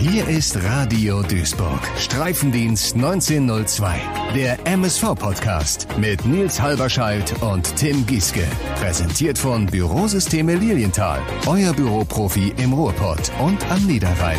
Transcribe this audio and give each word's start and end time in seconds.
Hier 0.00 0.28
ist 0.28 0.62
Radio 0.62 1.22
Duisburg. 1.22 1.80
Streifendienst 1.98 2.94
1902. 2.94 4.00
Der 4.32 4.64
MSV-Podcast 4.64 5.88
mit 5.98 6.24
Nils 6.24 6.62
Halberscheidt 6.62 7.34
und 7.42 7.74
Tim 7.74 8.06
Gieske. 8.06 8.44
Präsentiert 8.76 9.36
von 9.36 9.66
Bürosysteme 9.66 10.54
Lilienthal. 10.54 11.20
Euer 11.46 11.72
Büroprofi 11.72 12.54
im 12.58 12.74
Ruhrpott 12.74 13.32
und 13.40 13.68
am 13.72 13.84
Niederrhein. 13.86 14.38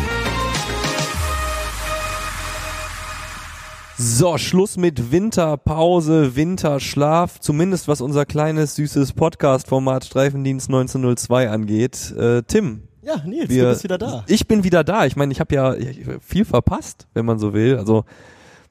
So, 3.98 4.38
Schluss 4.38 4.78
mit 4.78 5.12
Winterpause, 5.12 6.36
Winterschlaf, 6.36 7.38
zumindest 7.38 7.86
was 7.86 8.00
unser 8.00 8.24
kleines, 8.24 8.76
süßes 8.76 9.12
Podcast-Format 9.12 10.06
Streifendienst 10.06 10.70
1902 10.70 11.50
angeht. 11.50 12.14
Äh, 12.16 12.44
Tim. 12.44 12.89
Ja, 13.02 13.22
Nils, 13.24 13.48
wir, 13.48 13.64
du 13.64 13.70
bist 13.70 13.84
wieder 13.84 13.98
da. 13.98 14.24
Ich 14.26 14.46
bin 14.46 14.64
wieder 14.64 14.84
da. 14.84 15.06
Ich 15.06 15.16
meine, 15.16 15.32
ich 15.32 15.40
habe 15.40 15.54
ja 15.54 15.74
viel 16.20 16.44
verpasst, 16.44 17.06
wenn 17.14 17.24
man 17.24 17.38
so 17.38 17.54
will. 17.54 17.76
Also 17.76 18.04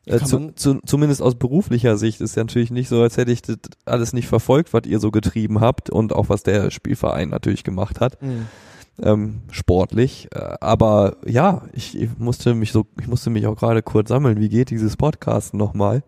äh, 0.05 0.19
zu, 0.19 0.51
zu, 0.55 0.79
zumindest 0.85 1.21
aus 1.21 1.35
beruflicher 1.35 1.97
Sicht 1.97 2.21
ist 2.21 2.35
ja 2.35 2.43
natürlich 2.43 2.71
nicht 2.71 2.89
so, 2.89 3.01
als 3.01 3.17
hätte 3.17 3.31
ich 3.31 3.41
das 3.41 3.57
alles 3.85 4.13
nicht 4.13 4.27
verfolgt, 4.27 4.73
was 4.73 4.83
ihr 4.85 4.99
so 4.99 5.11
getrieben 5.11 5.61
habt 5.61 5.89
und 5.89 6.13
auch 6.13 6.29
was 6.29 6.43
der 6.43 6.71
Spielverein 6.71 7.29
natürlich 7.29 7.63
gemacht 7.63 7.99
hat. 7.99 8.21
Mhm 8.21 8.47
ähm, 9.01 9.41
sportlich. 9.51 10.27
Äh, 10.33 10.55
aber 10.59 11.17
ja, 11.25 11.63
ich, 11.73 11.99
ich 11.99 12.17
musste 12.17 12.53
mich 12.53 12.71
so, 12.71 12.85
ich 12.99 13.07
musste 13.07 13.29
mich 13.29 13.47
auch 13.47 13.55
gerade 13.55 13.81
kurz 13.81 14.09
sammeln. 14.09 14.39
Wie 14.39 14.49
geht 14.49 14.69
dieses 14.69 14.97
Podcast 14.97 15.53
nochmal? 15.53 16.03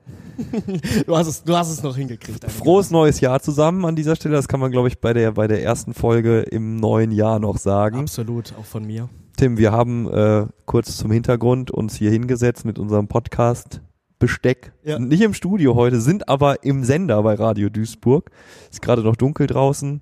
du 1.06 1.16
hast 1.16 1.28
es, 1.28 1.44
du 1.44 1.56
hast 1.56 1.70
es 1.70 1.84
noch 1.84 1.96
hingekriegt. 1.96 2.50
Frohes 2.52 2.92
neues 2.92 3.20
Jahr 3.20 3.42
zusammen 3.42 3.86
an 3.86 3.96
dieser 3.96 4.16
Stelle. 4.16 4.36
Das 4.36 4.48
kann 4.48 4.60
man, 4.60 4.72
glaube 4.72 4.88
ich, 4.88 5.00
bei 5.00 5.14
der 5.14 5.34
bei 5.34 5.48
der 5.48 5.64
ersten 5.64 5.94
Folge 5.94 6.42
im 6.42 6.78
neuen 6.78 7.12
Jahr 7.12 7.40
noch 7.40 7.58
sagen. 7.58 8.00
Absolut, 8.00 8.54
auch 8.60 8.66
von 8.66 8.86
mir. 8.86 9.10
Tim, 9.38 9.58
wir 9.58 9.72
haben 9.72 10.12
äh, 10.12 10.46
kurz 10.66 10.98
zum 10.98 11.12
Hintergrund 11.12 11.72
uns 11.72 11.96
hier 11.96 12.12
hingesetzt 12.12 12.66
mit 12.66 12.78
unserem 12.78 13.08
Podcast 13.08 13.82
Besteck. 14.20 14.72
Ja. 14.84 15.00
Nicht 15.00 15.22
im 15.22 15.34
Studio 15.34 15.76
heute, 15.76 16.00
sind 16.00 16.30
aber 16.30 16.64
im 16.64 16.84
Sender 16.84 17.24
bei 17.24 17.34
Radio 17.34 17.70
Duisburg. 17.70 18.30
Ist 18.70 18.82
gerade 18.82 19.02
noch 19.02 19.16
dunkel 19.16 19.48
draußen. 19.48 20.02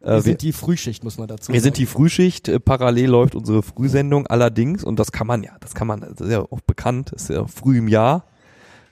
Äh, 0.00 0.12
wir 0.12 0.20
sind 0.22 0.42
die 0.42 0.52
Frühschicht, 0.52 1.02
muss 1.02 1.18
man 1.18 1.26
dazu 1.26 1.46
sagen. 1.46 1.54
Wir 1.54 1.60
sind 1.60 1.76
die 1.76 1.86
Frühschicht, 1.86 2.48
äh, 2.48 2.60
parallel 2.60 3.10
läuft 3.10 3.34
unsere 3.34 3.62
Frühsendung 3.62 4.26
allerdings, 4.28 4.84
und 4.84 4.98
das 4.98 5.10
kann 5.10 5.26
man 5.26 5.42
ja, 5.42 5.56
das 5.60 5.74
kann 5.74 5.88
man, 5.88 6.00
das 6.00 6.20
ist 6.20 6.30
ja 6.30 6.42
auch 6.42 6.60
bekannt, 6.60 7.10
ist 7.12 7.28
ja 7.28 7.46
früh 7.46 7.78
im 7.78 7.88
Jahr. 7.88 8.24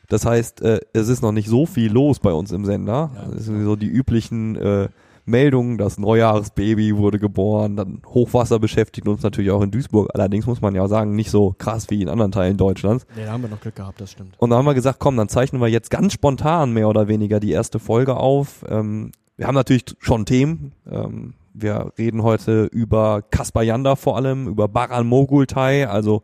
Das 0.09 0.27
heißt, 0.27 0.63
äh, 0.63 0.81
es 0.93 1.09
ist 1.09 1.23
noch 1.23 1.33
nicht 1.33 1.49
so 1.49 1.67
viel 1.67 1.93
los 1.93 2.19
bei 2.21 2.33
uns 2.33 2.53
im 2.53 2.65
Sender. 2.65 3.11
Ja, 3.15 3.31
das 3.33 3.45
sind 3.47 3.65
so 3.65 3.77
die 3.77 3.89
üblichen 3.89 4.57
äh, 4.57 4.89
Meldungen, 5.27 5.79
das 5.79 5.99
Neujahrsbaby 5.99 6.97
wurde 6.97 7.19
geboren, 7.19 7.77
dann 7.77 8.03
Hochwasser 8.07 8.59
beschäftigt 8.59 9.09
uns 9.09 9.23
natürlich 9.23 9.51
auch 9.51 9.63
in 9.63 9.71
Duisburg. 9.71 10.11
Allerdings 10.13 10.47
muss 10.47 10.61
man 10.61 10.75
ja 10.75 10.87
sagen, 10.87 11.15
nicht 11.15 11.31
so 11.31 11.55
krass 11.57 11.89
wie 11.89 12.03
in 12.03 12.09
anderen 12.09 12.33
Teilen 12.33 12.57
Deutschlands. 12.57 13.07
Nee, 13.17 13.25
da 13.25 13.33
haben 13.33 13.43
wir 13.43 13.49
noch 13.49 13.61
Glück 13.61 13.77
gehabt, 13.77 14.01
das 14.01 14.13
stimmt. 14.13 14.35
Und 14.39 14.51
da 14.51 14.57
haben 14.57 14.67
wir 14.67 14.75
gesagt, 14.75 14.99
komm, 14.99 15.17
dann 15.17 15.29
zeichnen 15.29 15.63
wir 15.63 15.69
jetzt 15.69 15.91
ganz 15.91 16.13
spontan 16.13 16.73
mehr 16.73 16.89
oder 16.89 17.09
weniger 17.09 17.41
die 17.41 17.53
erste 17.53 17.79
Folge 17.79 18.17
auf. 18.17 18.65
Ähm, 18.69 19.13
wir 19.37 19.47
haben 19.47 19.55
natürlich 19.55 19.85
schon 19.99 20.27
Themen. 20.27 20.73
Ähm, 20.91 21.35
wir 21.55 21.93
reden 21.97 22.23
heute 22.23 22.65
über 22.65 23.23
Kaspar 23.23 23.63
Janda 23.63 23.97
vor 23.97 24.17
allem, 24.17 24.49
über 24.49 24.69
Baran 24.69 25.07
Mogultai, 25.07 25.89
also 25.89 26.23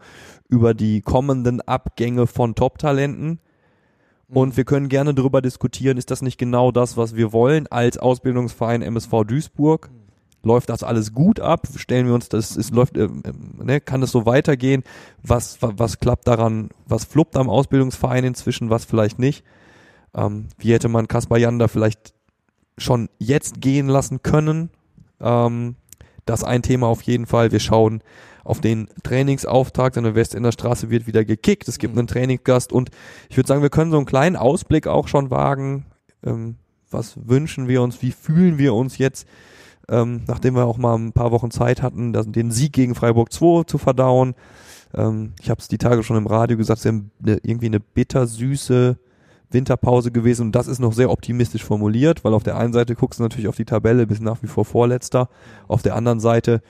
über 0.48 0.74
die 0.74 1.00
kommenden 1.00 1.60
Abgänge 1.60 2.26
von 2.26 2.54
Top-Talenten. 2.54 3.38
Und 4.32 4.56
wir 4.56 4.64
können 4.64 4.88
gerne 4.88 5.14
darüber 5.14 5.42
diskutieren, 5.42 5.98
ist 5.98 6.10
das 6.10 6.22
nicht 6.22 6.38
genau 6.38 6.70
das, 6.70 6.96
was 6.96 7.16
wir 7.16 7.32
wollen 7.32 7.66
als 7.66 7.98
Ausbildungsverein 7.98 8.82
MSV 8.82 9.24
Duisburg? 9.26 9.90
Läuft 10.42 10.70
das 10.70 10.82
alles 10.82 11.12
gut 11.12 11.40
ab? 11.40 11.66
Stellen 11.76 12.06
wir 12.06 12.14
uns 12.14 12.28
das, 12.28 12.56
es 12.56 12.70
läuft, 12.70 12.96
äh, 12.96 13.08
ne, 13.62 13.80
kann 13.80 14.02
es 14.02 14.10
so 14.10 14.24
weitergehen? 14.24 14.84
Was, 15.22 15.60
was, 15.60 15.72
was 15.76 15.98
klappt 15.98 16.26
daran? 16.26 16.70
Was 16.86 17.04
fluppt 17.04 17.36
am 17.36 17.50
Ausbildungsverein 17.50 18.24
inzwischen? 18.24 18.70
Was 18.70 18.84
vielleicht 18.84 19.18
nicht? 19.18 19.44
Ähm, 20.14 20.46
wie 20.58 20.72
hätte 20.72 20.88
man 20.88 21.08
Kaspar 21.08 21.38
Janda 21.38 21.68
vielleicht 21.68 22.14
schon 22.80 23.08
jetzt 23.18 23.60
gehen 23.60 23.88
lassen 23.88 24.22
können. 24.22 24.70
Ähm, 25.20 25.76
das 26.26 26.44
ein 26.44 26.62
Thema 26.62 26.86
auf 26.86 27.02
jeden 27.02 27.26
Fall. 27.26 27.52
Wir 27.52 27.60
schauen 27.60 28.02
auf 28.44 28.60
den 28.60 28.88
Trainingsauftakt 29.02 29.98
an 29.98 30.04
der 30.04 30.14
Westender 30.14 30.52
Straße 30.52 30.90
wird 30.90 31.06
wieder 31.06 31.24
gekickt. 31.24 31.68
Es 31.68 31.78
gibt 31.78 31.94
mhm. 31.94 32.00
einen 32.00 32.08
Trainingsgast 32.08 32.72
und 32.72 32.90
ich 33.28 33.36
würde 33.36 33.48
sagen, 33.48 33.62
wir 33.62 33.70
können 33.70 33.90
so 33.90 33.96
einen 33.96 34.06
kleinen 34.06 34.36
Ausblick 34.36 34.86
auch 34.86 35.08
schon 35.08 35.30
wagen. 35.30 35.86
Ähm, 36.24 36.56
was 36.90 37.14
wünschen 37.28 37.68
wir 37.68 37.82
uns? 37.82 38.02
Wie 38.02 38.12
fühlen 38.12 38.58
wir 38.58 38.74
uns 38.74 38.98
jetzt, 38.98 39.26
ähm, 39.88 40.22
nachdem 40.26 40.54
wir 40.54 40.66
auch 40.66 40.78
mal 40.78 40.96
ein 40.96 41.12
paar 41.12 41.30
Wochen 41.30 41.50
Zeit 41.50 41.82
hatten, 41.82 42.12
den 42.12 42.50
Sieg 42.50 42.72
gegen 42.72 42.94
Freiburg 42.94 43.32
2 43.32 43.64
zu 43.64 43.78
verdauen? 43.78 44.34
Ähm, 44.94 45.32
ich 45.40 45.50
habe 45.50 45.60
es 45.60 45.68
die 45.68 45.78
Tage 45.78 46.02
schon 46.02 46.16
im 46.16 46.26
Radio 46.26 46.56
gesagt, 46.56 46.80
sie 46.80 46.88
haben 46.88 47.10
eine, 47.22 47.38
irgendwie 47.42 47.66
eine 47.66 47.80
bittersüße 47.80 48.98
Winterpause 49.52 50.12
gewesen 50.12 50.46
und 50.46 50.52
das 50.52 50.68
ist 50.68 50.78
noch 50.78 50.92
sehr 50.92 51.10
optimistisch 51.10 51.64
formuliert, 51.64 52.24
weil 52.24 52.34
auf 52.34 52.42
der 52.42 52.56
einen 52.56 52.72
Seite 52.72 52.94
guckst 52.94 53.18
du 53.18 53.24
natürlich 53.24 53.48
auf 53.48 53.56
die 53.56 53.64
Tabelle, 53.64 54.06
bist 54.06 54.22
nach 54.22 54.42
wie 54.42 54.46
vor 54.46 54.64
Vorletzter. 54.64 55.28
Auf 55.66 55.82
der 55.82 55.96
anderen 55.96 56.20
Seite 56.20 56.62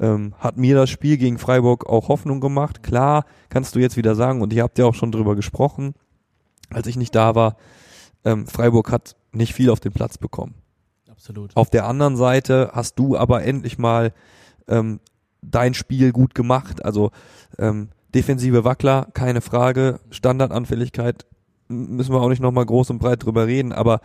ähm, 0.00 0.34
hat 0.38 0.56
mir 0.56 0.74
das 0.74 0.90
Spiel 0.90 1.16
gegen 1.16 1.38
Freiburg 1.38 1.86
auch 1.86 2.08
Hoffnung 2.08 2.40
gemacht. 2.40 2.82
Klar, 2.82 3.24
kannst 3.48 3.74
du 3.74 3.78
jetzt 3.78 3.96
wieder 3.96 4.14
sagen, 4.14 4.42
und 4.42 4.52
ihr 4.52 4.62
habt 4.62 4.78
ja 4.78 4.86
auch 4.86 4.94
schon 4.94 5.12
drüber 5.12 5.36
gesprochen, 5.36 5.94
als 6.70 6.86
ich 6.86 6.96
nicht 6.96 7.14
da 7.14 7.34
war, 7.34 7.56
ähm, 8.24 8.46
Freiburg 8.46 8.90
hat 8.90 9.16
nicht 9.32 9.54
viel 9.54 9.70
auf 9.70 9.80
den 9.80 9.92
Platz 9.92 10.18
bekommen. 10.18 10.54
Absolut. 11.10 11.56
Auf 11.56 11.70
der 11.70 11.86
anderen 11.86 12.16
Seite 12.16 12.70
hast 12.72 12.98
du 12.98 13.16
aber 13.16 13.44
endlich 13.44 13.78
mal 13.78 14.12
ähm, 14.66 15.00
dein 15.42 15.74
Spiel 15.74 16.12
gut 16.12 16.34
gemacht. 16.34 16.84
Also 16.84 17.10
ähm, 17.58 17.90
defensive 18.14 18.64
Wackler, 18.64 19.08
keine 19.14 19.40
Frage. 19.40 20.00
Standardanfälligkeit 20.10 21.26
müssen 21.68 22.12
wir 22.12 22.20
auch 22.20 22.28
nicht 22.28 22.42
nochmal 22.42 22.66
groß 22.66 22.90
und 22.90 22.98
breit 22.98 23.24
drüber 23.24 23.46
reden, 23.46 23.72
aber 23.72 24.00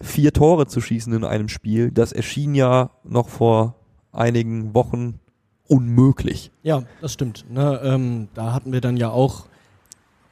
vier 0.00 0.32
Tore 0.32 0.66
zu 0.66 0.80
schießen 0.80 1.12
in 1.12 1.24
einem 1.24 1.48
Spiel, 1.48 1.90
das 1.90 2.12
erschien 2.12 2.54
ja 2.54 2.90
noch 3.04 3.28
vor 3.28 3.77
einigen 4.12 4.74
Wochen 4.74 5.20
unmöglich. 5.66 6.50
Ja, 6.62 6.82
das 7.00 7.12
stimmt. 7.12 7.44
Ne, 7.50 7.80
ähm, 7.84 8.28
da 8.34 8.52
hatten 8.52 8.72
wir 8.72 8.80
dann 8.80 8.96
ja 8.96 9.10
auch 9.10 9.44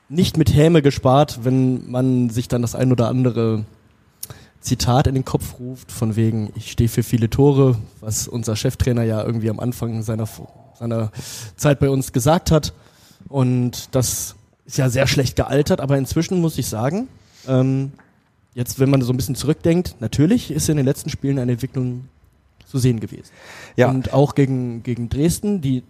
nicht 0.09 0.37
mit 0.37 0.55
Häme 0.55 0.83
gespart, 0.83 1.45
wenn 1.45 1.91
man 1.91 2.31
sich 2.31 2.49
dann 2.49 2.63
das 2.63 2.75
ein 2.75 2.93
oder 2.93 3.09
andere 3.09 3.65
Zitat 4.61 5.07
in 5.07 5.15
den 5.15 5.25
Kopf 5.25 5.59
ruft, 5.61 5.93
von 5.93 6.17
wegen, 6.17 6.53
ich 6.57 6.73
stehe 6.73 6.89
für 6.89 7.03
viele 7.03 7.31
Tore, 7.31 7.77
was 8.01 8.27
unser 8.27 8.57
Cheftrainer 8.57 9.03
ja 9.05 9.23
irgendwie 9.23 9.51
am 9.51 9.61
Anfang 9.61 10.03
seiner, 10.03 10.29
seiner 10.75 11.13
Zeit 11.57 11.79
bei 11.79 11.89
uns 11.91 12.13
gesagt 12.13 12.51
hat. 12.51 12.73
Und 13.29 13.95
das 13.95 14.37
ist 14.65 14.79
ja 14.79 14.89
sehr 14.89 15.07
schlecht 15.07 15.37
gealtert, 15.37 15.81
aber 15.81 15.99
inzwischen 15.99 16.41
muss 16.41 16.59
ich 16.59 16.67
sagen, 16.67 17.09
ähm, 17.47 17.93
jetzt, 18.55 18.81
wenn 18.81 18.91
man 18.91 19.03
so 19.03 19.13
ein 19.13 19.17
bisschen 19.17 19.35
zurückdenkt, 19.37 19.97
natürlich 20.01 20.51
ist 20.51 20.69
in 20.69 20.77
den 20.77 20.87
letzten 20.87 21.11
Spielen 21.11 21.39
eine 21.39 21.53
Entwicklung 21.53 22.09
zu 22.67 22.79
sehen 22.79 23.01
gewesen. 23.01 23.31
Ja. 23.77 23.89
Und 23.91 24.13
auch 24.13 24.35
gegen, 24.35 24.83
gegen 24.83 25.09
Dresden, 25.09 25.61
die 25.61 25.83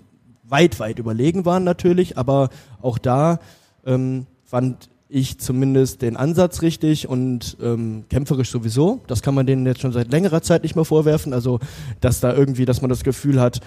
weit, 0.45 0.79
weit 0.79 0.99
überlegen 0.99 1.45
waren 1.45 1.65
natürlich, 1.65 2.17
aber 2.17 2.51
auch 2.81 2.99
da 2.99 3.41
ähm, 3.85 4.27
fand 4.45 4.89
ich 5.09 5.39
zumindest 5.39 6.03
den 6.03 6.17
Ansatz 6.17 6.63
richtig 6.63 7.09
und 7.09 7.57
ähm, 7.63 8.05
kämpferisch 8.09 8.51
sowieso. 8.51 9.01
Das 9.07 9.23
kann 9.23 9.35
man 9.35 9.47
denen 9.47 9.67
jetzt 9.67 9.81
schon 9.81 9.93
seit 9.93 10.11
längerer 10.11 10.43
Zeit 10.43 10.63
nicht 10.63 10.75
mehr 10.75 10.85
vorwerfen. 10.85 11.33
Also, 11.33 11.61
dass 12.01 12.21
da 12.21 12.35
irgendwie, 12.35 12.65
dass 12.65 12.81
man 12.81 12.91
das 12.91 13.05
Gefühl 13.05 13.41
hat, 13.41 13.61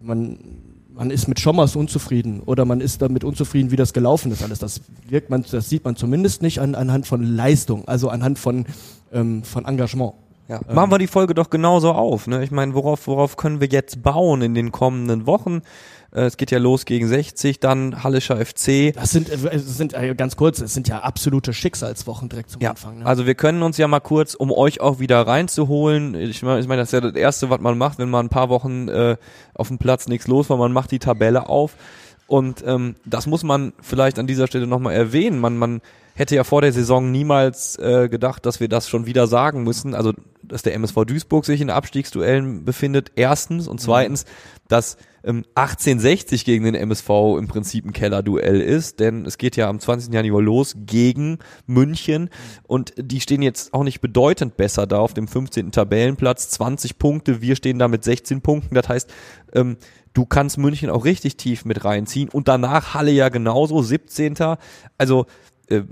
man 0.00 0.38
man 0.94 1.10
ist 1.10 1.28
mit 1.28 1.40
Schommers 1.40 1.76
unzufrieden 1.76 2.40
oder 2.40 2.64
man 2.64 2.80
ist 2.80 3.02
damit 3.02 3.24
unzufrieden, 3.24 3.70
wie 3.70 3.76
das 3.76 3.92
gelaufen 3.92 4.32
ist 4.32 4.42
alles. 4.42 4.60
Das 4.60 4.80
wirkt 5.08 5.28
man, 5.28 5.44
das 5.50 5.68
sieht 5.68 5.84
man 5.84 5.96
zumindest 5.96 6.40
nicht 6.40 6.60
an, 6.60 6.74
anhand 6.74 7.06
von 7.06 7.22
Leistung, 7.22 7.86
also 7.88 8.08
anhand 8.08 8.38
von, 8.38 8.64
ähm, 9.12 9.42
von 9.42 9.64
Engagement. 9.64 10.14
Ja. 10.48 10.60
Ähm. 10.68 10.74
Machen 10.74 10.90
wir 10.90 10.98
die 10.98 11.06
Folge 11.06 11.34
doch 11.34 11.50
genauso 11.50 11.92
auf. 11.92 12.26
Ne? 12.26 12.44
Ich 12.44 12.50
meine, 12.50 12.74
worauf, 12.74 13.06
worauf 13.06 13.36
können 13.36 13.60
wir 13.60 13.68
jetzt 13.68 14.02
bauen 14.02 14.42
in 14.42 14.54
den 14.54 14.72
kommenden 14.72 15.26
Wochen? 15.26 15.62
Äh, 16.14 16.22
es 16.22 16.36
geht 16.36 16.50
ja 16.50 16.58
los 16.58 16.84
gegen 16.84 17.08
60, 17.08 17.60
dann 17.60 18.02
Hallischer 18.04 18.36
FC. 18.36 18.92
Das 18.94 19.10
sind, 19.10 19.30
äh, 19.30 19.58
sind 19.58 19.94
äh, 19.94 20.14
ganz 20.14 20.36
kurz, 20.36 20.60
es 20.60 20.74
sind 20.74 20.88
ja 20.88 21.00
absolute 21.00 21.52
Schicksalswochen 21.52 22.28
direkt 22.28 22.50
zum 22.50 22.62
ja. 22.62 22.70
Anfang. 22.70 22.98
Ne? 22.98 23.06
Also 23.06 23.26
wir 23.26 23.34
können 23.34 23.62
uns 23.62 23.76
ja 23.78 23.88
mal 23.88 24.00
kurz, 24.00 24.34
um 24.34 24.52
euch 24.52 24.80
auch 24.80 24.98
wieder 24.98 25.26
reinzuholen, 25.26 26.14
ich 26.14 26.42
meine, 26.42 26.60
ich 26.60 26.68
mein, 26.68 26.78
das 26.78 26.88
ist 26.88 26.92
ja 26.92 27.00
das 27.00 27.14
Erste, 27.14 27.50
was 27.50 27.60
man 27.60 27.76
macht, 27.76 27.98
wenn 27.98 28.10
man 28.10 28.26
ein 28.26 28.30
paar 28.30 28.48
Wochen 28.48 28.88
äh, 28.88 29.16
auf 29.54 29.68
dem 29.68 29.78
Platz 29.78 30.08
nichts 30.08 30.26
los 30.28 30.50
war, 30.50 30.56
man 30.56 30.72
macht 30.72 30.90
die 30.90 30.98
Tabelle 30.98 31.48
auf. 31.48 31.76
Und 32.26 32.64
ähm, 32.66 32.96
das 33.04 33.26
muss 33.26 33.42
man 33.42 33.72
vielleicht 33.80 34.18
an 34.18 34.26
dieser 34.26 34.46
Stelle 34.46 34.66
nochmal 34.66 34.94
erwähnen. 34.94 35.38
Man, 35.38 35.56
man 35.56 35.80
hätte 36.14 36.34
ja 36.34 36.44
vor 36.44 36.62
der 36.62 36.72
Saison 36.72 37.10
niemals 37.10 37.76
äh, 37.78 38.08
gedacht, 38.08 38.46
dass 38.46 38.60
wir 38.60 38.68
das 38.68 38.88
schon 38.88 39.06
wieder 39.06 39.26
sagen 39.26 39.64
müssen. 39.64 39.94
Also, 39.94 40.12
dass 40.42 40.62
der 40.62 40.74
MSV 40.74 41.04
Duisburg 41.06 41.44
sich 41.44 41.60
in 41.60 41.70
Abstiegsduellen 41.70 42.64
befindet, 42.64 43.12
erstens. 43.16 43.68
Und 43.68 43.80
zweitens, 43.80 44.24
dass 44.68 44.96
ähm, 45.24 45.44
1860 45.54 46.44
gegen 46.44 46.64
den 46.64 46.74
MSV 46.74 47.08
im 47.38 47.48
Prinzip 47.48 47.84
ein 47.84 47.92
Kellerduell 47.92 48.60
ist, 48.60 49.00
denn 49.00 49.24
es 49.26 49.38
geht 49.38 49.56
ja 49.56 49.68
am 49.68 49.80
20. 49.80 50.12
Januar 50.12 50.42
los 50.42 50.74
gegen 50.76 51.38
München 51.66 52.30
und 52.64 52.92
die 52.96 53.20
stehen 53.20 53.42
jetzt 53.42 53.72
auch 53.72 53.84
nicht 53.84 54.00
bedeutend 54.00 54.56
besser 54.56 54.86
da 54.86 54.98
auf 54.98 55.14
dem 55.14 55.26
15. 55.26 55.72
Tabellenplatz, 55.72 56.50
20 56.50 56.98
Punkte, 56.98 57.40
wir 57.40 57.56
stehen 57.56 57.78
da 57.78 57.88
mit 57.88 58.04
16 58.04 58.42
Punkten, 58.42 58.74
das 58.74 58.88
heißt, 58.88 59.12
ähm, 59.54 59.76
du 60.14 60.24
kannst 60.24 60.58
München 60.58 60.90
auch 60.90 61.04
richtig 61.04 61.36
tief 61.36 61.64
mit 61.64 61.84
reinziehen 61.84 62.28
und 62.30 62.48
danach 62.48 62.94
Halle 62.94 63.10
ja 63.10 63.28
genauso, 63.28 63.82
17. 63.82 64.36
Also 64.96 65.26
äh, 65.68 65.82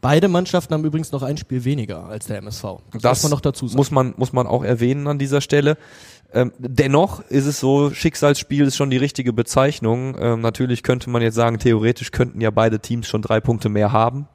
Beide 0.00 0.28
Mannschaften 0.28 0.74
haben 0.74 0.84
übrigens 0.84 1.12
noch 1.12 1.22
ein 1.22 1.36
Spiel 1.36 1.64
weniger 1.64 2.04
als 2.04 2.26
der 2.26 2.38
MSV. 2.38 2.62
Das, 2.92 3.02
das 3.02 3.18
muss 3.18 3.22
man 3.24 3.30
noch 3.32 3.40
dazu 3.40 3.66
sagen. 3.66 3.76
Muss 3.76 3.90
man, 3.90 4.14
muss 4.16 4.32
man 4.32 4.46
auch 4.46 4.64
erwähnen 4.64 5.06
an 5.06 5.18
dieser 5.18 5.40
Stelle. 5.40 5.76
Ähm, 6.32 6.52
dennoch 6.58 7.20
ist 7.28 7.46
es 7.46 7.60
so, 7.60 7.90
Schicksalsspiel 7.90 8.66
ist 8.66 8.76
schon 8.76 8.90
die 8.90 8.96
richtige 8.96 9.32
Bezeichnung. 9.32 10.16
Ähm, 10.18 10.40
natürlich 10.40 10.82
könnte 10.82 11.10
man 11.10 11.20
jetzt 11.20 11.34
sagen, 11.34 11.58
theoretisch 11.58 12.10
könnten 12.10 12.40
ja 12.40 12.50
beide 12.50 12.80
Teams 12.80 13.06
schon 13.06 13.22
drei 13.22 13.40
Punkte 13.40 13.68
mehr 13.68 13.92
haben. 13.92 14.28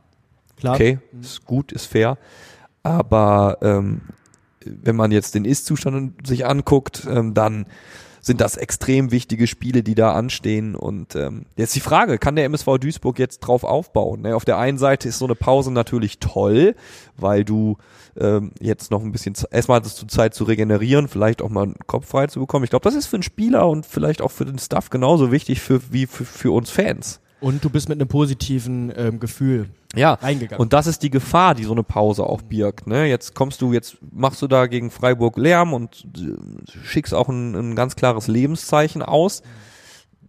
Klar. 0.58 0.76
Okay, 0.76 1.00
mhm. 1.12 1.22
ist 1.22 1.46
gut, 1.46 1.72
ist 1.72 1.86
fair. 1.86 2.18
Aber 2.84 3.58
ähm, 3.62 4.02
wenn 4.64 4.96
man 4.96 5.12
jetzt 5.12 5.34
den 5.34 5.46
Ist-Zustand 5.46 6.28
sich 6.28 6.46
anguckt, 6.46 7.08
ähm, 7.10 7.34
dann 7.34 7.66
sind 8.28 8.42
das 8.42 8.58
extrem 8.58 9.12
wichtige 9.12 9.48
Spiele, 9.48 9.82
die 9.82 9.96
da 9.96 10.14
anstehen. 10.14 10.76
Und 10.76 11.16
ähm, 11.16 11.46
jetzt 11.56 11.76
die 11.76 11.80
Frage, 11.80 12.20
kann 12.20 12.36
der 12.36 12.46
MSV 12.46 12.78
Duisburg 12.80 13.18
jetzt 13.18 13.40
drauf 13.40 13.64
aufbauen? 13.64 14.22
Ne? 14.22 14.36
Auf 14.36 14.46
der 14.46 14.58
einen 14.58 14.78
Seite 14.78 15.10
ist 15.10 15.18
so 15.18 15.26
eine 15.26 15.36
Pause 15.36 15.72
natürlich 15.72 16.20
toll, 16.20 16.76
weil 17.18 17.44
du 17.44 17.78
ähm, 18.20 18.52
jetzt 18.60 18.92
noch 18.92 19.02
ein 19.02 19.12
bisschen, 19.12 19.36
erstmal 19.52 19.78
hattest 19.78 20.02
du 20.02 20.08
Zeit 20.08 20.34
zu 20.34 20.44
regenerieren, 20.44 21.08
vielleicht 21.08 21.42
auch 21.42 21.50
mal 21.50 21.64
einen 21.64 21.76
Kopf 21.88 22.08
frei 22.08 22.28
zu 22.28 22.40
bekommen. 22.40 22.64
Ich 22.64 22.70
glaube, 22.70 22.84
das 22.84 22.96
ist 22.96 23.08
für 23.08 23.16
einen 23.16 23.24
Spieler 23.24 23.68
und 23.68 23.86
vielleicht 23.86 24.22
auch 24.22 24.32
für 24.32 24.46
den 24.46 24.60
Staff 24.60 24.90
genauso 24.90 25.32
wichtig 25.32 25.62
für, 25.62 25.82
wie 25.92 26.06
für, 26.06 26.26
für 26.26 26.52
uns 26.52 26.70
Fans. 26.70 27.20
Und 27.40 27.64
du 27.64 27.70
bist 27.70 27.88
mit 27.88 28.00
einem 28.00 28.08
positiven 28.08 28.92
ähm, 28.96 29.20
Gefühl 29.20 29.70
ja, 29.96 30.14
reingegangen. 30.14 30.60
Und 30.60 30.74
das 30.74 30.88
ist 30.88 31.04
die 31.04 31.10
Gefahr, 31.10 31.56
die 31.56 31.64
so 31.64 31.72
eine 31.72 31.84
Pause 31.84 32.24
auch 32.24 32.42
birgt. 32.42 32.88
Ne? 32.88 33.06
Jetzt 33.06 33.36
kommst 33.36 33.62
du, 33.62 33.74
jetzt 33.74 33.98
machst 34.12 34.42
du 34.42 34.48
da 34.48 34.68
gegen 34.68 34.90
Freiburg 34.92 35.38
Lärm 35.38 35.74
und 35.74 36.08
äh, 36.18 36.82
schickst 36.84 37.14
auch 37.14 37.30
ein, 37.30 37.56
ein 37.56 37.76
ganz 37.76 37.96
klares 37.96 38.28
Lebenszeichen 38.28 39.02
aus. 39.02 39.44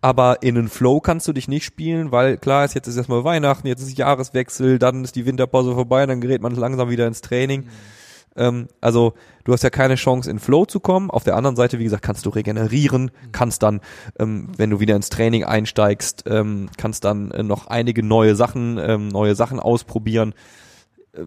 Aber 0.01 0.43
in 0.43 0.57
einen 0.57 0.69
Flow 0.69 1.01
kannst 1.01 1.27
du 1.27 1.33
dich 1.33 1.49
nicht 1.49 1.65
spielen, 1.65 2.13
weil 2.13 2.37
klar 2.37 2.65
ist, 2.65 2.75
jetzt 2.75 2.87
ist 2.87 2.97
erstmal 2.97 3.25
Weihnachten, 3.25 3.67
jetzt 3.67 3.83
ist 3.83 3.99
Jahreswechsel, 3.99 4.79
dann 4.79 5.03
ist 5.03 5.17
die 5.17 5.27
Winterpause 5.27 5.75
vorbei, 5.75 6.07
dann 6.07 6.21
gerät 6.21 6.41
man 6.41 6.55
langsam 6.55 6.89
wieder 6.89 7.09
ins 7.09 7.21
Training. 7.21 7.63
Mhm. 7.63 7.69
Ähm, 8.37 8.69
also 8.81 9.15
du 9.45 9.53
hast 9.53 9.63
ja 9.63 9.71
keine 9.71 9.97
Chance 9.97 10.31
in 10.31 10.39
Flow 10.39 10.65
zu 10.65 10.81
kommen. 10.81 11.11
Auf 11.11 11.25
der 11.25 11.37
anderen 11.37 11.57
Seite, 11.57 11.79
wie 11.79 11.85
gesagt, 11.85 12.03
kannst 12.03 12.27
du 12.27 12.31
regenerieren, 12.31 13.11
kannst 13.33 13.63
dann, 13.63 13.81
ähm, 14.19 14.49
wenn 14.57 14.71
du 14.71 14.81
wieder 14.81 14.97
ins 14.97 15.11
Training 15.11 15.45
einsteigst, 15.45 16.25
ähm, 16.27 16.69
kannst 16.77 17.05
dann 17.05 17.31
äh, 17.31 17.43
noch 17.43 17.67
einige 17.67 18.03
neue 18.03 18.35
Sachen, 18.37 18.79
ähm, 18.79 19.09
neue 19.09 19.35
Sachen 19.35 19.61
ausprobieren. 19.61 20.35
Äh, 21.13 21.25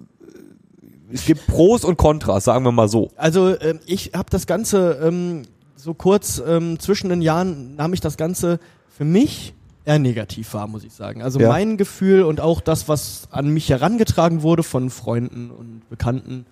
es 1.14 1.26
gibt 1.26 1.46
Pros 1.48 1.84
und 1.84 1.98
Kontras, 1.98 2.46
sagen 2.46 2.64
wir 2.64 2.72
mal 2.72 2.88
so. 2.88 3.12
Also 3.18 3.50
äh, 3.50 3.78
ich 3.86 4.12
habe 4.16 4.30
das 4.30 4.48
Ganze 4.48 5.00
ähm, 5.04 5.44
so 5.76 5.94
kurz 5.94 6.42
ähm, 6.46 6.80
zwischen 6.80 7.10
den 7.10 7.22
Jahren 7.22 7.76
nahm 7.76 7.94
ich 7.94 8.02
das 8.02 8.16
Ganze 8.16 8.60
für 8.90 9.04
mich 9.04 9.54
eher 9.84 10.00
negativ 10.00 10.54
wahr, 10.54 10.68
muss 10.68 10.84
ich 10.84 10.94
sagen. 10.94 11.22
Also 11.22 11.40
ja. 11.40 11.50
mein 11.50 11.78
Gefühl 11.78 12.24
und 12.24 12.40
auch 12.40 12.62
das, 12.62 12.88
was 12.88 13.28
an 13.32 13.50
mich 13.50 13.70
herangetragen 13.70 14.44
wurde 14.44 14.64
von 14.64 14.90
Freunden 14.90 15.50
und 15.50 15.90
Bekannten, 15.90 16.46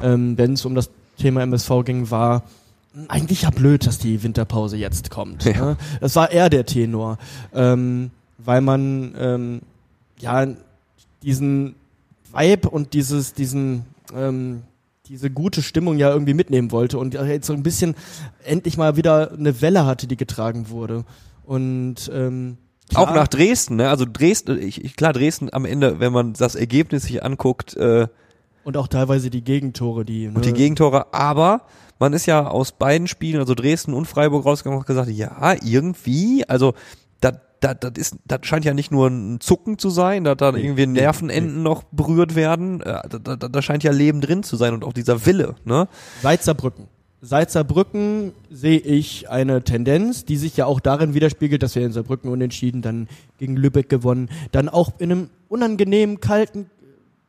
ähm, 0.00 0.36
wenn 0.38 0.54
es 0.54 0.64
um 0.64 0.74
das 0.74 0.90
Thema 1.18 1.42
MSV 1.42 1.70
ging, 1.84 2.10
war 2.10 2.42
eigentlich 3.08 3.42
ja 3.42 3.50
blöd, 3.50 3.86
dass 3.86 3.98
die 3.98 4.22
Winterpause 4.22 4.76
jetzt 4.76 5.10
kommt. 5.10 5.44
Ja. 5.44 5.64
Ne? 5.64 5.76
Das 6.00 6.16
war 6.16 6.30
eher 6.30 6.50
der 6.50 6.66
Tenor, 6.66 7.18
ähm, 7.54 8.10
weil 8.38 8.60
man 8.60 9.14
ähm, 9.18 9.60
ja 10.18 10.46
diesen 11.22 11.74
Vibe 12.32 12.68
und 12.68 12.92
dieses 12.92 13.34
diesen 13.34 13.86
ähm, 14.14 14.62
diese 15.08 15.30
gute 15.30 15.62
Stimmung 15.62 15.98
ja 15.98 16.10
irgendwie 16.10 16.34
mitnehmen 16.34 16.70
wollte 16.70 16.98
und 16.98 17.14
jetzt 17.14 17.46
so 17.46 17.52
ein 17.52 17.62
bisschen 17.62 17.94
endlich 18.44 18.76
mal 18.76 18.96
wieder 18.96 19.32
eine 19.32 19.60
Welle 19.60 19.84
hatte, 19.84 20.06
die 20.06 20.16
getragen 20.16 20.68
wurde. 20.70 21.04
Und 21.44 22.10
ähm, 22.12 22.56
Klar. 22.88 23.08
Auch 23.08 23.14
nach 23.14 23.28
Dresden, 23.28 23.76
ne? 23.76 23.88
Also 23.88 24.04
Dresden, 24.10 24.60
ich, 24.60 24.84
ich, 24.84 24.96
klar, 24.96 25.14
Dresden 25.14 25.48
am 25.52 25.64
Ende, 25.64 25.98
wenn 25.98 26.12
man 26.12 26.34
das 26.34 26.54
Ergebnis 26.54 27.04
sich 27.04 27.24
anguckt, 27.24 27.74
äh, 27.76 28.08
und 28.64 28.76
auch 28.76 28.88
teilweise 28.88 29.30
die 29.30 29.42
Gegentore, 29.42 30.04
die. 30.04 30.28
Ne? 30.28 30.34
Und 30.34 30.44
die 30.44 30.52
Gegentore, 30.52 31.12
aber 31.12 31.62
man 31.98 32.12
ist 32.12 32.26
ja 32.26 32.46
aus 32.46 32.72
beiden 32.72 33.06
Spielen, 33.06 33.40
also 33.40 33.54
Dresden 33.54 33.94
und 33.94 34.06
Freiburg 34.06 34.44
rausgegangen 34.44 34.80
und 34.80 34.86
gesagt, 34.86 35.08
ja, 35.08 35.54
irgendwie, 35.62 36.44
also 36.48 36.74
da, 37.20 37.32
da, 37.60 37.74
das 37.74 37.92
ist, 37.96 38.16
das 38.24 38.40
scheint 38.42 38.64
ja 38.64 38.74
nicht 38.74 38.90
nur 38.90 39.08
ein 39.08 39.40
Zucken 39.40 39.78
zu 39.78 39.88
sein, 39.88 40.24
da 40.24 40.34
dann 40.34 40.56
irgendwie 40.56 40.86
Nervenenden 40.86 41.62
noch 41.62 41.84
berührt 41.84 42.34
werden, 42.34 42.80
äh, 42.80 43.08
da, 43.08 43.36
da, 43.36 43.48
da 43.48 43.62
scheint 43.62 43.84
ja 43.84 43.92
Leben 43.92 44.20
drin 44.20 44.42
zu 44.42 44.56
sein 44.56 44.74
und 44.74 44.84
auch 44.84 44.92
dieser 44.92 45.24
Wille, 45.26 45.54
ne? 45.64 45.88
Seit 47.24 47.52
Saarbrücken 47.52 48.32
sehe 48.50 48.80
ich 48.80 49.30
eine 49.30 49.62
Tendenz, 49.62 50.24
die 50.24 50.36
sich 50.36 50.56
ja 50.56 50.66
auch 50.66 50.80
darin 50.80 51.14
widerspiegelt, 51.14 51.62
dass 51.62 51.76
wir 51.76 51.86
in 51.86 51.92
Saarbrücken 51.92 52.28
unentschieden, 52.28 52.82
dann 52.82 53.06
gegen 53.38 53.56
Lübeck 53.56 53.88
gewonnen, 53.88 54.28
dann 54.50 54.68
auch 54.68 54.94
in 54.98 55.12
einem 55.12 55.30
unangenehmen, 55.48 56.18
kalten 56.18 56.68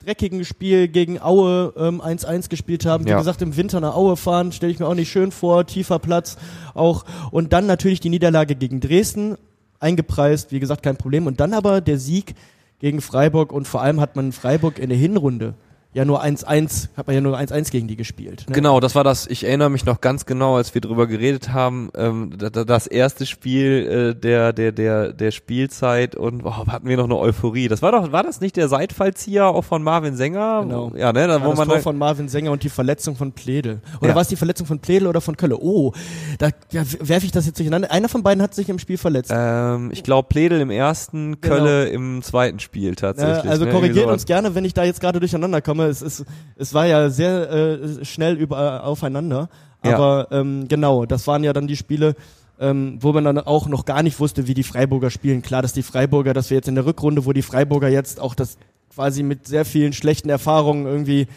dreckigen 0.03 0.43
Spiel 0.45 0.87
gegen 0.87 1.21
Aue 1.21 1.73
1-1 1.75 2.27
ähm, 2.27 2.41
gespielt 2.49 2.85
haben. 2.85 3.05
Wie 3.05 3.09
ja. 3.09 3.17
gesagt, 3.17 3.41
im 3.41 3.55
Winter 3.55 3.79
nach 3.79 3.95
Aue 3.95 4.17
fahren, 4.17 4.51
stelle 4.51 4.71
ich 4.71 4.79
mir 4.79 4.87
auch 4.87 4.95
nicht 4.95 5.11
schön 5.11 5.31
vor, 5.31 5.65
tiefer 5.65 5.99
Platz 5.99 6.37
auch. 6.73 7.05
Und 7.31 7.53
dann 7.53 7.65
natürlich 7.65 7.99
die 7.99 8.09
Niederlage 8.09 8.55
gegen 8.55 8.79
Dresden, 8.79 9.37
eingepreist, 9.79 10.51
wie 10.51 10.59
gesagt, 10.59 10.83
kein 10.83 10.97
Problem. 10.97 11.27
Und 11.27 11.39
dann 11.39 11.53
aber 11.53 11.81
der 11.81 11.97
Sieg 11.97 12.35
gegen 12.79 13.01
Freiburg 13.01 13.51
und 13.51 13.67
vor 13.67 13.81
allem 13.81 13.99
hat 13.99 14.15
man 14.15 14.31
Freiburg 14.31 14.79
in 14.79 14.89
der 14.89 14.97
Hinrunde 14.97 15.55
ja 15.93 16.05
nur 16.05 16.23
1-1, 16.23 16.89
hat 16.97 17.07
man 17.07 17.15
ja 17.15 17.21
nur 17.21 17.37
1-1 17.37 17.71
gegen 17.71 17.87
die 17.87 17.95
gespielt. 17.95 18.45
Ne? 18.47 18.55
Genau, 18.55 18.79
das 18.79 18.95
war 18.95 19.03
das, 19.03 19.27
ich 19.27 19.43
erinnere 19.43 19.69
mich 19.69 19.85
noch 19.85 20.01
ganz 20.01 20.25
genau, 20.25 20.55
als 20.55 20.73
wir 20.73 20.81
drüber 20.81 21.07
geredet 21.07 21.53
haben, 21.53 21.91
ähm, 21.95 22.31
das 22.37 22.87
erste 22.87 23.25
Spiel 23.25 24.13
äh, 24.15 24.19
der, 24.19 24.53
der, 24.53 24.71
der, 24.71 25.13
der 25.13 25.31
Spielzeit 25.31 26.15
und 26.15 26.43
oh, 26.43 26.67
hatten 26.67 26.87
wir 26.87 26.97
noch 26.97 27.05
eine 27.05 27.17
Euphorie. 27.17 27.67
Das 27.67 27.81
war 27.81 27.91
doch, 27.91 28.11
war 28.11 28.23
das 28.23 28.41
nicht 28.41 28.57
der 28.57 28.67
Seitfallzieher 28.67 29.47
auch 29.47 29.63
von 29.63 29.83
Marvin 29.83 30.15
Sänger? 30.15 30.61
Genau. 30.63 30.91
Ja, 30.95 31.13
ne, 31.13 31.27
da, 31.27 31.37
ja, 31.37 31.45
wo 31.45 31.49
das 31.49 31.59
man 31.59 31.67
Tor 31.67 31.79
von 31.79 31.97
Marvin 31.97 32.27
Sänger 32.27 32.51
und 32.51 32.63
die 32.63 32.69
Verletzung 32.69 33.15
von 33.15 33.31
Pledel. 33.31 33.81
Oder 33.99 34.09
ja. 34.09 34.15
war 34.15 34.23
es 34.23 34.29
die 34.29 34.35
Verletzung 34.35 34.65
von 34.65 34.79
Pledel 34.79 35.07
oder 35.07 35.21
von 35.21 35.37
Kölle? 35.37 35.57
Oh, 35.59 35.93
da 36.39 36.49
ja, 36.71 36.83
werfe 37.01 37.25
ich 37.25 37.31
das 37.31 37.45
jetzt 37.45 37.59
durcheinander. 37.59 37.91
Einer 37.91 38.09
von 38.09 38.23
beiden 38.23 38.41
hat 38.41 38.55
sich 38.55 38.67
im 38.69 38.79
Spiel 38.79 38.97
verletzt. 38.97 39.31
Ähm, 39.33 39.91
ich 39.91 40.03
glaube 40.03 40.27
Pledel 40.27 40.59
im 40.59 40.71
ersten, 40.71 41.39
Kölle 41.39 41.85
genau. 41.85 41.95
im 41.95 42.23
zweiten 42.23 42.59
Spiel 42.59 42.95
tatsächlich. 42.95 43.43
Ja, 43.43 43.51
also 43.51 43.65
ne? 43.65 43.71
korrigiert 43.71 44.07
uns 44.07 44.25
gerne, 44.25 44.55
wenn 44.55 44.65
ich 44.65 44.73
da 44.73 44.83
jetzt 44.83 44.99
gerade 44.99 45.19
durcheinander 45.19 45.61
komme 45.61 45.82
es, 45.87 46.01
ist, 46.01 46.25
es 46.55 46.73
war 46.73 46.85
ja 46.85 47.09
sehr 47.09 47.49
äh, 47.51 48.05
schnell 48.05 48.35
über, 48.35 48.83
aufeinander. 48.83 49.49
Aber 49.81 50.27
ja. 50.31 50.39
ähm, 50.39 50.67
genau, 50.67 51.05
das 51.05 51.27
waren 51.27 51.43
ja 51.43 51.53
dann 51.53 51.67
die 51.67 51.75
Spiele, 51.75 52.15
ähm, 52.59 52.97
wo 53.01 53.11
man 53.11 53.25
dann 53.25 53.39
auch 53.39 53.67
noch 53.67 53.85
gar 53.85 54.03
nicht 54.03 54.19
wusste, 54.19 54.47
wie 54.47 54.53
die 54.53 54.63
Freiburger 54.63 55.09
spielen. 55.09 55.41
Klar, 55.41 55.61
dass 55.61 55.73
die 55.73 55.83
Freiburger, 55.83 56.33
dass 56.33 56.49
wir 56.49 56.55
jetzt 56.55 56.67
in 56.67 56.75
der 56.75 56.85
Rückrunde, 56.85 57.25
wo 57.25 57.33
die 57.33 57.41
Freiburger 57.41 57.89
jetzt 57.89 58.19
auch 58.19 58.35
das 58.35 58.57
quasi 58.93 59.23
mit 59.23 59.47
sehr 59.47 59.65
vielen 59.65 59.93
schlechten 59.93 60.29
Erfahrungen 60.29 60.85
irgendwie 60.85 61.27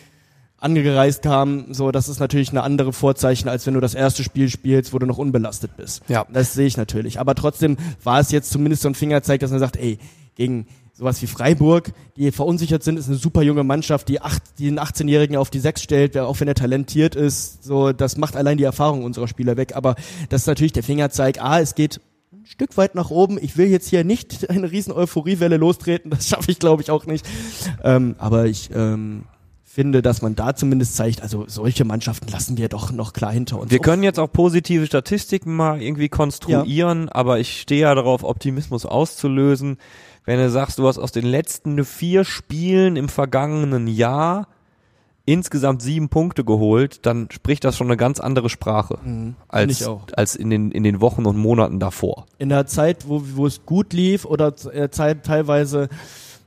angereist 0.58 1.22
kamen, 1.22 1.74
so 1.74 1.92
das 1.92 2.08
ist 2.08 2.18
natürlich 2.18 2.50
eine 2.50 2.62
andere 2.62 2.92
Vorzeichen, 2.92 3.48
als 3.48 3.66
wenn 3.66 3.74
du 3.74 3.80
das 3.80 3.94
erste 3.94 4.22
Spiel 4.22 4.48
spielst, 4.48 4.92
wo 4.92 4.98
du 4.98 5.06
noch 5.06 5.18
unbelastet 5.18 5.76
bist. 5.76 6.02
Ja. 6.08 6.26
Das 6.32 6.54
sehe 6.54 6.66
ich 6.66 6.76
natürlich. 6.76 7.20
Aber 7.20 7.34
trotzdem 7.34 7.76
war 8.02 8.20
es 8.20 8.30
jetzt 8.30 8.50
zumindest 8.50 8.82
so 8.82 8.88
ein 8.88 8.94
Fingerzeig, 8.94 9.40
dass 9.40 9.50
man 9.50 9.60
sagt, 9.60 9.76
ey, 9.76 9.98
gegen 10.34 10.66
sowas 10.96 11.20
wie 11.20 11.26
Freiburg, 11.26 11.92
die 12.16 12.32
verunsichert 12.32 12.82
sind, 12.82 12.98
ist 12.98 13.08
eine 13.08 13.18
super 13.18 13.42
junge 13.42 13.64
Mannschaft, 13.64 14.08
die, 14.08 14.22
acht, 14.22 14.42
die 14.58 14.68
einen 14.68 14.80
18-Jährigen 14.80 15.36
auf 15.36 15.50
die 15.50 15.60
Sechs 15.60 15.82
stellt, 15.82 16.14
der 16.14 16.26
auch 16.26 16.40
wenn 16.40 16.48
er 16.48 16.54
talentiert 16.54 17.14
ist, 17.14 17.64
so, 17.64 17.92
das 17.92 18.16
macht 18.16 18.34
allein 18.34 18.56
die 18.56 18.64
Erfahrung 18.64 19.04
unserer 19.04 19.28
Spieler 19.28 19.58
weg. 19.58 19.76
Aber 19.76 19.94
das 20.30 20.42
ist 20.42 20.46
natürlich 20.46 20.72
der 20.72 20.82
Fingerzeig, 20.82 21.38
ah, 21.40 21.60
es 21.60 21.74
geht 21.74 22.00
ein 22.32 22.46
Stück 22.46 22.76
weit 22.78 22.94
nach 22.94 23.10
oben. 23.10 23.38
Ich 23.40 23.58
will 23.58 23.68
jetzt 23.68 23.90
hier 23.90 24.04
nicht 24.04 24.48
eine 24.50 24.70
riesen 24.70 24.92
Euphoriewelle 24.92 25.58
lostreten, 25.58 26.10
das 26.10 26.28
schaffe 26.28 26.50
ich 26.50 26.58
glaube 26.58 26.82
ich 26.82 26.90
auch 26.90 27.04
nicht. 27.04 27.26
Ähm, 27.84 28.14
aber 28.18 28.46
ich 28.46 28.70
ähm, 28.74 29.24
finde, 29.64 30.00
dass 30.00 30.22
man 30.22 30.34
da 30.34 30.56
zumindest 30.56 30.96
zeigt, 30.96 31.20
also 31.20 31.44
solche 31.46 31.84
Mannschaften 31.84 32.28
lassen 32.28 32.56
wir 32.56 32.70
doch 32.70 32.90
noch 32.90 33.12
klar 33.12 33.32
hinter 33.32 33.60
uns. 33.60 33.70
Wir 33.70 33.80
können 33.80 34.02
jetzt 34.02 34.18
auch 34.18 34.32
positive 34.32 34.86
Statistiken 34.86 35.54
mal 35.54 35.82
irgendwie 35.82 36.08
konstruieren, 36.08 37.04
ja. 37.04 37.14
aber 37.14 37.38
ich 37.38 37.60
stehe 37.60 37.82
ja 37.82 37.94
darauf, 37.94 38.24
Optimismus 38.24 38.86
auszulösen 38.86 39.76
wenn 40.26 40.38
du 40.38 40.50
sagst, 40.50 40.78
du 40.78 40.86
hast 40.86 40.98
aus 40.98 41.12
den 41.12 41.24
letzten 41.24 41.82
vier 41.84 42.24
Spielen 42.24 42.96
im 42.96 43.08
vergangenen 43.08 43.86
Jahr 43.86 44.48
insgesamt 45.24 45.82
sieben 45.82 46.08
Punkte 46.08 46.44
geholt, 46.44 47.04
dann 47.04 47.28
spricht 47.30 47.64
das 47.64 47.76
schon 47.76 47.88
eine 47.88 47.96
ganz 47.96 48.20
andere 48.20 48.48
Sprache 48.48 48.98
mhm, 49.04 49.34
als, 49.48 49.88
als 50.14 50.36
in, 50.36 50.50
den, 50.50 50.70
in 50.70 50.84
den 50.84 51.00
Wochen 51.00 51.26
und 51.26 51.36
Monaten 51.36 51.80
davor. 51.80 52.26
In 52.38 52.48
der 52.48 52.66
Zeit, 52.66 53.08
wo, 53.08 53.22
wo 53.34 53.46
es 53.46 53.64
gut 53.66 53.92
lief 53.92 54.24
oder 54.24 54.54
äh, 54.72 54.88
Zeit 54.88 55.24
teilweise, 55.24 55.88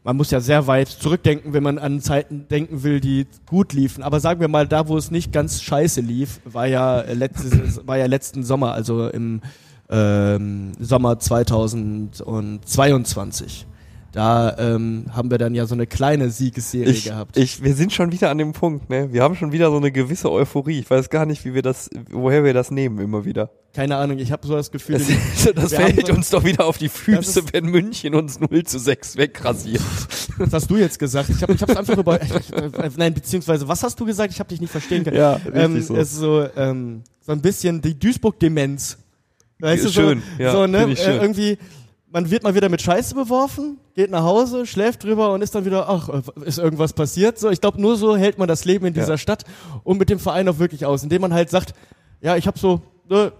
man 0.03 0.15
muss 0.15 0.31
ja 0.31 0.39
sehr 0.39 0.65
weit 0.67 0.87
zurückdenken, 0.87 1.53
wenn 1.53 1.63
man 1.63 1.77
an 1.77 1.99
Zeiten 1.99 2.47
denken 2.49 2.83
will, 2.83 3.01
die 3.01 3.27
gut 3.45 3.73
liefen. 3.73 4.01
Aber 4.01 4.21
sagen 4.21 4.39
wir 4.39 4.47
mal, 4.47 4.65
da 4.65 4.87
wo 4.87 4.97
es 4.97 5.11
nicht 5.11 5.33
ganz 5.33 5.61
scheiße 5.61 5.99
lief, 5.99 6.39
war 6.45 6.65
ja, 6.65 7.01
letztes, 7.01 7.85
war 7.85 7.97
ja 7.97 8.05
letzten 8.05 8.43
Sommer, 8.43 8.73
also 8.73 9.09
im 9.09 9.41
ähm, 9.89 10.71
Sommer 10.79 11.19
2022. 11.19 13.65
Da 14.11 14.57
ähm, 14.57 15.05
haben 15.13 15.29
wir 15.29 15.37
dann 15.37 15.53
ja 15.53 15.67
so 15.67 15.75
eine 15.75 15.85
kleine 15.85 16.31
Siegesserie 16.31 16.89
Ich, 16.89 17.03
gehabt. 17.05 17.37
ich, 17.37 17.61
wir 17.63 17.75
sind 17.75 17.93
schon 17.93 18.11
wieder 18.11 18.31
an 18.31 18.39
dem 18.39 18.53
Punkt, 18.53 18.89
ne? 18.89 19.13
Wir 19.13 19.21
haben 19.21 19.35
schon 19.35 19.51
wieder 19.51 19.69
so 19.69 19.77
eine 19.77 19.91
gewisse 19.91 20.31
Euphorie. 20.31 20.79
Ich 20.79 20.89
weiß 20.89 21.11
gar 21.11 21.27
nicht, 21.27 21.45
wie 21.45 21.53
wir 21.53 21.61
das, 21.61 21.91
woher 22.09 22.43
wir 22.43 22.55
das 22.55 22.71
nehmen 22.71 22.97
immer 22.97 23.23
wieder. 23.23 23.51
Keine 23.71 23.97
Ahnung, 23.97 24.17
ich 24.17 24.31
habe 24.31 24.47
so 24.47 24.55
das 24.55 24.71
Gefühl, 24.71 24.97
Das, 24.97 25.07
das 25.53 25.69
wir 25.71 25.79
fällt 25.79 26.07
so- 26.07 26.13
uns 26.13 26.31
doch 26.31 26.43
wieder 26.43 26.65
auf 26.65 26.79
die 26.79 26.89
Füße, 26.89 27.41
ist- 27.41 27.53
wenn 27.53 27.65
München 27.65 28.15
uns 28.15 28.39
0 28.39 28.63
zu 28.63 28.79
6 28.79 29.15
wegrasiert. 29.17 29.83
was 30.39 30.53
hast 30.53 30.71
du 30.71 30.77
jetzt 30.77 30.97
gesagt? 30.97 31.29
Ich 31.29 31.43
habe 31.43 31.53
hab's 31.53 31.75
einfach 31.75 31.97
über, 31.99 32.19
äh, 32.19 32.89
nein, 32.97 33.13
beziehungsweise 33.13 33.67
was 33.67 33.83
hast 33.83 33.99
du 33.99 34.05
gesagt? 34.05 34.33
Ich 34.33 34.39
habe 34.39 34.49
dich 34.49 34.59
nicht 34.59 34.71
verstehen 34.71 35.03
können. 35.03 35.17
Ja, 35.17 35.33
richtig 35.33 35.53
ähm, 35.55 35.81
so. 35.83 35.95
Es 35.95 36.13
ist 36.13 36.17
so, 36.17 36.47
ähm, 36.57 37.03
so 37.21 37.31
ein 37.31 37.41
bisschen 37.43 37.79
die 37.79 37.93
Duisburg-Demenz. 37.97 38.97
Weißt 39.59 39.85
du, 39.85 39.89
Schön, 39.89 40.23
so, 40.37 40.43
ja, 40.43 40.51
so 40.51 40.67
ne, 40.67 40.79
find 40.79 40.93
ich 40.93 40.99
schön. 40.99 41.11
äh, 41.17 41.21
irgendwie, 41.21 41.57
man 42.11 42.31
wird 42.31 42.43
mal 42.43 42.55
wieder 42.55 42.69
mit 42.69 42.81
Scheiße 42.81 43.13
beworfen, 43.13 43.77
geht 43.93 44.09
nach 44.09 44.23
Hause, 44.23 44.65
schläft 44.65 45.03
drüber 45.03 45.33
und 45.33 45.41
ist 45.41 45.53
dann 45.53 45.65
wieder, 45.65 45.89
ach, 45.89 46.09
äh, 46.09 46.21
ist 46.45 46.57
irgendwas 46.59 46.93
passiert? 46.93 47.37
So, 47.37 47.49
ich 47.49 47.59
glaube, 47.61 47.81
nur 47.81 47.97
so 47.97 48.15
hält 48.15 48.37
man 48.37 48.47
das 48.47 48.63
Leben 48.65 48.85
in 48.85 48.93
dieser 48.93 49.09
Ja. 49.13 49.17
Stadt 49.17 49.43
und 49.83 49.97
mit 49.97 50.09
dem 50.09 50.19
Verein 50.19 50.47
auch 50.47 50.59
wirklich 50.59 50.85
aus, 50.85 51.03
indem 51.03 51.21
man 51.21 51.33
halt 51.33 51.49
sagt, 51.49 51.73
ja, 52.21 52.35
ich 52.37 52.47
habe 52.47 52.57
so, 52.57 52.81
ne, 53.09 53.31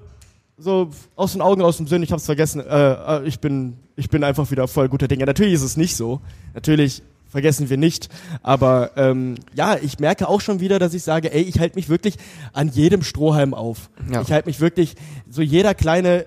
so 0.58 0.90
aus 1.16 1.32
den 1.32 1.42
Augen, 1.42 1.62
aus 1.62 1.78
dem 1.78 1.88
Sinn, 1.88 2.04
ich 2.04 2.12
hab's 2.12 2.26
vergessen, 2.26 2.60
äh, 2.60 3.20
äh, 3.22 3.26
ich 3.26 3.40
bin, 3.40 3.78
ich 3.96 4.10
bin 4.10 4.24
einfach 4.26 4.52
wieder 4.52 4.68
voll 4.68 4.90
guter 4.90 5.08
Dinge. 5.08 5.26
Natürlich 5.26 5.54
ist 5.54 5.64
es 5.64 5.78
nicht 5.78 5.96
so. 5.96 6.20
Natürlich 6.54 7.02
vergessen 7.30 7.70
wir 7.70 7.78
nicht. 7.78 8.10
Aber 8.44 8.92
ähm, 8.98 9.36
ja, 9.56 9.78
ich 9.82 10.00
merke 10.00 10.28
auch 10.28 10.42
schon 10.42 10.60
wieder, 10.60 10.80
dass 10.80 10.94
ich 10.94 11.04
sage, 11.04 11.32
ey, 11.34 11.42
ich 11.44 11.60
halte 11.60 11.76
mich 11.76 11.88
wirklich 11.88 12.16
an 12.54 12.68
jedem 12.70 13.04
Strohhalm 13.04 13.54
auf. 13.54 13.90
Ja. 14.12 14.22
Ich 14.22 14.32
halte 14.32 14.48
mich 14.50 14.60
wirklich, 14.60 14.96
so 15.30 15.42
jeder 15.42 15.74
kleine 15.76 16.26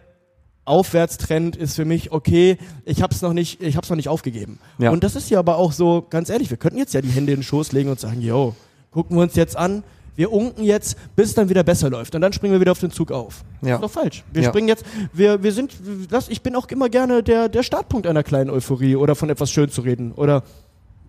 Aufwärtstrend 0.65 1.57
ist 1.57 1.75
für 1.75 1.85
mich 1.85 2.13
okay. 2.13 2.57
Ich 2.85 3.03
hab's 3.03 3.21
noch 3.21 3.33
nicht, 3.33 3.61
ich 3.63 3.77
hab's 3.77 3.91
noch 3.91 3.97
nicht 3.97 4.09
aufgegeben. 4.09 4.61
Ja. 4.79 4.91
Und 4.91 5.03
das 5.03 5.17
ist 5.17 5.29
ja 5.29 5.41
aber 5.41 5.57
auch 5.57 5.73
so, 5.73 6.07
ganz 6.09 6.29
ehrlich, 6.31 6.51
wir 6.51 6.57
könnten 6.57 6.79
jetzt 6.79 6.95
ja 6.95 7.01
die 7.01 7.09
Hände 7.09 7.33
in 7.33 7.39
den 7.41 7.43
Schoß 7.45 7.73
legen 7.73 7.91
und 7.91 7.99
sagen, 7.99 8.21
yo, 8.21 8.55
gucken 8.93 9.17
wir 9.17 9.23
uns 9.23 9.35
jetzt 9.35 9.57
an. 9.57 9.83
Wir 10.15 10.31
unken 10.31 10.63
jetzt, 10.63 10.97
bis 11.17 11.31
es 11.31 11.35
dann 11.35 11.49
wieder 11.49 11.65
besser 11.65 11.89
läuft. 11.89 12.15
Und 12.15 12.21
dann 12.21 12.33
springen 12.35 12.53
wir 12.53 12.61
wieder 12.61 12.73
auf 12.73 12.79
den 12.79 12.91
Zug 12.91 13.11
auf. 13.11 13.45
Ja. 13.63 13.77
Ist 13.77 13.83
doch 13.83 13.91
falsch. 13.91 14.23
Wir 14.33 14.43
Ja. 14.43 14.51
springen 14.51 14.69
jetzt, 14.69 14.85
wir, 15.13 15.43
wir 15.43 15.53
sind, 15.53 15.73
das, 16.11 16.29
ich 16.29 16.43
bin 16.43 16.55
auch 16.55 16.69
immer 16.69 16.91
gerne 16.91 17.23
der, 17.23 17.49
der 17.49 17.63
Startpunkt 17.63 18.07
einer 18.07 18.23
kleinen 18.23 18.51
Euphorie 18.51 18.95
oder 18.95 19.15
von 19.15 19.31
etwas 19.31 19.51
schön 19.51 19.71
zu 19.71 19.81
reden. 19.81 20.13
Oder, 20.13 20.43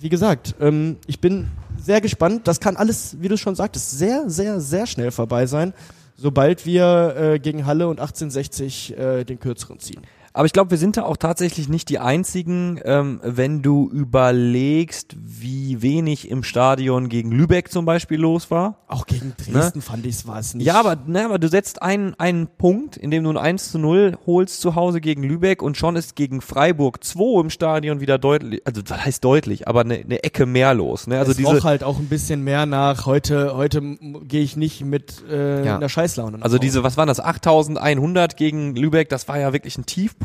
wie 0.03 0.09
gesagt, 0.09 0.55
ähm, 0.59 0.97
ich 1.07 1.21
bin 1.21 1.47
sehr 1.77 2.01
gespannt. 2.01 2.45
Das 2.49 2.59
kann 2.59 2.75
alles, 2.75 3.21
wie 3.21 3.29
du 3.29 3.37
schon 3.37 3.55
sagtest, 3.55 3.91
sehr, 3.91 4.29
sehr, 4.29 4.59
sehr 4.59 4.85
schnell 4.85 5.11
vorbei 5.11 5.45
sein, 5.45 5.73
sobald 6.17 6.65
wir 6.65 7.15
äh, 7.17 7.39
gegen 7.39 7.65
Halle 7.65 7.87
und 7.87 8.01
1860 8.01 8.97
äh, 8.97 9.23
den 9.23 9.39
kürzeren 9.39 9.79
ziehen. 9.79 10.01
Aber 10.33 10.45
ich 10.47 10.53
glaube, 10.53 10.71
wir 10.71 10.77
sind 10.79 10.97
da 10.97 11.03
auch 11.03 11.17
tatsächlich 11.17 11.69
nicht 11.69 11.89
die 11.89 11.99
einzigen, 11.99 12.79
ähm, 12.85 13.19
wenn 13.23 13.61
du 13.61 13.89
überlegst, 13.91 15.15
wie 15.19 15.81
wenig 15.83 16.29
im 16.31 16.41
Stadion 16.43 17.07
gegen 17.07 17.31
Lübeck 17.31 17.71
zum 17.71 17.85
Beispiel 17.85 18.19
los 18.19 18.49
war. 18.49 18.77
Auch 18.87 19.05
gegen 19.05 19.33
Dresden 19.37 19.81
fand 19.83 20.05
ich 20.07 20.15
es 20.15 20.27
war 20.27 20.39
es 20.39 20.55
nicht. 20.55 20.65
Ja, 20.65 20.79
aber, 20.79 20.97
ne, 21.05 21.25
aber 21.25 21.37
du 21.37 21.47
setzt 21.47 21.81
einen, 21.83 22.15
einen 22.15 22.47
Punkt, 22.47 22.97
indem 22.97 23.23
du 23.25 23.29
ein 23.29 23.37
1 23.37 23.71
zu 23.71 23.77
0 23.77 24.17
holst 24.25 24.59
zu 24.59 24.73
Hause 24.75 25.01
gegen 25.01 25.21
Lübeck 25.21 25.61
und 25.61 25.77
schon 25.77 25.95
ist 25.95 26.15
gegen 26.15 26.41
Freiburg 26.41 27.03
2 27.03 27.41
im 27.41 27.49
Stadion 27.51 27.99
wieder 27.99 28.17
deutlich, 28.17 28.61
also 28.65 28.81
das 28.81 29.05
heißt 29.05 29.23
deutlich, 29.23 29.67
aber 29.67 29.81
eine, 29.81 29.95
eine 29.99 30.23
Ecke 30.23 30.47
mehr 30.47 30.73
los. 30.73 31.05
Ne? 31.05 31.19
Also 31.19 31.31
es 31.31 31.37
diese, 31.37 31.63
halt 31.63 31.83
auch 31.83 31.99
ein 31.99 32.07
bisschen 32.07 32.43
mehr 32.43 32.65
nach, 32.65 33.05
heute, 33.05 33.55
heute 33.55 33.81
gehe 34.23 34.41
ich 34.41 34.57
nicht 34.57 34.83
mit 34.83 35.23
äh, 35.29 35.63
Ja. 35.65 35.75
einer 35.75 35.89
Scheißlaune. 35.89 36.39
Also 36.41 36.57
diese, 36.57 36.81
was 36.83 36.97
waren 36.97 37.07
das, 37.07 37.19
8100 37.19 38.35
gegen 38.35 38.75
Lübeck, 38.75 39.09
das 39.09 39.27
war 39.27 39.37
ja 39.37 39.53
wirklich 39.53 39.77
ein 39.77 39.85
Tiefpunkt. 39.85 40.22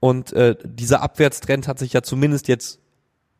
Und 0.00 0.32
äh, 0.34 0.56
dieser 0.64 1.02
Abwärtstrend 1.02 1.66
hat 1.66 1.78
sich 1.78 1.92
ja 1.92 2.02
zumindest 2.02 2.48
jetzt 2.48 2.80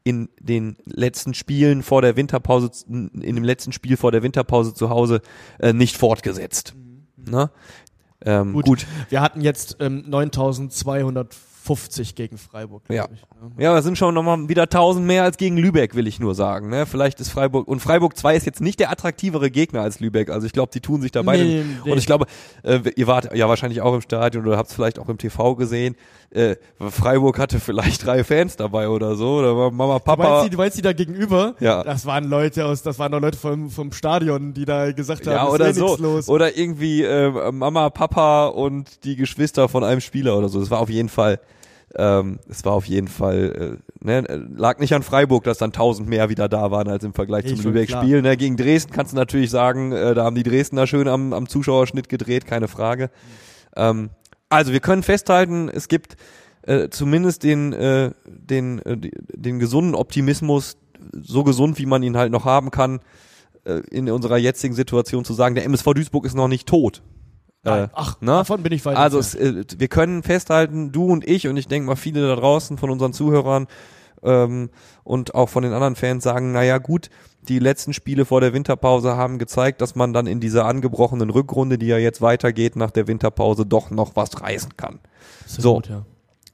in 0.03 0.29
den 0.39 0.77
letzten 0.85 1.35
Spielen 1.35 1.83
vor 1.83 2.03
der 2.03 2.17
Winterpause, 2.17 2.71
in 2.89 3.11
dem 3.21 3.45
letzten 3.45 3.73
Spiel 3.73 3.97
vor 3.97 4.13
der 4.13 4.23
Winterpause 4.23 4.75
zu 4.75 4.91
Hause 4.91 5.23
äh, 5.59 5.73
nicht 5.73 5.97
fortgesetzt. 5.97 6.75
Ne? 7.17 7.51
Ähm, 8.25 8.53
gut. 8.53 8.67
Gut. 8.67 8.87
Wir 9.09 9.21
hatten 9.21 9.41
jetzt 9.41 9.77
ähm, 9.81 10.05
9250 11.65 12.15
gegen 12.15 12.37
Freiburg. 12.39 12.83
Ja. 12.89 13.09
Ich, 13.13 13.23
ne? 13.57 13.63
Ja, 13.65 13.75
das 13.75 13.85
sind 13.85 13.97
schon 13.97 14.15
nochmal 14.15 14.49
wieder 14.49 14.65
1000 14.65 15.07
mehr 15.07 15.23
als 15.25 15.37
gegen 15.37 15.57
Lübeck, 15.57 15.95
will 15.95 16.07
ich 16.07 16.21
nur 16.21 16.35
sagen. 16.35 16.69
Ne? 16.69 16.87
Vielleicht 16.87 17.21
ist 17.21 17.31
Freiburg, 17.31 17.67
und 17.67 17.81
Freiburg 17.81 18.17
2 18.17 18.37
ist 18.37 18.47
jetzt 18.47 18.61
nicht 18.61 18.81
der 18.81 18.91
attraktivere 18.91 19.51
Gegner 19.51 19.81
als 19.81 20.01
Lübeck. 20.01 20.31
Also 20.31 20.47
ich 20.47 20.53
glaube, 20.53 20.71
die 20.73 20.81
tun 20.81 21.01
sich 21.01 21.11
da 21.13 21.23
beide. 21.23 21.45
Nee, 21.45 21.65
nee. 21.85 21.91
Und 21.91 21.99
ich 21.99 22.07
glaube, 22.07 22.27
äh, 22.63 22.81
ihr 22.97 23.07
wart 23.07 23.35
ja 23.35 23.49
wahrscheinlich 23.49 23.81
auch 23.81 23.95
im 23.95 24.01
Stadion 24.03 24.47
oder 24.47 24.57
habt 24.57 24.69
es 24.69 24.75
vielleicht 24.75 24.99
auch 24.99 25.09
im 25.09 25.19
TV 25.19 25.55
gesehen. 25.57 25.97
Äh, 26.31 26.57
Freiburg 26.81 27.39
hatte 27.39 27.61
vielleicht 27.61 28.05
drei 28.05 28.25
Fans 28.25 28.57
dabei 28.57 28.89
oder 28.89 29.15
so. 29.15 29.37
Oder 29.39 29.57
war 29.57 29.71
Mama, 29.71 29.99
Du 29.99 30.05
Papa. 30.05 30.29
meinst, 30.29 30.47
die, 30.47 30.51
du 30.51 30.57
meinst 30.59 30.77
die 30.79 30.83
da 30.83 30.93
gegenüber? 30.93 31.55
Ja. 31.61 31.83
Das 31.85 32.07
waren 32.07 32.25
Leute 32.25 32.67
aus, 32.67 32.83
das 32.83 32.99
waren 32.99 33.13
doch 33.13 33.21
Leute 33.21 33.39
vom, 33.39 33.71
vom 33.71 33.93
Stadion, 33.93 34.53
die 34.53 34.65
da 34.65 34.93
gesagt 34.93 35.27
haben, 35.27 35.35
ja, 35.35 35.45
ist 35.47 35.53
oder 35.53 35.69
eh 35.69 35.73
so. 35.73 35.97
los. 35.97 36.29
Oder 36.29 36.57
irgendwie 36.57 37.03
äh, 37.03 37.53
Mama, 37.53 37.89
Papa 37.91 38.47
und 38.49 39.05
die 39.05 39.17
Geschwister 39.17 39.69
von 39.69 39.85
einem 39.85 40.01
Spieler 40.01 40.37
oder 40.37 40.49
so. 40.49 40.61
Es 40.61 40.71
war 40.71 40.81
auf 40.81 40.91
jeden 40.91 41.09
Fall, 41.09 41.39
ähm, 41.97 42.41
es 42.49 42.65
war 42.65 42.73
auf 42.73 42.87
jeden 42.87 43.09
Fall, 43.09 43.79
äh, 44.03 44.05
ne, 44.05 44.49
lag 44.57 44.79
nicht 44.79 44.95
an 44.95 45.03
Freiburg, 45.03 45.45
dass 45.45 45.59
dann 45.59 45.71
1000 45.71 46.09
mehr 46.09 46.29
wieder 46.29 46.49
da 46.49 46.71
waren 46.71 46.89
als 46.89 47.05
im 47.05 47.15
Vergleich 47.15 47.47
zum 47.47 47.61
Lübeck-Spiel. 47.61 48.23
Ne? 48.23 48.37
Gegen 48.37 48.57
Dresden 48.57 48.93
kannst 48.93 49.13
du 49.13 49.17
natürlich 49.17 49.51
sagen, 49.51 49.93
äh, 49.93 50.15
da 50.15 50.25
haben 50.25 50.35
die 50.35 50.43
Dresdner 50.43 50.87
schön 50.87 51.07
am, 51.09 51.33
am 51.33 51.49
Zuschauerschnitt 51.49 52.09
gedreht, 52.09 52.47
keine 52.47 52.69
Frage. 52.69 53.11
Ähm, 53.77 54.11
also 54.49 54.73
wir 54.73 54.81
können 54.81 55.03
festhalten, 55.03 55.69
es 55.69 55.89
gibt 55.89 56.17
äh, 56.63 56.89
zumindest 56.89 57.43
den, 57.43 57.73
äh, 57.73 58.11
den, 58.27 58.81
äh, 58.81 58.97
den 58.97 59.59
gesunden 59.59 59.95
Optimismus, 59.95 60.77
so 61.21 61.45
gesund, 61.45 61.79
wie 61.79 61.87
man 61.87 62.03
ihn 62.03 62.17
halt 62.17 62.33
noch 62.33 62.45
haben 62.45 62.71
kann, 62.71 63.01
äh, 63.65 63.83
in 63.91 64.11
unserer 64.11 64.39
jetzigen 64.39 64.75
Situation 64.75 65.25
zu 65.25 65.35
sagen, 65.35 65.55
der 65.55 65.65
MSV 65.65 65.95
Duisburg 65.95 66.25
ist 66.25 66.35
noch 66.35 66.49
nicht 66.49 66.67
tot. 66.67 67.03
Nein, 67.65 67.85
Äh, 67.85 67.89
Ach, 67.95 68.21
ne? 68.21 68.33
davon 68.33 68.63
bin 68.63 68.73
ich 68.73 68.85
weit 68.85 68.97
Also 68.97 69.19
es, 69.19 69.35
äh, 69.35 69.65
wir 69.77 69.89
können 69.89 70.23
festhalten, 70.23 70.93
du 70.93 71.07
und 71.07 71.27
ich 71.27 71.49
und 71.49 71.57
ich 71.57 71.69
denke 71.69 71.87
mal 71.87 71.97
viele 71.97 72.27
da 72.27 72.37
draußen 72.37 72.79
von 72.79 72.91
unseren 72.91 73.13
Zuhörern 73.13 73.67
ähm, 74.23 74.71
und 75.03 75.35
auch 75.35 75.49
von 75.49 75.63
den 75.63 75.73
anderen 75.73 75.97
Fans 75.97 76.25
sagen, 76.25 76.53
naja 76.53 76.79
gut, 76.79 77.11
die 77.43 77.59
letzten 77.59 77.93
Spiele 77.93 78.25
vor 78.25 78.41
der 78.41 78.53
Winterpause 78.53 79.17
haben 79.17 79.39
gezeigt, 79.39 79.81
dass 79.81 79.95
man 79.95 80.13
dann 80.13 80.27
in 80.27 80.41
dieser 80.41 80.65
angebrochenen 80.65 81.31
Rückrunde, 81.31 81.79
die 81.79 81.87
ja 81.87 81.99
jetzt 81.99 82.23
weitergeht 82.23 82.77
nach 82.77 82.91
der 82.91 83.07
Winterpause, 83.07 83.67
doch 83.67 83.91
noch 83.91 84.17
was 84.17 84.41
reißen 84.41 84.77
kann. 84.77 84.99
So. 85.47 85.83
ja. 85.89 86.05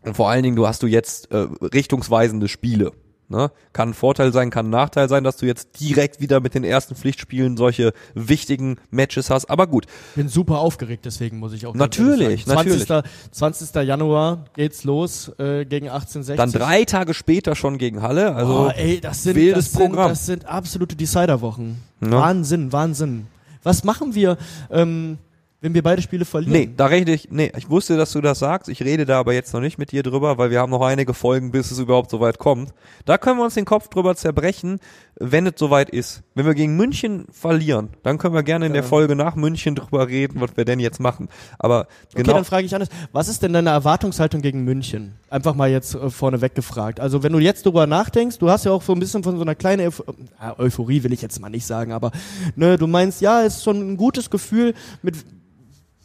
Und 0.04 0.16
vor 0.16 0.30
allen 0.30 0.42
Dingen, 0.42 0.56
du 0.56 0.66
hast 0.66 0.82
du 0.82 0.86
jetzt 0.86 1.30
äh, 1.30 1.46
richtungsweisende 1.62 2.48
Spiele. 2.48 2.92
Ne? 3.30 3.52
Kann 3.72 3.90
ein 3.90 3.94
Vorteil 3.94 4.32
sein, 4.32 4.50
kann 4.50 4.66
ein 4.66 4.70
Nachteil 4.70 5.08
sein, 5.08 5.22
dass 5.22 5.36
du 5.36 5.46
jetzt 5.46 5.78
direkt 5.78 6.20
wieder 6.20 6.40
mit 6.40 6.54
den 6.54 6.64
ersten 6.64 6.96
Pflichtspielen 6.96 7.56
solche 7.56 7.92
wichtigen 8.14 8.76
Matches 8.90 9.30
hast. 9.30 9.48
Aber 9.48 9.68
gut, 9.68 9.86
bin 10.16 10.28
super 10.28 10.58
aufgeregt, 10.58 11.04
deswegen 11.04 11.38
muss 11.38 11.52
ich 11.52 11.64
auch. 11.64 11.74
Natürlich, 11.74 12.44
natürlich. 12.46 12.86
20. 12.86 13.04
20. 13.30 13.74
Januar 13.86 14.46
geht's 14.56 14.82
los 14.82 15.28
äh, 15.38 15.64
gegen 15.64 15.88
1860. 15.88 16.36
dann 16.36 16.50
drei 16.50 16.84
Tage 16.84 17.14
später 17.14 17.54
schon 17.54 17.78
gegen 17.78 18.02
Halle. 18.02 18.34
Also 18.34 18.66
oh, 18.66 18.72
ey, 18.74 19.00
das 19.00 19.22
sind, 19.22 19.36
wildes 19.36 19.66
das 19.66 19.72
sind, 19.74 19.90
Programm. 19.90 20.08
das 20.08 20.26
sind 20.26 20.46
absolute 20.46 20.96
Decider-Wochen. 20.96 21.80
Ja. 22.00 22.10
Wahnsinn, 22.10 22.72
Wahnsinn. 22.72 23.28
Was 23.62 23.84
machen 23.84 24.16
wir, 24.16 24.38
ähm, 24.72 25.18
wenn 25.62 25.74
wir 25.74 25.82
beide 25.82 26.00
Spiele 26.00 26.24
verlieren? 26.24 26.52
Nee, 26.52 26.70
da 26.76 26.86
rede 26.86 27.12
ich, 27.12 27.28
nee, 27.30 27.52
ich 27.56 27.68
wusste, 27.68 27.96
dass 27.96 28.12
du 28.12 28.20
das 28.20 28.38
sagst. 28.38 28.68
Ich 28.70 28.82
rede 28.82 29.04
da 29.04 29.18
aber 29.20 29.34
jetzt 29.34 29.52
noch 29.52 29.60
nicht 29.60 29.76
mit 29.78 29.92
dir 29.92 30.02
drüber, 30.02 30.38
weil 30.38 30.50
wir 30.50 30.58
haben 30.60 30.70
noch 30.70 30.80
einige 30.80 31.12
Folgen, 31.12 31.50
bis 31.50 31.70
es 31.70 31.78
überhaupt 31.78 32.10
soweit 32.10 32.38
kommt. 32.38 32.72
Da 33.04 33.18
können 33.18 33.38
wir 33.38 33.44
uns 33.44 33.54
den 33.54 33.66
Kopf 33.66 33.88
drüber 33.88 34.16
zerbrechen, 34.16 34.80
wenn 35.18 35.46
es 35.46 35.52
soweit 35.56 35.90
ist. 35.90 36.22
Wenn 36.34 36.46
wir 36.46 36.54
gegen 36.54 36.76
München 36.76 37.26
verlieren, 37.30 37.90
dann 38.02 38.16
können 38.16 38.34
wir 38.34 38.42
gerne 38.42 38.66
in 38.66 38.72
der 38.72 38.82
Ja. 38.82 38.88
Folge 38.88 39.14
nach 39.14 39.34
München 39.36 39.74
drüber 39.74 40.08
reden, 40.08 40.40
was 40.40 40.56
wir 40.56 40.64
denn 40.64 40.80
jetzt 40.80 40.98
machen. 40.98 41.28
Aber 41.58 41.80
Okay, 42.12 42.22
genau, 42.22 42.34
dann 42.34 42.44
frage 42.46 42.64
ich 42.64 42.74
anders. 42.74 42.88
Was 43.12 43.28
ist 43.28 43.42
denn 43.42 43.52
deine 43.52 43.68
Erwartungshaltung 43.70 44.40
gegen 44.40 44.64
München? 44.64 45.12
Einfach 45.28 45.54
mal 45.54 45.70
jetzt 45.70 45.94
äh, 45.94 46.08
vorneweg 46.08 46.54
gefragt. 46.54 47.00
Also 47.00 47.22
wenn 47.22 47.32
du 47.34 47.38
jetzt 47.38 47.66
drüber 47.66 47.86
nachdenkst, 47.86 48.38
du 48.38 48.48
hast 48.48 48.64
ja 48.64 48.72
auch 48.72 48.82
so 48.82 48.94
ein 48.94 48.98
bisschen 48.98 49.22
von 49.22 49.36
so 49.36 49.42
einer 49.42 49.54
kleinen 49.54 49.86
Euph 49.86 50.02
äh, 50.40 50.52
Euphorie, 50.62 51.02
will 51.02 51.12
ich 51.12 51.20
jetzt 51.20 51.38
mal 51.38 51.50
nicht 51.50 51.66
sagen, 51.66 51.92
aber 51.92 52.12
ne, 52.56 52.78
du 52.78 52.86
meinst, 52.86 53.20
ja, 53.20 53.42
ist 53.42 53.62
schon 53.62 53.76
ein 53.92 53.96
gutes 53.98 54.30
Gefühl 54.30 54.72
mit 55.02 55.16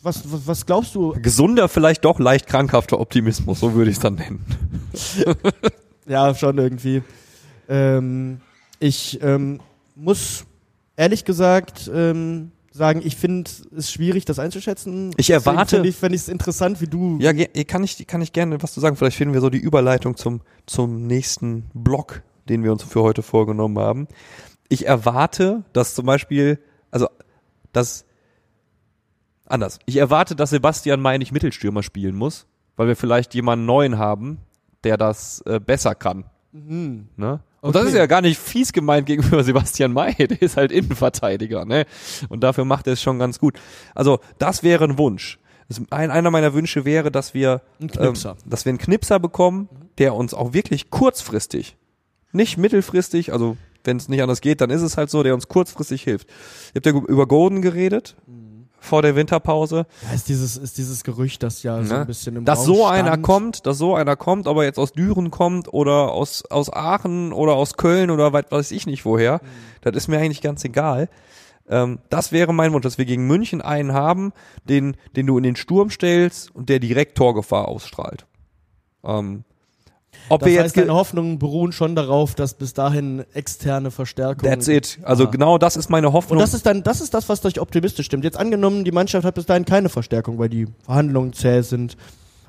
was, 0.06 0.32
was, 0.32 0.48
was 0.48 0.66
glaubst 0.66 0.96
du? 0.96 1.14
gesunder, 1.22 1.68
vielleicht 1.68 2.06
doch 2.06 2.20
leicht 2.20 2.48
krankhafter 2.48 3.00
Optimismus, 3.00 3.60
so 3.60 3.74
würde 3.74 3.90
ich 3.92 3.98
es 3.98 4.02
dann 4.02 4.16
nennen. 4.16 4.46
Ja, 6.08 6.36
schon 6.36 6.58
irgendwie. 6.60 7.02
Ähm, 7.68 8.40
ich 8.80 9.20
ähm, 9.24 9.60
muss 9.96 10.46
ehrlich 10.96 11.26
gesagt 11.26 11.90
ähm, 11.92 12.52
sagen, 12.72 13.02
ich 13.04 13.16
finde 13.16 13.50
es 13.76 13.92
schwierig, 13.92 14.26
das 14.26 14.38
einzuschätzen. 14.38 15.12
Ich 15.18 15.28
Deswegen 15.28 15.56
erwarte- 15.56 15.92
Finde 15.92 16.16
ich 16.16 16.22
es 16.22 16.28
interessant, 16.28 16.82
wie 16.82 16.88
du. 16.88 17.18
Ja, 17.20 17.34
kann 17.64 17.84
ich, 17.84 18.06
kann 18.06 18.22
ich 18.22 18.34
gerne 18.34 18.62
was 18.62 18.74
zu 18.74 18.82
sagen. 18.82 18.96
Vielleicht 18.98 19.18
finden 19.18 19.34
wir 19.34 19.42
so 19.42 19.50
die 19.50 19.58
Überleitung 19.58 20.16
zum, 20.16 20.42
zum 20.68 21.08
nächsten 21.08 21.66
Block, 21.74 22.22
den 22.50 22.64
wir 22.64 22.72
uns 22.72 22.84
für 22.84 23.02
heute 23.02 23.24
vorgenommen 23.24 23.80
haben. 23.80 24.08
Ich 24.70 24.86
erwarte, 24.86 25.64
dass 25.74 25.96
zum 25.96 26.06
Beispiel, 26.06 26.60
also, 26.92 27.08
dass 27.72 28.06
anders. 29.46 29.80
Ich 29.86 29.98
erwarte, 29.98 30.36
dass 30.36 30.50
Sebastian 30.52 31.02
May 31.02 31.18
nicht 31.18 31.32
Mittelstürmer 31.32 31.84
spielen 31.84 32.16
muss, 32.16 32.48
weil 32.76 32.88
wir 32.88 32.96
vielleicht 32.96 33.34
jemanden 33.34 33.66
neuen 33.66 33.98
haben, 33.98 34.40
der 34.84 34.98
das 34.98 35.42
äh, 35.46 35.60
besser 35.60 35.96
kann. 35.96 36.26
Mhm. 36.52 37.10
Ne? 37.18 37.42
Und 37.62 37.76
das 37.76 37.82
Okay. 37.84 37.92
ist 37.92 37.98
ja 37.98 38.06
gar 38.06 38.22
nicht 38.22 38.40
fies 38.40 38.72
gemeint 38.74 39.08
gegenüber 39.08 39.44
Sebastian 39.44 39.92
May, 39.94 40.14
der 40.18 40.42
ist 40.42 40.58
halt 40.58 40.72
Innenverteidiger, 40.72 41.66
ne? 41.66 41.86
Und 42.30 42.42
dafür 42.42 42.66
macht 42.66 42.88
er 42.88 42.94
es 42.94 43.02
schon 43.02 43.18
ganz 43.20 43.40
gut. 43.40 43.60
Also, 43.96 44.20
das 44.38 44.62
wäre 44.64 44.84
ein 44.84 44.98
Wunsch. 44.98 45.40
Das, 45.68 45.82
ein, 45.90 46.12
einer 46.12 46.30
meiner 46.30 46.54
Wünsche 46.54 46.86
wäre, 46.86 47.12
dass 47.12 47.34
wir, 47.34 47.62
Ein 47.82 47.90
Knipser. 47.90 48.32
Ähm, 48.32 48.50
dass 48.50 48.66
wir 48.66 48.70
einen 48.70 48.78
Knipser 48.78 49.20
bekommen, 49.20 49.68
der 49.98 50.14
uns 50.14 50.36
auch 50.36 50.54
wirklich 50.54 50.92
kurzfristig, 50.92 51.76
nicht 52.32 52.58
mittelfristig, 52.58 53.34
also 53.34 53.58
wenn 53.84 53.98
es 53.98 54.10
nicht 54.10 54.22
anders 54.22 54.42
geht, 54.42 54.62
dann 54.62 54.70
ist 54.70 54.82
es 54.82 54.98
halt 54.98 55.10
so, 55.10 55.24
der 55.24 55.34
uns 55.34 55.48
kurzfristig 55.48 56.04
hilft. 56.04 56.28
Ihr 56.74 56.82
habt 56.82 56.86
ja 56.86 56.92
über 56.92 57.28
Gordon 57.28 57.62
geredet 57.62 58.16
vor 58.86 59.02
der 59.02 59.16
Winterpause. 59.16 59.86
Ja, 60.08 60.14
ist 60.14 60.30
dieses, 60.30 60.56
ist 60.58 60.78
dieses 60.78 61.04
Gerücht, 61.04 61.44
das 61.44 61.64
ja 61.64 61.84
so 61.84 61.94
Ne? 61.94 62.02
ein 62.02 62.08
bisschen 62.08 62.36
im 62.38 62.46
dass 62.46 62.60
Raum 62.60 62.66
so 62.66 62.86
einer 62.86 63.08
stand. 63.10 63.24
kommt, 63.24 63.66
dass 63.66 63.78
so 63.78 63.96
einer 63.96 64.16
kommt, 64.16 64.48
aber 64.48 64.64
jetzt 64.64 64.78
aus 64.80 64.94
Düren 64.94 65.32
kommt 65.32 65.74
oder 65.74 66.12
aus, 66.12 66.44
aus 66.50 66.72
Aachen 66.72 67.34
oder 67.34 67.54
aus 67.56 67.76
Köln 67.78 68.10
oder 68.12 68.32
weit 68.34 68.52
weiß 68.52 68.72
ich 68.72 68.86
nicht 68.86 69.04
woher, 69.06 69.42
Mhm. 69.42 69.48
das 69.82 69.96
ist 69.96 70.08
mir 70.08 70.18
eigentlich 70.20 70.42
ganz 70.42 70.64
egal. 70.64 71.10
Ähm, 71.68 71.98
das 72.10 72.32
wäre 72.32 72.54
mein 72.54 72.72
Wunsch, 72.74 72.84
dass 72.84 72.98
wir 73.00 73.06
gegen 73.06 73.26
München 73.28 73.62
einen 73.62 73.94
haben, 73.94 74.34
den, 74.66 74.96
den 75.16 75.26
du 75.26 75.38
in 75.38 75.44
den 75.44 75.56
Sturm 75.56 75.90
stellst 75.90 76.54
und 76.56 76.70
der 76.70 76.80
direkt 76.80 77.18
Torgefahr 77.18 77.68
ausstrahlt. 77.68 78.28
Ähm, 79.04 79.44
ob 80.30 80.42
Das 80.42 80.50
wir 80.50 80.62
heißt, 80.64 80.76
jetzt 80.76 80.84
deine 80.88 80.98
Hoffnungen 80.98 81.40
beruhen 81.40 81.72
schon 81.72 81.96
darauf, 81.96 82.36
dass 82.36 82.54
bis 82.54 82.74
dahin 82.74 83.24
externe 83.34 83.92
Verstärkung. 83.92 84.50
That's 84.50 84.68
it. 84.68 85.00
Also 85.04 85.26
Ah. 85.26 85.32
genau 85.32 85.58
das 85.58 85.78
ist 85.78 85.90
meine 85.90 86.14
Hoffnung. 86.14 86.38
Und 86.38 86.42
das 86.44 86.54
ist 86.54 86.66
dann, 86.66 86.84
das 86.84 87.02
ist 87.02 87.14
das, 87.14 87.30
was 87.30 87.42
dich 87.42 87.60
optimistisch 87.60 88.06
stimmt. 88.06 88.24
Jetzt 88.24 88.38
angenommen, 88.38 88.84
die 88.84 88.92
Mannschaft 88.92 89.26
hat 89.26 89.36
bis 89.36 89.46
dahin 89.46 89.66
keine 89.66 89.90
Verstärkung, 89.90 90.38
weil 90.40 90.50
die 90.50 90.68
Verhandlungen 90.84 91.34
zäh 91.34 91.62
sind, 91.62 91.98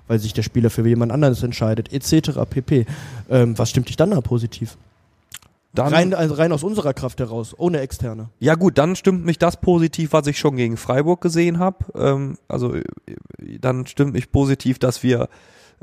weil 0.09 0.19
sich 0.19 0.33
der 0.33 0.43
Spieler 0.43 0.71
für 0.71 0.87
jemand 0.87 1.13
anderes 1.13 1.43
entscheidet, 1.43 1.93
etc. 1.93 2.31
pp. 2.49 2.87
Ähm, 3.29 3.59
was 3.59 3.71
stimmt 3.71 3.89
dich 3.89 3.97
dann 3.97 4.11
da 4.11 4.21
positiv? 4.21 4.77
dann, 5.75 5.93
Rein, 5.93 6.15
also 6.15 6.35
rein 6.37 6.53
aus 6.53 6.63
unserer 6.63 6.95
Kraft 6.95 7.21
heraus, 7.21 7.55
ohne 7.59 7.81
externe. 7.81 8.31
Ja 8.41 8.55
gut, 8.55 8.79
dann 8.79 8.97
stimmt 8.97 9.27
mich 9.27 9.39
das 9.39 9.61
positiv, 9.61 10.15
was 10.15 10.27
ich 10.27 10.39
schon 10.39 10.57
gegen 10.57 10.79
Freiburg 10.79 11.21
gesehen 11.21 11.59
habe. 11.59 11.85
Ähm, 11.95 12.39
also 12.49 12.75
äh, 12.75 12.85
dann 13.61 13.87
stimmt 13.87 14.15
mich 14.15 14.33
positiv, 14.33 14.79
dass 14.79 15.03
wir 15.03 15.29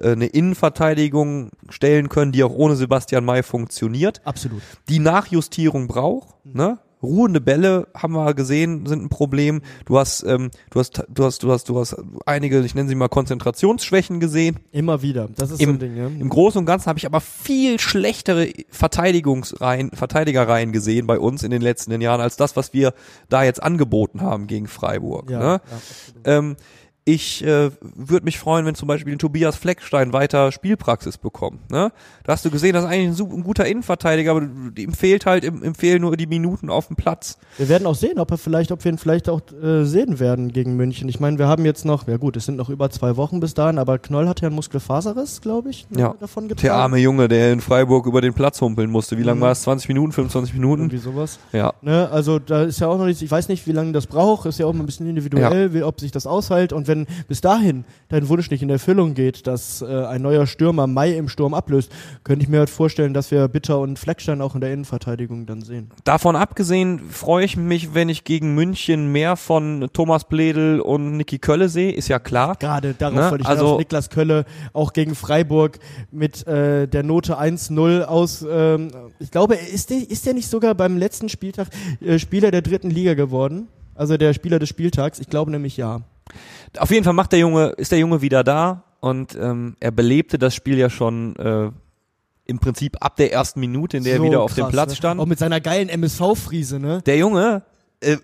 eine 0.02 0.26
Innenverteidigung 0.28 1.52
stellen 1.70 2.10
können, 2.10 2.32
die 2.32 2.44
auch 2.44 2.54
ohne 2.54 2.76
Sebastian 2.76 3.26
May 3.26 3.44
funktioniert, 3.44 4.22
Absolut. 4.26 4.62
die 4.90 5.00
Nachjustierung 5.00 5.88
braucht. 5.88 6.30
Ne? 6.46 6.80
Ruhende 7.02 7.42
Bälle 7.42 7.88
haben 7.94 8.14
wir 8.14 8.34
gesehen, 8.34 8.86
sind 8.86 9.04
ein 9.04 9.10
Problem. 9.10 9.62
Du 9.86 10.00
hast, 10.00 10.24
ähm, 10.24 10.52
du 10.70 10.80
hast, 10.80 11.04
du 11.10 11.26
hast, 11.26 11.44
du 11.44 11.52
hast, 11.52 11.68
du 11.68 11.78
hast 11.78 11.98
einige, 12.26 12.62
ich 12.62 12.76
nenne 12.76 12.88
sie 12.88 12.96
mal 12.96 13.10
Konzentrationsschwächen 13.10 14.22
gesehen. 14.22 14.60
Immer 14.72 15.02
wieder. 15.02 15.28
Das 15.36 15.52
ist 15.52 15.60
Im- 15.60 15.68
so 15.72 15.74
ein 15.76 15.80
Ding, 15.80 15.98
ja. 15.98 16.08
Im 16.08 16.30
Großen 16.30 16.58
und 16.60 16.66
Ganzen 16.66 16.86
habe 16.88 17.00
ich 17.00 17.06
aber 17.06 17.20
viel 17.20 17.78
schlechtere 17.78 18.54
Verteidigungsreihen, 18.70 19.92
Verteidigerreihen 19.92 20.72
gesehen 20.72 21.06
bei 21.06 21.20
uns 21.20 21.44
in 21.44 21.52
den 21.52 21.62
letzten 21.62 22.00
Jahren 22.00 22.22
als 22.22 22.38
das, 22.38 22.56
was 22.56 22.74
wir 22.74 22.94
da 23.28 23.44
jetzt 23.44 23.62
angeboten 23.62 24.22
haben 24.22 24.48
gegen 24.48 24.68
Freiburg. 24.68 25.30
ja, 25.30 25.40
ne? 25.40 25.62
ja, 26.26 26.56
ich 27.06 27.44
äh, 27.44 27.70
würde 27.82 28.24
mich 28.24 28.40
freuen, 28.40 28.66
wenn 28.66 28.76
zum 28.76 28.88
Beispiel 28.88 29.18
Tobias 29.18 29.58
Fleckstein 29.58 30.14
weiter 30.14 30.54
Spielpraxis 30.54 31.18
bekommt. 31.18 31.70
Ne? 31.70 31.92
Da 32.24 32.32
hast 32.32 32.46
du 32.46 32.50
gesehen, 32.50 32.74
das 32.74 32.86
ist 32.86 32.90
eigentlich 32.90 33.08
ein, 33.10 33.14
su- 33.14 33.30
ein 33.36 33.44
guter 33.44 33.66
Innenverteidiger, 33.66 34.32
aber 34.32 34.44
ihm 34.78 34.94
fehlt 34.94 35.26
halt, 35.26 35.44
ihm, 35.44 35.76
fehlen 35.76 36.02
nur 36.02 36.16
die 36.16 36.28
Minuten 36.28 36.70
auf 36.70 36.88
dem 36.88 36.96
Platz. 36.96 37.38
Wir 37.58 37.68
werden 37.68 37.86
auch 37.88 37.96
sehen, 37.96 38.20
ob 38.20 38.32
er 38.32 38.38
vielleicht, 38.38 38.72
ob 38.72 38.84
wir 38.86 38.92
ihn 38.94 38.98
vielleicht 38.98 39.28
auch 39.28 39.42
äh, 39.62 39.84
sehen 39.84 40.20
werden 40.22 40.54
gegen 40.54 40.78
München. 40.78 41.10
Ich 41.10 41.20
meine, 41.20 41.38
wir 41.38 41.48
haben 41.48 41.66
jetzt 41.66 41.84
noch, 41.84 42.08
ja 42.08 42.16
gut, 42.16 42.38
es 42.38 42.46
sind 42.46 42.56
noch 42.56 42.70
über 42.70 42.90
zwei 42.90 43.18
Wochen 43.18 43.42
bis 43.42 43.54
dahin, 43.54 43.80
aber 43.80 44.00
Knoll 44.00 44.30
hat 44.30 44.40
ja 44.40 44.48
einen 44.48 44.56
Muskelfaserriss, 44.56 45.42
glaube 45.42 45.72
ich, 45.72 45.90
ne, 45.90 46.00
Ja. 46.00 46.16
davon 46.22 46.48
getragen. 46.48 46.62
Der 46.68 46.76
arme 46.76 46.98
Junge, 47.00 47.28
der 47.28 47.52
in 47.52 47.60
Freiburg 47.60 48.06
über 48.06 48.22
den 48.22 48.34
Platz 48.34 48.62
humpeln 48.62 48.90
musste. 48.90 49.18
Wie 49.18 49.24
lange 49.24 49.40
Mhm. 49.40 49.44
war 49.44 49.52
es? 49.52 49.64
20 49.64 49.90
Minuten, 49.90 50.14
25 50.14 50.54
Minuten? 50.54 50.84
Irgendwie 50.84 50.98
sowas. 51.00 51.38
Ja. 51.52 51.74
Ne, 51.82 52.10
also 52.10 52.40
da 52.40 52.64
ist 52.64 52.80
ja 52.80 52.88
auch 52.88 52.98
noch 52.98 53.06
nichts, 53.08 53.22
ich 53.22 53.30
weiß 53.32 53.50
nicht, 53.50 53.68
wie 53.68 53.74
lange 53.74 53.92
das 53.92 54.08
braucht, 54.08 54.46
ist 54.46 54.60
ja 54.60 54.66
auch 54.66 54.74
mal 54.74 54.80
ein 54.84 54.86
bisschen 54.86 55.10
individuell, 55.10 55.74
wie, 55.74 55.84
ob 55.84 56.00
sich 56.00 56.12
das 56.12 56.26
aushält 56.28 56.72
und 56.72 56.88
wenn 56.88 56.93
bis 57.28 57.42
dahin 57.42 57.86
dein 58.10 58.30
Wunsch 58.30 58.50
nicht 58.52 58.62
in 58.62 58.70
Erfüllung 58.70 59.14
geht, 59.14 59.48
dass 59.48 59.82
äh, 59.82 60.06
ein 60.06 60.22
neuer 60.22 60.48
Stürmer 60.48 60.88
Mai 60.88 61.12
im 61.14 61.30
Sturm 61.30 61.54
ablöst, 61.54 61.92
könnte 62.24 62.44
ich 62.44 62.50
mir 62.50 62.60
halt 62.60 62.70
vorstellen, 62.70 63.14
dass 63.14 63.32
wir 63.32 63.48
Bitter 63.48 63.80
und 63.80 64.00
Fleckstein 64.00 64.42
auch 64.42 64.56
in 64.56 64.62
der 64.62 64.72
Innenverteidigung 64.72 65.46
dann 65.46 65.62
sehen. 65.62 65.90
Davon 66.04 66.36
abgesehen 66.36 67.00
freue 67.10 67.46
ich 67.46 67.58
mich, 67.58 67.94
wenn 67.94 68.10
ich 68.10 68.24
gegen 68.24 68.56
München 68.56 69.12
mehr 69.12 69.36
von 69.36 69.90
Thomas 69.94 70.26
Bledel 70.26 70.80
und 70.80 71.18
Niki 71.18 71.40
Kölle 71.40 71.70
sehe, 71.70 71.92
ist 71.92 72.08
ja 72.08 72.20
klar. 72.20 72.56
Gerade 72.60 72.94
darauf 72.94 73.16
Ne, 73.16 73.32
wollte 73.32 73.42
ich 73.42 73.48
also-. 73.48 73.78
Niklas 73.78 74.10
Kölle 74.10 74.46
auch 74.74 74.94
gegen 74.94 75.16
Freiburg 75.16 75.80
mit 76.12 76.46
äh, 76.48 76.88
der 76.88 77.04
Note 77.04 77.40
1-0 77.40 78.04
aus, 78.04 78.46
ähm, 78.50 78.92
ich 79.20 79.32
glaube, 79.32 79.56
ist 79.56 79.90
der, 79.90 79.98
ist 80.10 80.26
der 80.26 80.34
nicht 80.34 80.48
sogar 80.48 80.76
beim 80.76 80.98
letzten 80.98 81.30
Spieltag 81.30 81.68
äh, 82.02 82.20
Spieler 82.20 82.52
der 82.52 82.62
dritten 82.62 82.90
Liga 82.90 83.14
geworden? 83.14 83.68
Also 83.96 84.18
der 84.18 84.34
Spieler 84.34 84.60
des 84.60 84.70
Spieltags? 84.70 85.20
Ich 85.20 85.30
glaube 85.30 85.52
nämlich 85.52 85.78
ja. 85.78 86.02
Auf 86.78 86.92
jeden 86.92 87.04
Fall 87.04 87.14
macht 87.14 87.32
der 87.32 87.40
Junge, 87.40 87.68
ist 87.70 87.92
der 87.92 88.00
Junge 88.00 88.22
wieder 88.22 88.44
da 88.44 88.84
und 89.00 89.36
ähm, 89.36 89.76
er 89.80 89.92
belebte 89.92 90.38
das 90.38 90.56
Spiel 90.56 90.78
ja 90.78 90.90
schon 90.90 91.36
äh, 91.36 91.72
im 92.46 92.60
Prinzip 92.60 92.98
ab 93.00 93.16
der 93.16 93.32
ersten 93.32 93.60
Minute, 93.60 93.98
in 93.98 94.04
der 94.04 94.18
So 94.18 94.24
er 94.24 94.28
wieder 94.28 94.42
auf 94.42 94.54
dem 94.54 94.70
Platz 94.70 94.92
ne? 94.92 94.96
stand. 94.96 95.20
Auch 95.20 95.26
mit 95.26 95.40
seiner 95.40 95.62
geilen 95.62 95.90
MSV-Friese, 95.90 96.80
ne? 96.80 97.02
Der 97.06 97.18
Junge, 97.18 97.64
äh, 98.00 98.18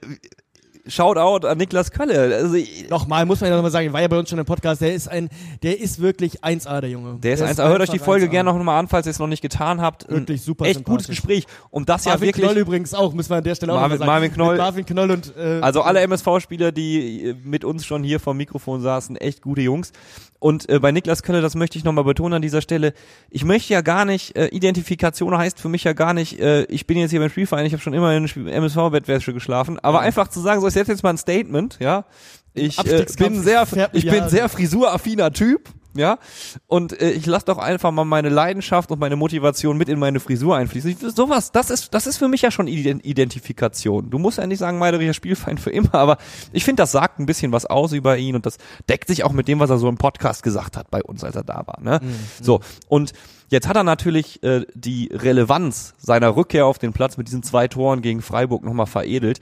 Shoutout 0.89 1.47
an 1.47 1.57
Niklas 1.57 1.91
Kölle. 1.91 2.35
Also, 2.35 2.57
Nochmal, 2.89 3.25
muss 3.25 3.39
man 3.41 3.49
ja 3.49 3.55
nochmal 3.55 3.71
sagen, 3.71 3.93
war 3.93 4.01
ja 4.01 4.07
bei 4.07 4.17
uns 4.19 4.29
schon 4.29 4.39
im 4.39 4.45
Podcast, 4.45 4.81
der 4.81 4.93
ist 4.93 5.07
ein, 5.07 5.29
der 5.63 5.79
ist 5.79 6.01
wirklich 6.01 6.43
1A, 6.43 6.81
der 6.81 6.89
Junge. 6.89 7.17
der 7.19 7.33
ist 7.35 7.41
eins. 7.41 7.57
Hört 7.59 7.81
euch 7.81 7.89
die 7.89 7.99
Folge 7.99 8.25
1A. 8.25 8.29
gerne 8.29 8.51
noch 8.53 8.63
mal 8.63 8.77
an, 8.79 8.87
falls 8.87 9.05
ihr 9.07 9.11
es 9.11 9.19
noch 9.19 9.27
nicht 9.27 9.41
getan 9.41 9.81
habt. 9.81 10.09
Wirklich 10.09 10.41
super 10.41 10.65
Echt 10.65 10.83
gutes. 10.83 11.07
Gespräch. 11.07 11.45
Und 11.69 11.89
das 11.89 12.05
ja 12.05 12.11
Marvin 12.11 12.27
wirklich. 12.27 12.45
Knoll 12.45 12.57
übrigens 12.57 12.93
auch, 12.93 13.13
müssen 13.13 13.29
wir 13.29 13.37
an 13.37 13.43
der 13.43 13.55
Stelle 13.55 13.73
auch 13.73 13.79
Marvin- 13.79 13.97
sagen. 13.99 14.09
Marvin 14.11 14.33
Knoll- 14.33 14.51
Mit 14.53 14.57
Marvin 14.61 14.85
Knoll 14.85 15.11
und, 15.11 15.33
äh, 15.37 15.59
Also 15.61 15.81
alle 15.81 16.01
MSV-Spieler, 16.01 16.71
die 16.71 17.35
mit 17.43 17.63
uns 17.63 17.85
schon 17.85 18.03
hier 18.03 18.19
vom 18.19 18.37
Mikrofon 18.37 18.81
saßen, 18.81 19.15
echt 19.17 19.41
gute 19.41 19.61
Jungs. 19.61 19.91
Und 20.39 20.69
äh, 20.69 20.79
bei 20.79 20.91
Niklas 20.93 21.21
Kölle, 21.21 21.41
das 21.41 21.55
möchte 21.55 21.77
ich 21.77 21.83
nochmal 21.83 22.05
betonen 22.05 22.35
an 22.35 22.41
dieser 22.41 22.61
Stelle, 22.61 22.93
ich 23.29 23.43
möchte 23.43 23.73
ja 23.73 23.81
gar 23.81 24.05
nicht, 24.05 24.37
äh, 24.37 24.47
Identifikation 24.47 25.37
heißt 25.37 25.59
für 25.59 25.67
mich 25.69 25.83
ja 25.83 25.91
gar 25.93 26.13
nicht, 26.13 26.39
äh, 26.39 26.63
ich 26.63 26.87
bin 26.87 26.97
jetzt 26.97 27.11
hier 27.11 27.19
beim 27.19 27.29
Spielverein, 27.29 27.65
ich 27.65 27.73
habe 27.73 27.83
schon 27.83 27.93
immer 27.93 28.15
in 28.15 28.25
MSV-Bettwäsche 28.25 29.33
geschlafen, 29.33 29.79
aber 29.79 29.99
einfach 29.99 30.29
zu 30.29 30.39
sagen, 30.39 30.61
so 30.61 30.67
ist 30.67 30.75
jetzt 30.75 30.87
jetzt 30.87 31.03
mal 31.03 31.09
ein 31.09 31.17
Statement, 31.17 31.77
ja. 31.79 32.05
Ich 32.53 32.79
äh, 32.79 33.05
bin 33.17 33.41
sehr, 33.41 33.67
ich 33.91 34.03
ja- 34.03 34.11
bin 34.13 34.29
sehr 34.29 34.47
frisuraffiner 34.49 35.31
Typ, 35.33 35.69
ja. 35.93 36.19
Und 36.67 36.99
äh, 37.01 37.11
ich 37.11 37.25
lasse 37.25 37.45
doch 37.45 37.57
einfach 37.57 37.91
mal 37.91 38.05
meine 38.05 38.29
Leidenschaft 38.29 38.91
und 38.91 38.99
meine 38.99 39.15
Motivation 39.15 39.77
mit 39.77 39.89
in 39.89 39.99
meine 39.99 40.19
Frisur 40.19 40.55
einfließen. 40.55 40.91
Ich, 40.91 40.99
sowas, 40.99 41.51
das 41.51 41.69
ist, 41.69 41.93
das 41.93 42.07
ist 42.07 42.17
für 42.17 42.27
mich 42.27 42.41
ja 42.41 42.51
schon 42.51 42.67
Ident- 42.67 43.03
Identifikation. 43.03 44.09
Du 44.09 44.19
musst 44.19 44.37
ja 44.37 44.47
nicht 44.47 44.59
sagen, 44.59 44.77
Meidericher 44.77 45.13
Spielfeind 45.13 45.59
für 45.59 45.71
immer, 45.71 45.95
aber 45.95 46.17
ich 46.53 46.63
finde, 46.63 46.81
das 46.83 46.91
sagt 46.91 47.19
ein 47.19 47.25
bisschen 47.25 47.51
was 47.51 47.65
aus 47.65 47.91
über 47.93 48.17
ihn 48.17 48.35
und 48.35 48.45
das 48.45 48.57
deckt 48.87 49.07
sich 49.07 49.23
auch 49.23 49.31
mit 49.31 49.47
dem, 49.47 49.59
was 49.59 49.69
er 49.69 49.77
so 49.77 49.89
im 49.89 49.97
Podcast 49.97 50.43
gesagt 50.43 50.77
hat 50.77 50.91
bei 50.91 51.03
uns, 51.03 51.23
als 51.23 51.35
er 51.35 51.43
da 51.43 51.65
war. 51.65 51.79
Ne? 51.81 51.99
So, 52.41 52.61
und 52.87 53.13
jetzt 53.49 53.67
hat 53.67 53.75
er 53.75 53.83
natürlich 53.83 54.43
äh, 54.43 54.65
die 54.75 55.09
Relevanz 55.11 55.95
seiner 55.97 56.35
Rückkehr 56.35 56.65
auf 56.65 56.77
den 56.77 56.93
Platz 56.93 57.17
mit 57.17 57.27
diesen 57.27 57.43
zwei 57.43 57.67
Toren 57.67 58.01
gegen 58.01 58.21
Freiburg 58.21 58.63
nochmal 58.63 58.85
veredelt. 58.85 59.39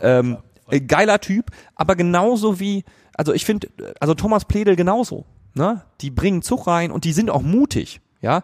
Ähm, 0.00 0.38
äh, 0.70 0.80
geiler 0.80 1.20
Typ, 1.20 1.50
aber 1.74 1.96
genauso 1.96 2.60
wie, 2.60 2.84
also 3.14 3.32
ich 3.32 3.44
finde, 3.44 3.68
also 4.00 4.14
Thomas 4.14 4.44
Pledel 4.44 4.76
genauso. 4.76 5.24
Ne? 5.54 5.82
Die 6.00 6.10
bringen 6.10 6.42
Zug 6.42 6.66
rein 6.66 6.90
und 6.90 7.04
die 7.04 7.12
sind 7.12 7.30
auch 7.30 7.42
mutig. 7.42 8.00
Ja, 8.20 8.42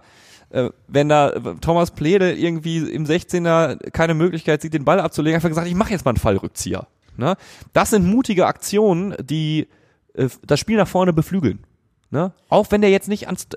äh, 0.51 0.71
wenn 0.87 1.09
da 1.09 1.31
äh, 1.31 1.40
Thomas 1.61 1.90
Pledel 1.90 2.38
irgendwie 2.38 2.79
im 2.79 3.05
16er 3.07 3.90
keine 3.90 4.14
Möglichkeit 4.14 4.62
sieht, 4.62 4.73
den 4.73 4.85
Ball 4.85 5.01
abzulegen, 5.01 5.35
einfach 5.35 5.49
gesagt, 5.49 5.67
ich 5.67 5.75
mache 5.75 5.90
jetzt 5.90 6.05
mal 6.05 6.11
einen 6.11 6.19
Fallrückzieher. 6.19 6.87
Ne? 7.17 7.37
Das 7.73 7.90
sind 7.90 8.07
mutige 8.07 8.47
Aktionen, 8.47 9.14
die 9.21 9.69
äh, 10.14 10.29
das 10.47 10.61
Spiel 10.61 10.77
nach 10.77 10.87
vorne 10.87 11.12
beflügeln. 11.12 11.64
Ne? 12.11 12.33
Auch 12.49 12.71
wenn 12.71 12.83
der 12.83 12.90
jetzt 12.90 13.09
nicht 13.09 13.27
ans, 13.27 13.49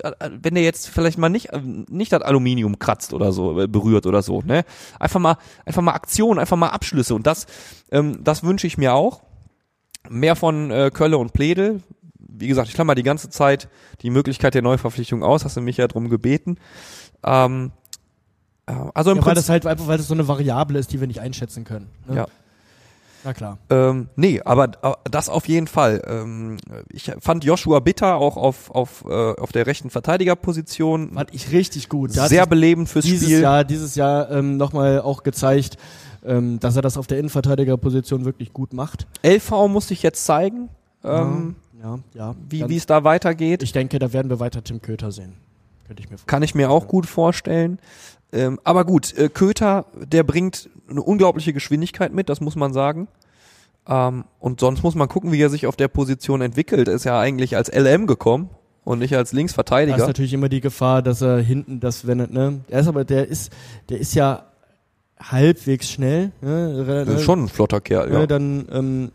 wenn 0.42 0.54
der 0.54 0.64
jetzt 0.64 0.88
vielleicht 0.88 1.18
mal 1.18 1.28
nicht, 1.28 1.50
nicht 1.62 2.12
das 2.12 2.22
Aluminium 2.22 2.80
kratzt 2.80 3.14
oder 3.14 3.30
so, 3.30 3.54
berührt 3.68 4.04
oder 4.04 4.20
so, 4.20 4.42
ne? 4.42 4.64
Einfach 4.98 5.20
mal, 5.20 5.36
einfach 5.64 5.82
mal 5.82 5.92
Aktionen, 5.92 6.40
einfach 6.40 6.56
mal 6.56 6.70
Abschlüsse 6.70 7.14
und 7.14 7.28
das, 7.28 7.46
ähm, 7.92 8.24
das 8.24 8.42
wünsche 8.42 8.66
ich 8.66 8.76
mir 8.76 8.94
auch. 8.94 9.22
Mehr 10.10 10.34
von 10.34 10.72
äh, 10.72 10.90
Kölle 10.92 11.18
und 11.18 11.32
Pledel. 11.32 11.82
Wie 12.38 12.48
gesagt, 12.48 12.68
ich 12.68 12.74
klammer 12.74 12.94
die 12.94 13.02
ganze 13.02 13.30
Zeit 13.30 13.68
die 14.02 14.10
Möglichkeit 14.10 14.54
der 14.54 14.62
Neuverpflichtung 14.62 15.22
aus, 15.22 15.44
hast 15.44 15.56
du 15.56 15.60
mich 15.60 15.76
ja 15.76 15.88
drum 15.88 16.08
gebeten. 16.08 16.56
Ähm, 17.24 17.72
äh, 18.66 18.72
also 18.94 19.10
im 19.10 19.18
ja, 19.18 19.26
weil 19.26 19.34
das 19.34 19.48
halt 19.48 19.66
einfach, 19.66 19.86
weil 19.86 19.98
das 19.98 20.08
so 20.08 20.14
eine 20.14 20.28
Variable 20.28 20.78
ist, 20.78 20.92
die 20.92 21.00
wir 21.00 21.06
nicht 21.06 21.20
einschätzen 21.20 21.64
können. 21.64 21.88
Ne? 22.06 22.16
Ja. 22.16 22.26
Na 23.24 23.32
klar. 23.32 23.58
Ähm, 23.68 24.08
nee, 24.14 24.40
aber 24.44 24.68
das 25.10 25.28
auf 25.28 25.48
jeden 25.48 25.66
Fall. 25.66 26.02
Ähm, 26.06 26.56
ich 26.88 27.10
fand 27.20 27.44
Joshua 27.44 27.80
Bitter 27.80 28.16
auch 28.16 28.36
auf, 28.36 28.70
auf, 28.70 29.04
äh, 29.08 29.34
auf 29.34 29.50
der 29.50 29.66
rechten 29.66 29.90
Verteidigerposition 29.90 31.12
Fand 31.14 31.34
ich 31.34 31.50
richtig 31.50 31.88
gut. 31.88 32.16
Hat 32.16 32.28
sehr 32.28 32.46
belebend 32.46 32.88
fürs 32.88 33.04
dieses 33.04 33.24
Spiel. 33.24 33.40
Jahr, 33.40 33.64
dieses 33.64 33.96
Jahr 33.96 34.30
ähm, 34.30 34.56
nochmal 34.56 35.00
auch 35.00 35.24
gezeigt, 35.24 35.78
ähm, 36.24 36.60
dass 36.60 36.76
er 36.76 36.82
das 36.82 36.96
auf 36.96 37.06
der 37.08 37.18
Innenverteidigerposition 37.18 38.24
wirklich 38.24 38.52
gut 38.52 38.72
macht. 38.72 39.06
LV 39.24 39.68
musste 39.68 39.94
ich 39.94 40.02
jetzt 40.02 40.24
zeigen. 40.24 40.68
Ähm, 41.04 41.56
ja, 41.82 41.98
ja. 42.14 42.34
wie 42.48 42.76
es 42.76 42.86
da 42.86 43.04
weitergeht. 43.04 43.62
ich 43.62 43.72
denke, 43.72 43.98
da 43.98 44.12
werden 44.12 44.30
wir 44.30 44.40
weiter 44.40 44.62
Tim 44.62 44.82
Köter 44.82 45.12
sehen. 45.12 45.34
Könnte 45.86 46.02
ich 46.02 46.10
mir 46.10 46.18
vorstellen. 46.18 46.26
Kann 46.26 46.42
ich 46.42 46.54
mir 46.54 46.70
auch 46.70 46.86
gut 46.86 47.06
vorstellen. 47.06 47.78
Ähm, 48.32 48.60
aber 48.64 48.84
gut, 48.84 49.16
äh, 49.16 49.28
Köter, 49.28 49.86
der 49.94 50.22
bringt 50.22 50.68
eine 50.90 51.02
unglaubliche 51.02 51.52
Geschwindigkeit 51.52 52.12
mit, 52.12 52.28
das 52.28 52.40
muss 52.40 52.56
man 52.56 52.72
sagen. 52.72 53.08
Ähm, 53.88 54.24
und 54.38 54.60
sonst 54.60 54.82
muss 54.82 54.94
man 54.94 55.08
gucken, 55.08 55.32
wie 55.32 55.40
er 55.40 55.48
sich 55.48 55.66
auf 55.66 55.76
der 55.76 55.88
Position 55.88 56.42
entwickelt. 56.42 56.88
Er 56.88 56.94
ist 56.94 57.04
ja 57.04 57.18
eigentlich 57.18 57.56
als 57.56 57.72
LM 57.72 58.06
gekommen 58.06 58.50
und 58.84 58.98
nicht 58.98 59.16
als 59.16 59.30
Da 59.30 59.32
ist 59.32 59.36
Linksverteidiger. 59.36 60.06
natürlich 60.06 60.34
immer 60.34 60.48
die 60.48 60.60
Gefahr, 60.60 61.02
dass 61.02 61.22
er 61.22 61.38
hinten 61.38 61.80
das, 61.80 62.06
wenn 62.06 62.20
er, 62.20 62.26
ne, 62.28 62.60
er 62.68 62.80
ist 62.80 62.88
aber, 62.88 63.04
der 63.04 63.26
ist, 63.28 63.50
der 63.88 63.98
ist 63.98 64.14
ja 64.14 64.44
halbwegs 65.18 65.90
schnell, 65.90 66.32
ne, 66.42 67.06
ist 67.08 67.22
schon 67.22 67.44
ein 67.44 67.48
flotter 67.48 67.80
Kerl, 67.80 68.10
ne, 68.10 68.20
ja. 68.20 68.26
dann 68.26 68.66
ähm, 68.70 69.12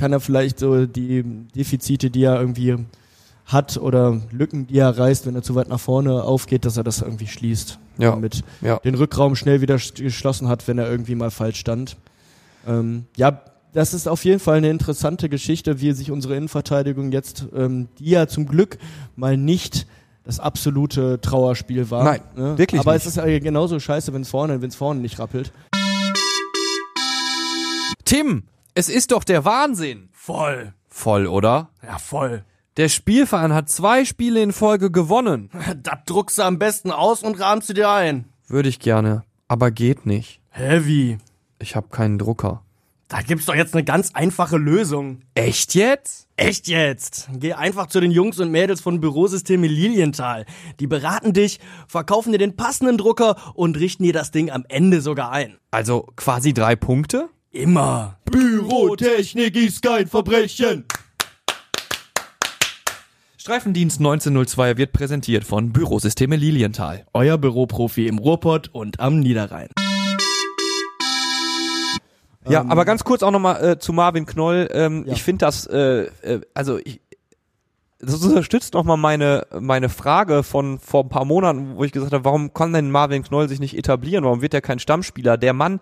kann 0.00 0.12
er 0.12 0.20
vielleicht 0.20 0.58
so 0.58 0.86
die 0.86 1.22
Defizite, 1.54 2.10
die 2.10 2.24
er 2.24 2.40
irgendwie 2.40 2.76
hat 3.44 3.76
oder 3.76 4.20
Lücken, 4.30 4.66
die 4.66 4.78
er 4.78 4.96
reißt, 4.96 5.26
wenn 5.26 5.34
er 5.34 5.42
zu 5.42 5.54
weit 5.54 5.68
nach 5.68 5.78
vorne 5.80 6.22
aufgeht, 6.24 6.64
dass 6.64 6.76
er 6.78 6.84
das 6.84 7.02
irgendwie 7.02 7.26
schließt. 7.26 7.78
Ja. 7.98 8.10
Damit 8.12 8.42
Ja. 8.62 8.78
den 8.78 8.94
Rückraum 8.94 9.36
schnell 9.36 9.60
wieder 9.60 9.74
sch- 9.76 10.02
geschlossen 10.02 10.48
hat, 10.48 10.66
wenn 10.68 10.78
er 10.78 10.90
irgendwie 10.90 11.14
mal 11.14 11.30
falsch 11.30 11.58
stand. 11.58 11.96
Ähm, 12.66 13.04
ja, 13.16 13.42
das 13.74 13.92
ist 13.92 14.08
auf 14.08 14.24
jeden 14.24 14.40
Fall 14.40 14.56
eine 14.56 14.70
interessante 14.70 15.28
Geschichte, 15.28 15.80
wie 15.82 15.92
sich 15.92 16.10
unsere 16.10 16.34
Innenverteidigung 16.36 17.12
jetzt, 17.12 17.44
ähm, 17.54 17.88
die 17.98 18.10
ja 18.10 18.26
zum 18.26 18.46
Glück 18.46 18.78
mal 19.16 19.36
nicht 19.36 19.86
das 20.24 20.40
absolute 20.40 21.20
Trauerspiel 21.20 21.90
war. 21.90 22.04
Nein, 22.04 22.20
ne? 22.36 22.56
wirklich 22.58 22.80
Aber 22.80 22.94
nicht. 22.94 23.02
es 23.06 23.16
ist 23.16 23.16
ja 23.16 23.38
genauso 23.38 23.78
scheiße, 23.78 24.12
wenn 24.14 24.22
es 24.22 24.30
vorne, 24.30 24.62
wenn 24.62 24.68
es 24.70 24.76
vorne 24.76 25.00
nicht 25.00 25.18
rappelt. 25.18 25.52
Tim, 28.04 28.42
es 28.74 28.88
ist 28.88 29.12
doch 29.12 29.24
der 29.24 29.44
Wahnsinn. 29.44 30.08
Voll. 30.12 30.74
Voll, 30.88 31.26
oder? 31.26 31.70
Ja, 31.82 31.98
voll. 31.98 32.44
Der 32.76 32.88
Spielverein 32.88 33.52
hat 33.52 33.68
zwei 33.68 34.04
Spiele 34.04 34.42
in 34.42 34.52
Folge 34.52 34.90
gewonnen. 34.90 35.50
Das 35.82 35.98
druckst 36.06 36.38
du 36.38 36.42
am 36.42 36.58
besten 36.58 36.90
aus 36.90 37.22
und 37.22 37.38
rahmst 37.40 37.68
du 37.68 37.74
dir 37.74 37.90
ein. 37.90 38.26
Würde 38.46 38.68
ich 38.68 38.80
gerne, 38.80 39.22
aber 39.48 39.70
geht 39.70 40.06
nicht. 40.06 40.40
Heavy. 40.48 41.18
Ich 41.58 41.76
habe 41.76 41.88
keinen 41.88 42.18
Drucker. 42.18 42.62
Da 43.10 43.22
gibt's 43.22 43.46
doch 43.46 43.56
jetzt 43.56 43.74
eine 43.74 43.82
ganz 43.82 44.12
einfache 44.14 44.56
Lösung. 44.56 45.22
Echt 45.34 45.74
jetzt? 45.74 46.28
Echt 46.36 46.68
jetzt? 46.68 47.28
Geh 47.34 47.54
einfach 47.54 47.88
zu 47.88 48.00
den 48.00 48.12
Jungs 48.12 48.38
und 48.38 48.52
Mädels 48.52 48.80
von 48.80 49.00
Bürosysteme 49.00 49.66
Lilienthal. 49.66 50.46
Die 50.78 50.86
beraten 50.86 51.32
dich, 51.32 51.58
verkaufen 51.88 52.30
dir 52.30 52.38
den 52.38 52.54
passenden 52.54 52.98
Drucker 52.98 53.36
und 53.54 53.76
richten 53.78 54.04
dir 54.04 54.12
das 54.12 54.30
Ding 54.30 54.50
am 54.50 54.64
Ende 54.68 55.00
sogar 55.00 55.32
ein. 55.32 55.58
Also 55.72 56.06
quasi 56.14 56.54
drei 56.54 56.76
Punkte? 56.76 57.28
Immer. 57.52 58.16
Bürotechnik 58.26 59.56
ist 59.56 59.82
kein 59.82 60.06
Verbrechen. 60.06 60.84
Streifendienst 63.36 63.98
1902 63.98 64.76
wird 64.76 64.92
präsentiert 64.92 65.42
von 65.42 65.72
Bürosysteme 65.72 66.36
Lilienthal. 66.36 67.06
Euer 67.12 67.38
Büroprofi 67.38 68.06
im 68.06 68.18
Ruhrpott 68.18 68.68
und 68.72 69.00
am 69.00 69.18
Niederrhein. 69.18 69.68
Ja, 72.48 72.64
aber 72.68 72.84
ganz 72.84 73.02
kurz 73.02 73.22
auch 73.24 73.32
nochmal 73.32 73.64
äh, 73.64 73.78
zu 73.78 73.92
Marvin 73.92 74.26
Knoll. 74.26 74.68
Ähm, 74.72 75.04
Ja. 75.06 75.14
Ich 75.14 75.22
finde 75.24 75.44
das, 75.44 75.66
äh, 75.66 76.04
äh, 76.22 76.40
also 76.54 76.78
ich, 76.78 77.00
das 77.98 78.22
unterstützt 78.22 78.74
nochmal 78.74 78.96
meine, 78.96 79.46
meine 79.58 79.88
Frage 79.88 80.44
von 80.44 80.78
vor 80.78 81.02
ein 81.04 81.08
paar 81.08 81.24
Monaten, 81.24 81.76
wo 81.76 81.82
ich 81.84 81.92
gesagt 81.92 82.12
habe, 82.12 82.24
warum 82.24 82.54
kann 82.54 82.72
denn 82.72 82.90
Marvin 82.90 83.24
Knoll 83.24 83.48
sich 83.48 83.58
nicht 83.58 83.76
etablieren? 83.76 84.24
Warum 84.24 84.40
wird 84.40 84.54
er 84.54 84.60
kein 84.60 84.78
Stammspieler? 84.78 85.36
Der 85.36 85.52
Mann, 85.52 85.80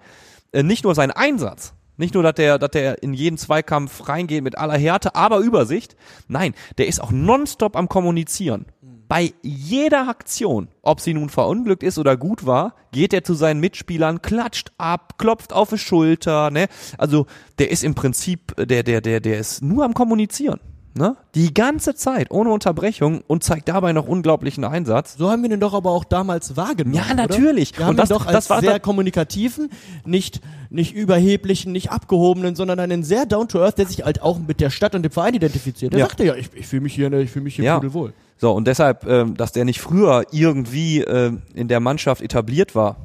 äh, 0.53 0.63
nicht 0.63 0.85
nur 0.85 0.95
sein 0.95 1.11
Einsatz, 1.11 1.75
nicht 1.99 2.15
nur, 2.15 2.23
dass 2.23 2.35
der, 2.35 2.59
dass 2.59 2.71
der 2.71 3.03
in 3.03 3.13
jeden 3.13 3.39
Zweikampf 3.39 4.09
reingeht 4.09 4.45
mit 4.45 4.57
aller 4.57 4.79
Härte, 4.79 5.17
aber 5.17 5.39
Übersicht. 5.39 5.97
Nein, 6.29 6.55
der 6.79 6.87
ist 6.87 7.03
auch 7.03 7.11
nonstop 7.11 7.77
am 7.77 7.89
Kommunizieren. 7.89 8.67
Bei 9.09 9.33
jeder 9.43 10.09
Aktion, 10.09 10.69
ob 10.83 11.01
sie 11.01 11.15
nun 11.15 11.29
verunglückt 11.29 11.83
ist 11.83 11.99
oder 11.99 12.17
gut 12.17 12.47
war, 12.47 12.75
geht 12.93 13.13
er 13.15 13.25
zu 13.25 13.35
seinen 13.35 13.59
Mitspielern, 13.59 14.23
klatscht 14.23 14.71
ab, 14.77 15.19
klopft 15.19 15.53
auf 15.53 15.71
die 15.71 15.79
Schulter, 15.79 16.51
ne? 16.51 16.69
Also, 16.99 17.27
der 17.59 17.71
ist 17.71 17.85
im 17.85 17.95
Prinzip, 17.95 18.55
der, 18.57 18.83
der, 18.83 19.01
der, 19.01 19.21
der 19.21 19.39
ist 19.39 19.63
nur 19.63 19.85
am 19.85 19.95
Kommunizieren, 19.95 20.61
ne? 20.99 21.17
Die 21.35 21.55
ganze 21.55 21.95
Zeit, 21.95 22.31
ohne 22.31 22.51
Unterbrechung 22.51 23.23
und 23.27 23.43
zeigt 23.43 23.69
dabei 23.69 23.95
noch 23.95 24.07
unglaublichen 24.07 24.65
Einsatz. 24.65 25.15
So 25.17 25.31
haben 25.31 25.41
wir 25.43 25.49
den 25.49 25.61
doch 25.61 25.73
aber 25.73 25.91
auch 25.93 26.05
damals 26.05 26.57
wahrgenommen. 26.59 26.95
Ja, 26.97 27.05
oder? 27.07 27.15
natürlich. 27.15 27.77
Wir 27.79 27.87
haben 27.87 27.91
Und 27.93 27.97
das- 27.97 28.11
ihn 28.11 28.15
doch 28.19 28.27
das 28.27 28.35
als 28.35 28.51
war- 28.51 28.61
sehr 28.61 28.81
kommunikativen, 28.81 29.71
nicht, 30.05 30.43
nicht 30.69 30.95
überheblichen, 30.95 31.73
nicht 31.73 31.91
abgehobenen, 31.91 32.55
sondern 32.57 32.79
einen 32.81 33.03
sehr 33.03 33.25
down 33.25 33.49
to 33.49 33.61
earth, 33.63 33.79
der 33.79 33.87
sich 33.87 34.05
halt 34.05 34.21
auch 34.21 34.39
mit 34.39 34.61
der 34.61 34.69
Stadt 34.69 34.95
und 34.95 35.03
dem 35.03 35.13
Verein 35.13 35.33
identifiziert. 35.33 35.93
Der 35.95 36.01
Ja. 36.01 36.07
sagte 36.07 36.25
ja, 36.27 36.35
ich, 36.35 36.51
ich 36.55 36.67
fühle 36.67 36.83
mich 36.83 36.95
hier, 36.95 37.11
ich 37.15 37.31
fühle 37.31 37.45
mich 37.45 37.55
hier 37.57 37.65
Ja. 37.65 37.77
pudelwohl. 37.77 38.13
So, 38.37 38.53
und 38.53 38.67
deshalb, 38.69 39.07
ähm, 39.07 39.37
dass 39.37 39.53
der 39.53 39.65
nicht 39.65 39.81
früher 39.81 40.25
irgendwie 40.33 41.01
ähm, 41.01 41.43
in 41.55 41.69
der 41.69 41.81
Mannschaft 41.81 42.21
etabliert 42.23 42.75
war, 42.75 42.97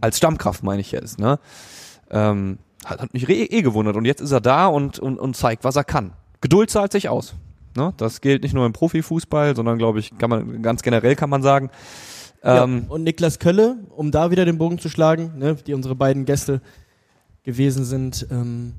als 0.00 0.16
Stammkraft 0.18 0.62
meine 0.64 0.80
ich 0.80 0.90
jetzt, 0.92 1.18
ne? 1.18 1.38
Ähm, 2.10 2.58
hat, 2.84 3.00
hat 3.00 3.14
mich 3.14 3.28
eh, 3.28 3.44
eh 3.44 3.62
gewundert. 3.62 3.96
Und 3.96 4.04
jetzt 4.04 4.20
ist 4.20 4.30
er 4.32 4.40
da 4.40 4.66
und, 4.66 4.98
und, 4.98 5.18
und 5.18 5.36
zeigt, 5.36 5.64
was 5.64 5.76
er 5.76 5.84
kann. 5.84 6.12
Geduld 6.40 6.70
zahlt 6.70 6.92
sich 6.92 7.08
aus. 7.08 7.34
Ne? 7.76 7.92
Das 7.96 8.20
gilt 8.20 8.42
nicht 8.42 8.54
nur 8.54 8.66
im 8.66 8.72
Profifußball, 8.72 9.54
sondern 9.54 9.78
glaube 9.78 9.98
ich, 9.98 10.16
kann 10.18 10.30
man 10.30 10.62
ganz 10.62 10.82
generell 10.82 11.14
kann 11.16 11.30
man 11.30 11.42
sagen. 11.42 11.70
Ähm, 12.42 12.84
ja. 12.84 12.94
Und 12.94 13.02
Niklas 13.02 13.38
Kölle, 13.38 13.76
um 13.94 14.10
da 14.10 14.30
wieder 14.30 14.44
den 14.44 14.58
Bogen 14.58 14.78
zu 14.78 14.88
schlagen, 14.88 15.32
ne, 15.38 15.56
die 15.56 15.74
unsere 15.74 15.94
beiden 15.94 16.24
Gäste 16.24 16.60
gewesen 17.42 17.84
sind, 17.84 18.26
ähm, 18.30 18.74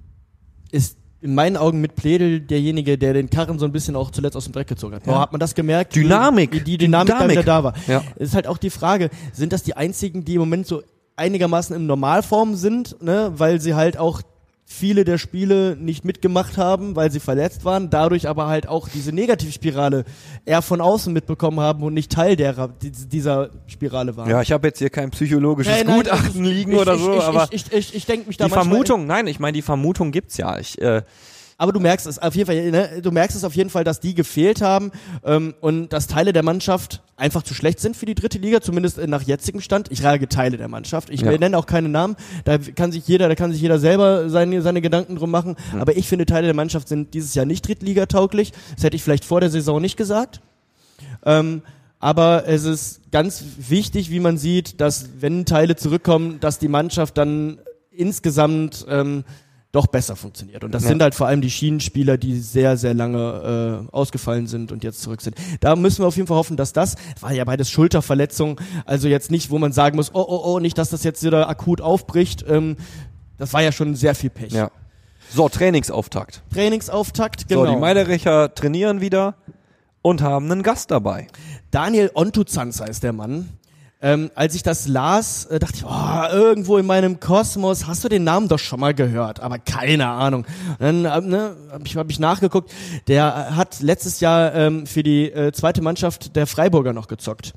ist 0.71 0.97
in 1.19 1.33
meinen 1.33 1.57
Augen 1.57 1.81
mit 1.81 1.95
Pledel 1.95 2.39
derjenige, 2.41 2.97
der 2.97 3.13
den 3.13 3.29
Karren 3.29 3.57
so 3.57 3.65
ein 3.65 3.71
bisschen 3.71 3.95
auch 3.95 4.11
zuletzt 4.11 4.37
aus 4.37 4.43
dem 4.43 4.53
Dreck 4.53 4.67
gezogen 4.67 4.95
hat. 4.95 5.03
Boah, 5.03 5.19
hat 5.19 5.31
man 5.31 5.39
das 5.39 5.55
gemerkt? 5.55 5.95
Dynamik. 5.95 6.53
Wie 6.53 6.59
die 6.59 6.77
Dynamik, 6.77 7.07
da 7.07 7.13
Dynamik. 7.15 7.31
wieder 7.31 7.43
da 7.43 7.63
war. 7.63 7.73
Ja. 7.87 8.03
Ist 8.17 8.35
halt 8.35 8.45
auch 8.45 8.57
die 8.57 8.69
Frage, 8.69 9.09
sind 9.33 9.51
das 9.51 9.63
die 9.63 9.75
einzigen, 9.75 10.25
die 10.25 10.35
im 10.35 10.41
Moment 10.41 10.67
so 10.67 10.83
einigermaßen 11.15 11.75
in 11.75 11.87
Normalform 11.87 12.55
sind, 12.55 13.01
ne, 13.01 13.33
weil 13.35 13.59
sie 13.59 13.73
halt 13.73 13.97
auch 13.97 14.21
viele 14.69 15.05
der 15.05 15.17
Spiele 15.17 15.77
nicht 15.79 16.03
mitgemacht 16.03 16.57
haben, 16.57 16.97
weil 16.97 17.09
sie 17.09 17.21
verletzt 17.21 17.63
waren, 17.63 17.89
dadurch 17.89 18.27
aber 18.27 18.47
halt 18.47 18.67
auch 18.67 18.89
diese 18.89 19.13
Negativspirale 19.13 20.03
eher 20.43 20.61
von 20.61 20.81
außen 20.81 21.13
mitbekommen 21.13 21.61
haben 21.61 21.83
und 21.83 21.93
nicht 21.93 22.11
Teil 22.11 22.35
derer, 22.35 22.67
die- 22.81 22.91
dieser 22.91 23.49
Spirale 23.67 24.17
waren. 24.17 24.29
ja, 24.29 24.41
ich 24.41 24.51
habe 24.51 24.67
jetzt 24.67 24.79
hier 24.79 24.89
kein 24.89 25.09
psychologisches 25.11 25.73
Nein, 25.73 25.87
nein, 25.87 25.97
Gutachten 26.03 26.43
ist- 26.43 26.51
liegen 26.51 26.73
ich, 26.73 26.77
oder 26.79 26.95
ich, 26.95 27.01
so, 27.01 27.13
ich, 27.15 27.21
aber 27.23 27.47
ich, 27.51 27.65
ich, 27.67 27.73
ich, 27.73 27.95
ich 27.95 28.05
denke 28.07 28.27
mich 28.27 28.35
da 28.35 28.45
die 28.45 28.51
Vermutung, 28.51 29.05
nein, 29.05 29.27
ich 29.27 29.39
meine, 29.39 29.53
die 29.53 29.61
Vermutung 29.61 30.11
gibt's 30.11 30.35
ja. 30.35 30.59
Ich, 30.59 30.81
äh, 30.81 31.01
Aber 31.59 31.71
du 31.71 31.79
merkst 31.79 32.05
es 32.05 32.19
auf 32.19 32.35
jeden 32.35 32.45
Fall, 32.45 32.69
ne? 32.69 33.01
du 33.01 33.11
merkst 33.11 33.35
es 33.35 33.43
auf 33.43 33.55
jeden 33.55 33.71
Fall, 33.71 33.83
dass 33.83 33.99
die 33.99 34.13
gefehlt 34.13 34.61
haben 34.61 34.91
ähm, 35.25 35.55
und 35.59 35.89
dass 35.89 36.05
Teile 36.05 36.31
der 36.31 36.43
Mannschaft 36.43 37.01
einfach 37.15 37.41
zu 37.41 37.55
schlecht 37.55 37.79
sind 37.79 37.97
für 37.97 38.05
die 38.05 38.13
dritte 38.13 38.37
Liga, 38.37 38.61
zumindest 38.61 38.99
nach 39.07 39.23
jetzigem 39.23 39.59
Stand. 39.61 39.91
Ich 39.91 40.03
rage 40.03 40.29
Teile 40.29 40.57
der 40.57 40.67
Mannschaft. 40.67 41.09
Ich 41.09 41.21
Ja. 41.21 41.35
nenne 41.35 41.57
auch 41.57 41.65
keine 41.65 41.89
Namen. 41.89 42.15
Da 42.45 42.59
kann 42.59 42.91
sich 42.91 43.07
jeder, 43.07 43.27
da 43.27 43.33
kann 43.33 43.51
sich 43.51 43.59
jeder 43.59 43.79
selber 43.79 44.29
seine, 44.29 44.61
seine 44.61 44.81
Gedanken 44.81 45.15
drum 45.15 45.31
machen. 45.31 45.55
Aber 45.79 45.97
ich 45.97 46.07
finde, 46.07 46.27
Teile 46.27 46.45
der 46.45 46.53
Mannschaft 46.55 46.87
sind 46.87 47.15
dieses 47.15 47.33
Jahr 47.33 47.45
nicht 47.45 47.67
drittligatauglich. 47.67 48.53
Das 48.75 48.83
hätte 48.83 48.95
ich 48.95 49.01
vielleicht 49.03 49.25
vor 49.25 49.39
der 49.41 49.49
Saison 49.49 49.81
nicht 49.81 49.97
gesagt. 49.97 50.41
Ähm, 51.25 51.63
aber 51.99 52.43
es 52.47 52.65
ist 52.65 53.11
ganz 53.11 53.43
wichtig, 53.57 54.11
wie 54.11 54.19
man 54.19 54.37
sieht, 54.37 54.79
dass 54.79 55.09
wenn 55.21 55.45
Teile 55.45 55.75
zurückkommen, 55.75 56.39
dass 56.39 56.59
die 56.59 56.67
Mannschaft 56.67 57.17
dann 57.17 57.57
insgesamt 57.91 58.85
ähm, 58.87 59.23
doch 59.71 59.87
besser 59.87 60.15
funktioniert. 60.15 60.63
Und 60.63 60.71
das 60.73 60.83
Ja. 60.83 60.89
sind 60.89 61.01
halt 61.01 61.13
vor 61.13 61.27
allem 61.27 61.41
die 61.41 61.51
Schienenspieler, 61.51 62.17
die 62.17 62.39
sehr, 62.39 62.77
sehr 62.77 62.93
lange 62.93 63.85
äh, 63.89 63.91
ausgefallen 63.95 64.47
sind 64.47 64.71
und 64.71 64.83
jetzt 64.83 65.01
zurück 65.01 65.21
sind. 65.21 65.35
Da 65.59 65.75
müssen 65.75 66.03
wir 66.03 66.07
auf 66.07 66.15
jeden 66.15 66.27
Fall 66.27 66.37
hoffen, 66.37 66.57
dass 66.57 66.73
das, 66.73 66.95
war 67.19 67.33
ja 67.33 67.43
beides 67.43 67.69
Schulterverletzungen, 67.69 68.55
also 68.85 69.07
jetzt 69.07 69.29
nicht, 69.29 69.49
wo 69.49 69.59
man 69.59 69.73
sagen 69.73 69.97
muss, 69.97 70.11
oh, 70.15 70.25
oh, 70.27 70.41
oh, 70.45 70.59
nicht, 70.59 70.77
dass 70.77 70.89
das 70.89 71.03
jetzt 71.03 71.23
wieder 71.23 71.49
akut 71.49 71.81
aufbricht. 71.81 72.45
Ähm, 72.47 72.77
das 73.37 73.53
war 73.53 73.61
ja 73.61 73.71
schon 73.71 73.95
sehr 73.95 74.15
viel 74.15 74.29
Pech. 74.29 74.53
ja. 74.53 74.71
So, 75.29 75.49
Trainingsauftakt. 75.49 76.41
Trainingsauftakt, 76.53 77.49
genau. 77.49 77.65
So, 77.65 77.71
die 77.71 77.75
Meidericher 77.77 78.55
trainieren 78.55 79.01
wieder 79.01 79.35
und 80.01 80.21
haben 80.21 80.49
einen 80.49 80.63
Gast 80.63 80.89
dabei. 80.89 81.27
Daniel 81.69 82.09
Ontuzanz 82.13 82.79
heißt 82.79 83.03
der 83.03 83.11
Mann. 83.11 83.49
Ähm, 83.99 84.29
als 84.35 84.53
ich 84.53 84.61
das 84.61 84.87
las, 84.87 85.45
äh, 85.45 85.57
dachte 85.57 85.77
ich, 85.77 85.83
oh, 85.83 86.31
irgendwo 86.31 86.77
in 86.77 86.85
meinem 86.85 87.19
Kosmos 87.19 87.87
hast 87.87 88.03
du 88.03 88.09
den 88.09 88.23
Namen 88.23 88.47
doch 88.47 88.59
schon 88.59 88.79
mal 88.79 88.93
gehört, 88.93 89.39
aber 89.39 89.57
keine 89.57 90.07
Ahnung. 90.07 90.45
Dann 90.77 91.05
äh, 91.05 91.21
ne, 91.21 91.55
habe 91.71 91.83
ich, 91.83 91.97
hab 91.97 92.09
ich 92.11 92.19
nachgeguckt, 92.19 92.71
der 93.07 93.55
hat 93.55 93.81
letztes 93.81 94.19
Jahr 94.19 94.53
ähm, 94.53 94.85
für 94.85 95.01
die 95.01 95.31
äh, 95.31 95.51
zweite 95.51 95.81
Mannschaft 95.81 96.35
der 96.35 96.45
Freiburger 96.45 96.93
noch 96.93 97.07
gezockt 97.07 97.53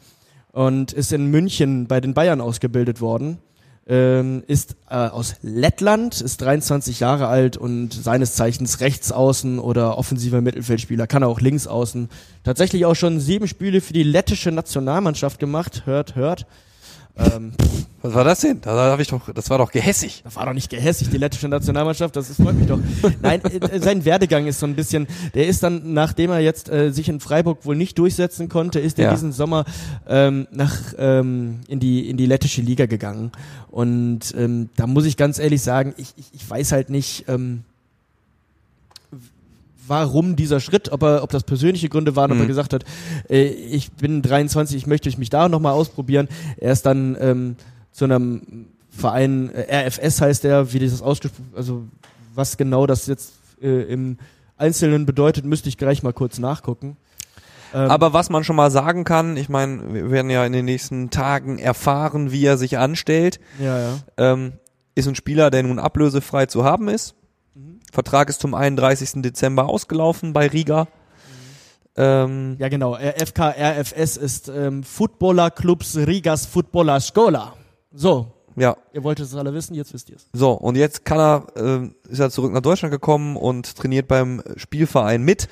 und 0.53 0.95
ist 0.95 1.13
in 1.13 1.27
München 1.27 1.87
bei 1.87 2.01
den 2.01 2.15
Bayern 2.15 2.41
ausgebildet 2.41 3.03
worden. 3.03 3.39
Ähm, 3.87 4.45
ist 4.47 4.77
äh, 4.89 4.95
aus 4.95 5.37
Lettland, 5.43 6.21
ist 6.21 6.43
23 6.43 7.01
Jahre 7.01 7.27
alt 7.27 7.57
und 7.57 7.93
seines 7.93 8.35
Zeichens 8.35 8.81
Rechtsaußen 8.81 9.59
oder 9.59 9.99
offensiver 9.99 10.41
Mittelfeldspieler, 10.41 11.07
kann 11.07 11.25
auch 11.25 11.41
Linksaußen. 11.41 12.09
Tatsächlich 12.45 12.87
auch 12.87 12.95
schon 12.95 13.19
sieben 13.19 13.49
Spiele 13.49 13.81
für 13.81 13.93
die 13.93 14.05
lettische 14.05 14.53
Nationalmannschaft 14.53 15.41
gemacht, 15.41 15.87
hört, 15.87 16.15
hört. 16.15 16.47
Ähm, 17.17 17.53
Was 18.03 18.15
war 18.15 18.25
das 18.25 18.41
denn? 18.41 18.61
Da, 18.63 18.99
ich 18.99 19.09
doch, 19.09 19.31
das 19.33 19.51
war 19.51 19.59
doch 19.59 19.71
gehässig. 19.73 20.23
das 20.25 20.37
war 20.37 20.47
doch 20.47 20.55
nicht 20.55 20.71
gehässig, 20.71 21.11
die 21.11 21.19
lettische 21.19 21.49
Nationalmannschaft, 21.49 22.17
das 22.17 22.31
ist, 22.31 22.41
freut 22.43 22.55
mich 22.55 22.67
doch. 22.67 22.79
Nein, 23.21 23.43
äh, 23.45 23.79
sein 23.79 24.05
Werdegang 24.05 24.47
ist 24.47 24.61
so 24.61 24.67
ein 24.67 24.75
bisschen, 24.75 25.07
der 25.35 25.47
ist 25.47 25.63
dann, 25.63 25.93
nachdem 25.93 26.31
er 26.31 26.41
jetzt 26.41 26.71
äh, 26.71 26.93
sich 26.93 27.09
in 27.09 27.21
Freiburg 27.21 27.65
wohl 27.67 27.77
nicht 27.77 27.99
durchsetzen 27.99 28.49
konnte, 28.49 28.81
ist 28.81 28.99
er 28.99 29.07
Ja. 29.07 29.11
diesen 29.13 29.33
Sommer 29.33 29.65
ähm, 30.09 30.47
nach 30.51 30.77
ähm, 30.99 31.61
in 31.69 31.79
die 31.81 32.09
in 32.09 32.17
die 32.17 32.27
lettische 32.27 32.63
Liga 32.63 32.87
gegangen. 32.87 33.33
Und 33.71 34.35
ähm, 34.37 34.71
da 34.77 34.87
muss 34.87 35.05
ich 35.05 35.17
ganz 35.17 35.39
ehrlich 35.39 35.63
sagen, 35.63 35.95
ich, 35.97 36.15
ich, 36.17 36.27
ich 36.33 36.49
weiß 36.49 36.73
halt 36.73 36.91
nicht, 36.91 37.27
ähm, 37.29 37.65
warum 39.91 40.37
dieser 40.37 40.61
Schritt, 40.61 40.91
ob 40.93 41.03
er, 41.03 41.23
ob 41.25 41.31
das 41.31 41.43
persönliche 41.43 41.89
Gründe 41.89 42.15
waren, 42.17 42.31
ob 42.31 42.39
er 42.39 42.45
Mhm. 42.45 42.49
gesagt 42.49 42.73
hat, 42.73 42.85
äh, 43.29 43.43
ich 43.49 43.91
bin 43.93 44.23
23, 44.23 44.77
ich 44.77 44.87
möchte 44.87 45.11
mich 45.19 45.31
da 45.31 45.49
nochmal 45.49 45.73
ausprobieren. 45.73 46.29
Er 46.59 46.73
ist 46.73 46.87
dann 46.87 47.17
ähm, 47.21 47.57
zu 47.91 48.05
einem 48.05 48.67
Verein, 48.89 49.51
äh, 49.51 49.87
RFS 49.87 50.21
heißt 50.21 50.45
der, 50.45 50.73
wie 50.73 50.79
dieses 50.79 51.03
ausgesprochen, 51.03 51.53
also 51.57 51.83
was 52.35 52.57
genau 52.57 52.87
das 52.87 53.07
jetzt 53.09 53.33
äh, 53.61 53.83
im 53.93 54.19
Einzelnen 54.57 55.07
bedeutet, 55.07 55.45
müsste 55.45 55.69
ich 55.69 55.77
gleich 55.77 56.03
mal 56.03 56.13
kurz 56.13 56.39
nachgucken. 56.39 56.97
Ähm, 57.75 57.91
Aber 57.91 58.13
was 58.13 58.31
man 58.31 58.45
schon 58.45 58.57
mal 58.57 58.71
sagen 58.71 59.05
kann, 59.05 59.37
ich 59.37 59.49
meine, 59.49 59.93
wir 59.95 60.11
werden 60.11 60.31
ja 60.31 60.45
in 60.45 60.53
den 60.53 60.65
nächsten 60.67 61.11
Tagen 61.11 61.59
erfahren, 61.59 62.31
wie 62.31 62.45
er 62.45 62.59
sich 62.59 62.79
anstellt. 62.79 63.41
ja, 63.59 63.79
ja. 63.79 63.99
Ähm, 64.19 64.53
ist 64.97 65.07
ein 65.09 65.15
Spieler, 65.15 65.51
der 65.51 65.63
nun 65.63 65.79
ablösefrei 65.79 66.47
zu 66.47 66.65
haben 66.65 66.89
ist. 66.89 67.15
Vertrag 67.91 68.29
ist 68.29 68.41
zum 68.41 68.55
31. 68.55 69.23
Dezember 69.23 69.69
ausgelaufen 69.69 70.33
bei 70.33 70.47
Riga. 70.47 70.87
Ähm, 71.97 72.57
Ja, 72.59 72.69
genau. 72.69 72.97
FK 72.97 73.51
RFS 73.51 74.17
ist 74.17 74.49
ähm, 74.49 74.83
Footballer 74.83 75.51
Clubs 75.51 75.97
Rigas 75.97 76.47
Footballer 76.47 77.01
Skola. 77.01 77.55
So, 77.93 78.33
ja, 78.57 78.77
ihr 78.93 79.03
wolltet 79.03 79.27
es 79.27 79.35
alle 79.35 79.53
wissen, 79.53 79.75
jetzt 79.75 79.93
wisst 79.93 80.11
ihr 80.11 80.17
es. 80.17 80.29
so 80.33 80.53
und 80.53 80.77
jetzt 80.77 81.05
kann 81.05 81.19
er, 81.19 81.47
ähm, 81.57 81.95
ist 82.09 82.21
er 82.21 82.31
zurück 82.31 82.53
nach 82.53 82.61
Deutschland 82.61 82.93
gekommen 82.93 83.37
und 83.37 83.77
trainiert 83.77 84.07
beim 84.07 84.43
Spielverein 84.57 85.23
mit. 85.23 85.49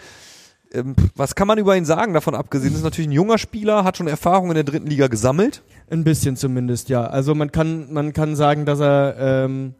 Ähm, 0.72 0.94
was 1.16 1.34
kann 1.34 1.48
man 1.48 1.58
über 1.58 1.76
ihn 1.76 1.84
sagen? 1.86 2.12
Davon 2.14 2.34
abgesehen, 2.34 2.74
ist 2.74 2.82
natürlich 2.84 3.08
ein 3.08 3.12
junger 3.12 3.38
Spieler, 3.38 3.84
hat 3.84 3.96
schon 3.96 4.06
Erfahrung 4.06 4.50
in 4.50 4.54
der 4.54 4.64
dritten 4.64 4.86
Liga 4.86 5.08
gesammelt. 5.08 5.62
Ein 5.90 6.04
bisschen 6.04 6.36
zumindest, 6.36 6.88
ja. 6.90 7.04
Also 7.06 7.34
man 7.34 7.50
kann, 7.50 7.92
man 7.92 8.12
kann 8.12 8.36
sagen, 8.36 8.66
dass 8.66 8.78
er 8.80 9.16
ähm, 9.18 9.74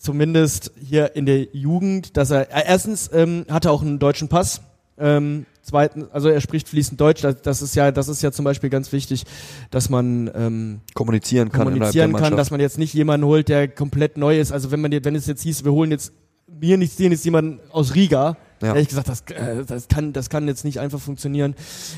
zumindest 0.00 0.72
hier 0.82 1.14
in 1.14 1.26
der 1.26 1.44
Jugend, 1.52 2.16
dass 2.16 2.30
er 2.30 2.50
äh, 2.50 2.64
erstens 2.66 3.10
ähm, 3.12 3.44
hat 3.48 3.66
er 3.66 3.72
auch 3.72 3.82
einen 3.82 3.98
deutschen 3.98 4.28
Pass. 4.28 4.62
Ähm, 4.98 5.46
zweitens, 5.62 6.10
also 6.10 6.28
er 6.28 6.40
spricht 6.40 6.68
fließend 6.68 7.00
Deutsch. 7.00 7.22
Das, 7.22 7.40
das 7.42 7.62
ist 7.62 7.76
ja, 7.76 7.92
das 7.92 8.08
ist 8.08 8.22
ja 8.22 8.32
zum 8.32 8.44
Beispiel 8.44 8.70
ganz 8.70 8.92
wichtig, 8.92 9.24
dass 9.70 9.90
man 9.90 10.30
ähm, 10.34 10.80
Kommunizieren 10.94 11.50
kann 11.50 11.64
kommunizieren 11.66 12.14
kann, 12.14 12.36
dass 12.36 12.50
man 12.50 12.60
jetzt 12.60 12.78
nicht 12.78 12.94
jemanden 12.94 13.26
holt, 13.26 13.48
der 13.48 13.68
komplett 13.68 14.16
neu 14.16 14.40
ist. 14.40 14.52
Also 14.52 14.70
wenn 14.70 14.80
man, 14.80 14.92
wenn 14.92 15.14
es 15.14 15.26
jetzt 15.26 15.42
hieß, 15.42 15.64
wir 15.64 15.72
holen 15.72 15.90
jetzt 15.90 16.12
mir 16.48 16.76
nicht 16.76 16.96
sehen 16.96 17.12
jetzt 17.12 17.24
jemanden 17.24 17.60
aus 17.70 17.94
Riga. 17.94 18.36
Ja. 18.62 18.68
Ehrlich 18.68 18.88
gesagt, 18.88 19.08
das, 19.08 19.22
äh, 19.34 19.64
das 19.64 19.88
kann, 19.88 20.12
das 20.12 20.28
kann 20.28 20.46
jetzt 20.48 20.64
nicht 20.64 20.80
einfach 20.80 21.00
funktionieren. 21.00 21.54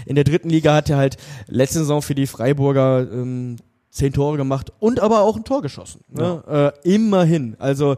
In 0.06 0.14
der 0.14 0.24
dritten 0.24 0.50
Liga 0.50 0.74
hat 0.74 0.90
er 0.90 0.96
halt 0.96 1.16
letzte 1.46 1.80
Saison 1.80 2.02
für 2.02 2.14
die 2.14 2.26
Freiburger 2.26 3.10
ähm, 3.10 3.56
zehn 3.92 4.12
Tore 4.12 4.37
gemacht 4.37 4.72
und 4.81 5.00
aber 5.00 5.20
auch 5.20 5.37
ein 5.37 5.44
Tor 5.44 5.62
geschossen. 5.62 6.00
Ne? 6.09 6.72
Äh, 6.85 6.94
immerhin. 6.94 7.57
Also 7.59 7.96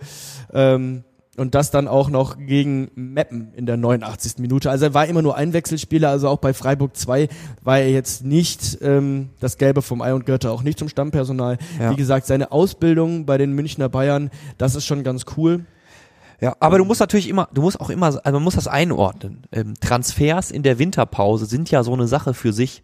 ähm, 0.52 1.04
und 1.36 1.54
das 1.54 1.70
dann 1.70 1.88
auch 1.88 2.10
noch 2.10 2.36
gegen 2.38 2.90
Meppen 2.94 3.52
in 3.54 3.66
der 3.66 3.76
89. 3.76 4.38
Minute. 4.38 4.70
Also 4.70 4.86
er 4.86 4.94
war 4.94 5.06
immer 5.06 5.22
nur 5.22 5.36
Einwechselspieler, 5.36 6.08
also 6.08 6.28
auch 6.28 6.38
bei 6.38 6.54
Freiburg 6.54 6.96
2 6.96 7.28
war 7.62 7.78
er 7.78 7.90
jetzt 7.90 8.24
nicht 8.24 8.78
ähm, 8.82 9.30
das 9.40 9.58
Gelbe 9.58 9.82
vom 9.82 10.00
Ei 10.00 10.14
und 10.14 10.26
gehörte 10.26 10.50
auch 10.50 10.62
nicht 10.62 10.78
zum 10.78 10.88
Stammpersonal. 10.88 11.58
Ja. 11.80 11.90
Wie 11.90 11.96
gesagt, 11.96 12.26
seine 12.26 12.52
Ausbildung 12.52 13.26
bei 13.26 13.38
den 13.38 13.52
Münchner 13.52 13.88
Bayern, 13.88 14.30
das 14.58 14.74
ist 14.74 14.84
schon 14.84 15.02
ganz 15.02 15.24
cool. 15.36 15.64
Ja, 16.40 16.56
aber 16.60 16.78
du 16.78 16.84
musst 16.84 17.00
natürlich 17.00 17.28
immer, 17.28 17.48
du 17.52 17.62
musst 17.62 17.80
auch 17.80 17.90
immer, 17.90 18.06
also 18.06 18.32
man 18.32 18.42
muss 18.42 18.54
das 18.54 18.68
einordnen. 18.68 19.44
Ähm, 19.50 19.74
Transfers 19.80 20.50
in 20.50 20.62
der 20.62 20.78
Winterpause 20.78 21.46
sind 21.46 21.70
ja 21.70 21.82
so 21.82 21.92
eine 21.92 22.06
Sache 22.06 22.34
für 22.34 22.52
sich. 22.52 22.82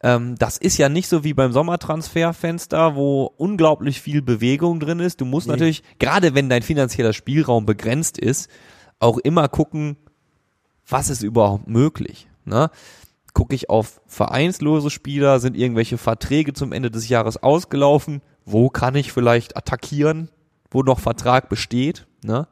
Ähm, 0.00 0.36
das 0.38 0.58
ist 0.58 0.76
ja 0.78 0.88
nicht 0.88 1.08
so 1.08 1.24
wie 1.24 1.34
beim 1.34 1.52
Sommertransferfenster, 1.52 2.94
wo 2.94 3.32
unglaublich 3.36 4.00
viel 4.00 4.22
Bewegung 4.22 4.78
drin 4.80 5.00
ist. 5.00 5.20
Du 5.20 5.24
musst 5.24 5.46
Nee. 5.48 5.52
natürlich, 5.54 5.82
gerade 5.98 6.34
wenn 6.34 6.48
dein 6.48 6.62
finanzieller 6.62 7.12
Spielraum 7.12 7.66
begrenzt 7.66 8.18
ist, 8.18 8.48
auch 9.00 9.18
immer 9.18 9.48
gucken, 9.48 9.96
was 10.86 11.10
ist 11.10 11.22
überhaupt 11.22 11.68
möglich. 11.68 12.28
Ne? 12.44 12.70
Gucke 13.34 13.54
ich 13.54 13.68
auf 13.70 14.00
vereinslose 14.06 14.90
Spieler, 14.90 15.40
sind 15.40 15.56
irgendwelche 15.56 15.98
Verträge 15.98 16.52
zum 16.52 16.72
Ende 16.72 16.90
des 16.90 17.08
Jahres 17.08 17.42
ausgelaufen, 17.42 18.22
wo 18.44 18.68
kann 18.70 18.94
ich 18.94 19.12
vielleicht 19.12 19.56
attackieren, 19.56 20.30
wo 20.70 20.82
noch 20.82 20.98
Vertrag 21.00 21.48
besteht. 21.48 22.06
Ne? 22.22 22.46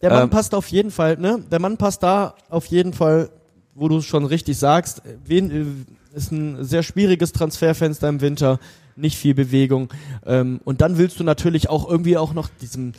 Der 0.00 0.10
Mann 0.10 0.24
Ähm, 0.24 0.30
passt 0.30 0.54
auf 0.54 0.68
jeden 0.68 0.90
Fall, 0.92 1.16
ne? 1.16 1.42
Der 1.50 1.60
Mann 1.60 1.76
passt 1.76 2.04
da 2.04 2.34
auf 2.48 2.66
jeden 2.66 2.92
Fall, 2.92 3.30
wo 3.78 3.88
du 3.88 3.98
es 3.98 4.04
schon 4.04 4.24
richtig 4.24 4.58
sagst. 4.58 5.02
Wen, 5.24 5.50
äh, 5.50 6.16
ist 6.16 6.32
ein 6.32 6.64
sehr 6.64 6.82
schwieriges 6.82 7.32
Transferfenster 7.32 8.08
im 8.08 8.20
Winter, 8.20 8.58
nicht 8.96 9.16
viel 9.16 9.34
Bewegung. 9.34 9.88
Ähm, 10.26 10.60
und 10.64 10.80
dann 10.80 10.98
willst 10.98 11.20
du 11.20 11.24
natürlich 11.24 11.68
auch 11.70 11.88
irgendwie 11.88 12.16
auch 12.16 12.32
noch 12.34 12.48
diesem 12.60 12.92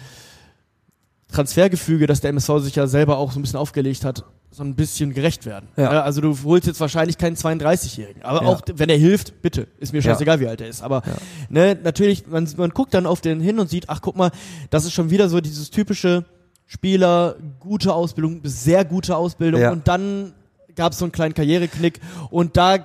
Transfergefüge, 1.31 2.07
das 2.07 2.21
der 2.21 2.29
MSV 2.31 2.59
sich 2.59 2.75
ja 2.75 2.87
selber 2.87 3.17
auch 3.17 3.31
so 3.31 3.39
ein 3.39 3.43
bisschen 3.43 3.59
aufgelegt 3.59 4.03
hat, 4.03 4.23
so 4.51 4.63
ein 4.63 4.75
bisschen 4.75 5.13
gerecht 5.13 5.45
werden. 5.45 5.67
Ja. 5.77 6.01
also 6.01 6.21
du 6.21 6.35
holst 6.43 6.65
jetzt 6.65 6.79
wahrscheinlich 6.79 7.19
keinen 7.19 7.35
32-Jährigen. 7.35 8.23
Aber 8.23 8.41
Ja. 8.43 8.47
auch, 8.47 8.61
wenn 8.73 8.89
er 8.89 8.97
hilft, 8.97 9.41
bitte. 9.43 9.67
Ist 9.79 9.93
mir 9.93 9.99
Ja. 9.99 10.05
scheißegal, 10.11 10.39
wie 10.39 10.47
alt 10.47 10.59
er 10.61 10.67
ist. 10.69 10.81
Aber 10.81 11.03
ne, 11.49 11.77
natürlich, 11.83 12.25
man, 12.25 12.47
man 12.57 12.71
guckt 12.71 12.95
dann 12.95 13.05
auf 13.05 13.21
den 13.21 13.41
hin 13.41 13.59
und 13.59 13.69
sieht, 13.69 13.89
ach 13.89 14.01
guck 14.01 14.15
mal, 14.15 14.31
das 14.71 14.85
ist 14.85 14.93
schon 14.93 15.11
wieder 15.11 15.29
so 15.29 15.39
dieses 15.39 15.69
typische 15.69 16.25
Spieler, 16.65 17.35
gute 17.59 17.93
Ausbildung, 17.93 18.41
sehr 18.43 18.83
gute 18.85 19.15
Ausbildung. 19.15 19.61
Ja. 19.61 19.71
Und 19.71 19.87
dann 19.87 20.33
gab 20.75 20.93
es 20.93 20.99
so 20.99 21.05
einen 21.05 21.11
kleinen 21.11 21.33
Karriereknick. 21.33 21.99
Und 22.29 22.57
da 22.57 22.77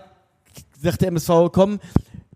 sagt 0.83 1.01
der 1.01 1.09
MSV, 1.09 1.51
komm, 1.53 1.81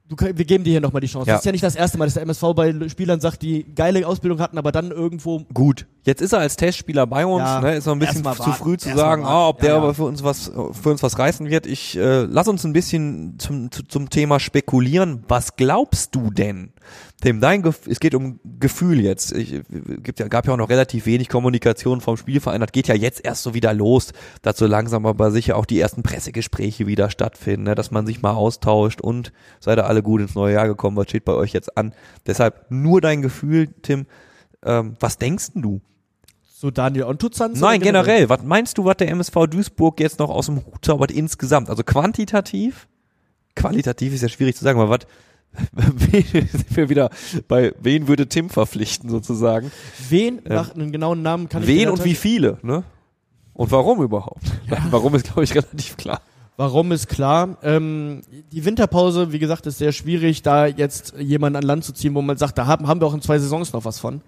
du, 0.09 0.17
wir 0.19 0.45
geben 0.45 0.65
dir 0.65 0.71
hier 0.71 0.81
nochmal 0.81 1.01
die 1.01 1.07
Chance. 1.07 1.29
Ja. 1.29 1.35
Das 1.35 1.43
ist 1.43 1.47
ja 1.47 1.53
nicht 1.53 1.65
das 1.65 1.77
erste 1.77 1.99
Mal, 1.99 2.07
dass 2.07 2.15
der 2.15 2.23
MSV 2.23 2.43
bei 2.55 2.89
Spielern 2.89 3.21
sagt, 3.21 3.43
die 3.43 3.65
geile 3.75 4.07
Ausbildung 4.07 4.41
hatten, 4.41 4.59
aber 4.59 4.73
dann 4.73 4.91
irgendwo 4.91 5.45
Gut, 5.53 5.87
jetzt 6.05 6.23
ist 6.23 6.33
er 6.33 6.41
als 6.41 6.57
Testspieler 6.57 7.07
bei 7.07 7.27
uns, 7.27 7.43
Ja, 7.43 7.61
ne, 7.61 7.77
ist 7.77 7.87
noch 7.87 7.93
ein 7.95 7.99
bisschen 7.99 8.25
zu 8.25 8.53
früh 8.53 8.77
zu 8.77 8.89
erst 8.89 8.99
sagen, 8.99 9.25
ah, 9.25 9.49
ob 9.49 9.61
der 9.61 9.71
Ja, 9.71 9.77
ja. 9.77 9.83
aber 9.83 9.95
für 9.95 10.05
uns 10.05 10.23
was 10.23 10.51
für 10.73 10.91
uns 10.91 11.03
was 11.03 11.19
reißen 11.19 11.49
wird. 11.49 11.67
Ich 11.67 11.97
äh, 11.97 12.23
lass 12.23 12.49
uns 12.49 12.65
ein 12.65 12.73
bisschen 12.73 13.39
zum, 13.39 13.71
zu, 13.71 13.83
zum 13.83 14.11
Thema 14.11 14.41
spekulieren. 14.41 15.25
Was 15.29 15.57
glaubst 15.57 16.15
du 16.15 16.31
denn? 16.31 16.73
Dem 17.25 17.41
dein 17.41 17.63
Gef 17.63 17.87
es 17.89 17.99
geht 17.99 18.15
um 18.15 18.39
Gefühl 18.61 19.01
jetzt. 19.01 19.33
Ich, 19.33 19.61
gibt 20.03 20.21
ja 20.21 20.29
gab 20.29 20.47
ja 20.47 20.53
auch 20.53 20.59
noch 20.59 20.69
relativ 20.69 21.07
wenig 21.07 21.29
Kommunikation 21.29 22.01
vom 22.01 22.17
Spielverein. 22.17 22.61
Das 22.61 22.71
geht 22.71 22.87
ja 22.87 22.95
jetzt 22.95 23.25
erst 23.25 23.43
so 23.43 23.55
wieder 23.55 23.75
los, 23.75 24.13
dass 24.43 24.57
so 24.57 24.67
langsam 24.67 25.05
aber 25.05 25.33
sicher 25.33 25.57
auch 25.57 25.67
die 25.67 25.81
ersten 25.81 26.05
Pressegespräche 26.05 26.87
wieder 26.87 27.11
stattfinden, 27.11 27.65
ne, 27.65 27.75
dass 27.75 27.91
man 27.91 28.07
sich 28.07 28.23
mal 28.23 28.35
austauscht 28.35 29.01
und 29.01 29.33
seid 29.59 29.79
ihr 29.79 29.87
alle 29.87 30.03
gut 30.03 30.21
ins 30.21 30.37
neue 30.37 30.55
Jahr 30.55 30.69
gekommen. 30.69 30.97
Was 30.97 31.09
steht 31.09 31.25
bei 31.25 31.33
euch 31.33 31.53
jetzt 31.53 31.77
an? 31.77 31.93
Deshalb 32.27 32.71
nur 32.71 33.01
dein 33.01 33.21
Gefühl, 33.21 33.69
Tim. 33.83 34.07
Ähm, 34.65 34.97
was 35.01 35.19
denkst 35.19 35.53
denn 35.55 35.63
du? 35.63 35.81
so 36.61 36.73
Daniel 36.73 37.05
Ontuzans? 37.05 37.61
Nein, 37.61 37.81
generell. 37.81 38.29
Was 38.29 38.43
meinst 38.43 38.79
du, 38.79 38.85
was 38.85 38.97
der 38.97 39.09
MSV 39.11 39.47
Duisburg 39.49 40.01
jetzt 40.01 40.19
noch 40.19 40.29
aus 40.29 40.47
dem 40.47 40.67
Hut 40.67 40.85
zaubert 40.85 41.13
insgesamt? 41.13 41.71
Also 41.71 41.85
quantitativ? 41.85 42.89
Qualitativ 43.55 44.13
ist 44.13 44.23
ja 44.23 44.29
schwierig 44.29 44.57
zu 44.57 44.65
sagen, 44.65 44.81
aber 44.81 44.91
was 44.91 45.07
sind 46.13 46.77
wir 46.77 46.89
wieder 46.89 47.11
bei 47.49 47.75
wen 47.81 48.07
würde 48.09 48.29
Tim 48.29 48.51
verpflichten 48.51 49.11
sozusagen? 49.11 49.71
Wen, 50.09 50.41
nach 50.45 50.75
einem 50.75 50.93
genauen 50.93 51.23
Namen 51.23 51.49
kann 51.49 51.63
ich 51.63 51.69
Wen 51.69 51.89
und 51.89 52.05
wie 52.05 52.15
viele, 52.15 52.59
ne? 52.63 52.85
Und 53.55 53.73
warum 53.73 54.01
überhaupt? 54.03 54.45
Warum 54.91 55.17
ist 55.17 55.25
glaube 55.25 55.43
ich 55.43 55.53
relativ 55.53 55.97
klar. 55.97 56.21
Warum 56.57 56.93
ist 56.93 57.09
klar. 57.09 57.57
Ähm, 57.63 58.23
die 58.53 58.65
Winterpause, 58.65 59.33
wie 59.33 59.41
gesagt, 59.41 59.67
ist 59.67 59.79
sehr 59.79 59.91
schwierig, 59.91 60.43
da 60.43 60.67
jetzt 60.67 61.15
jemanden 61.19 61.57
an 61.57 61.63
Land 61.65 61.85
zu 61.85 61.93
ziehen, 61.93 62.15
wo 62.15 62.23
man 62.23 62.37
sagt, 62.37 62.57
da 62.57 62.67
haben, 62.67 62.87
haben 62.87 63.01
wir 63.01 63.07
auch 63.07 63.15
in 63.15 63.21
zwei 63.21 63.39
Saisons 63.39 63.73
noch 63.73 63.85
was 63.85 63.99
von. 63.99 64.21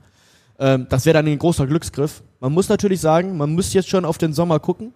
Ähm, 0.59 0.87
das 0.89 1.07
wäre 1.07 1.15
dann 1.15 1.27
ein 1.27 1.39
großer 1.39 1.67
Glücksgriff. 1.67 2.23
Man 2.41 2.53
muss 2.53 2.69
natürlich 2.69 3.01
sagen, 3.01 3.37
man 3.37 3.53
muss 3.55 3.73
jetzt 3.73 3.89
schon 3.89 4.05
auf 4.05 4.19
den 4.19 4.33
Sommer 4.33 4.61
gucken. 4.61 4.93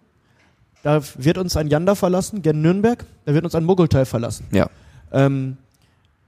Da 0.82 1.00
wird 1.16 1.38
uns 1.38 1.56
ein 1.56 1.68
Janda 1.68 1.94
verlassen, 1.94 2.42
gen 2.42 2.60
Nürnberg. 2.60 3.04
Da 3.24 3.34
wird 3.34 3.44
uns 3.44 3.54
ein 3.54 3.64
Mogultai 3.64 4.04
verlassen. 4.04 4.46
Ja. 4.52 4.68
Ähm, 5.12 5.56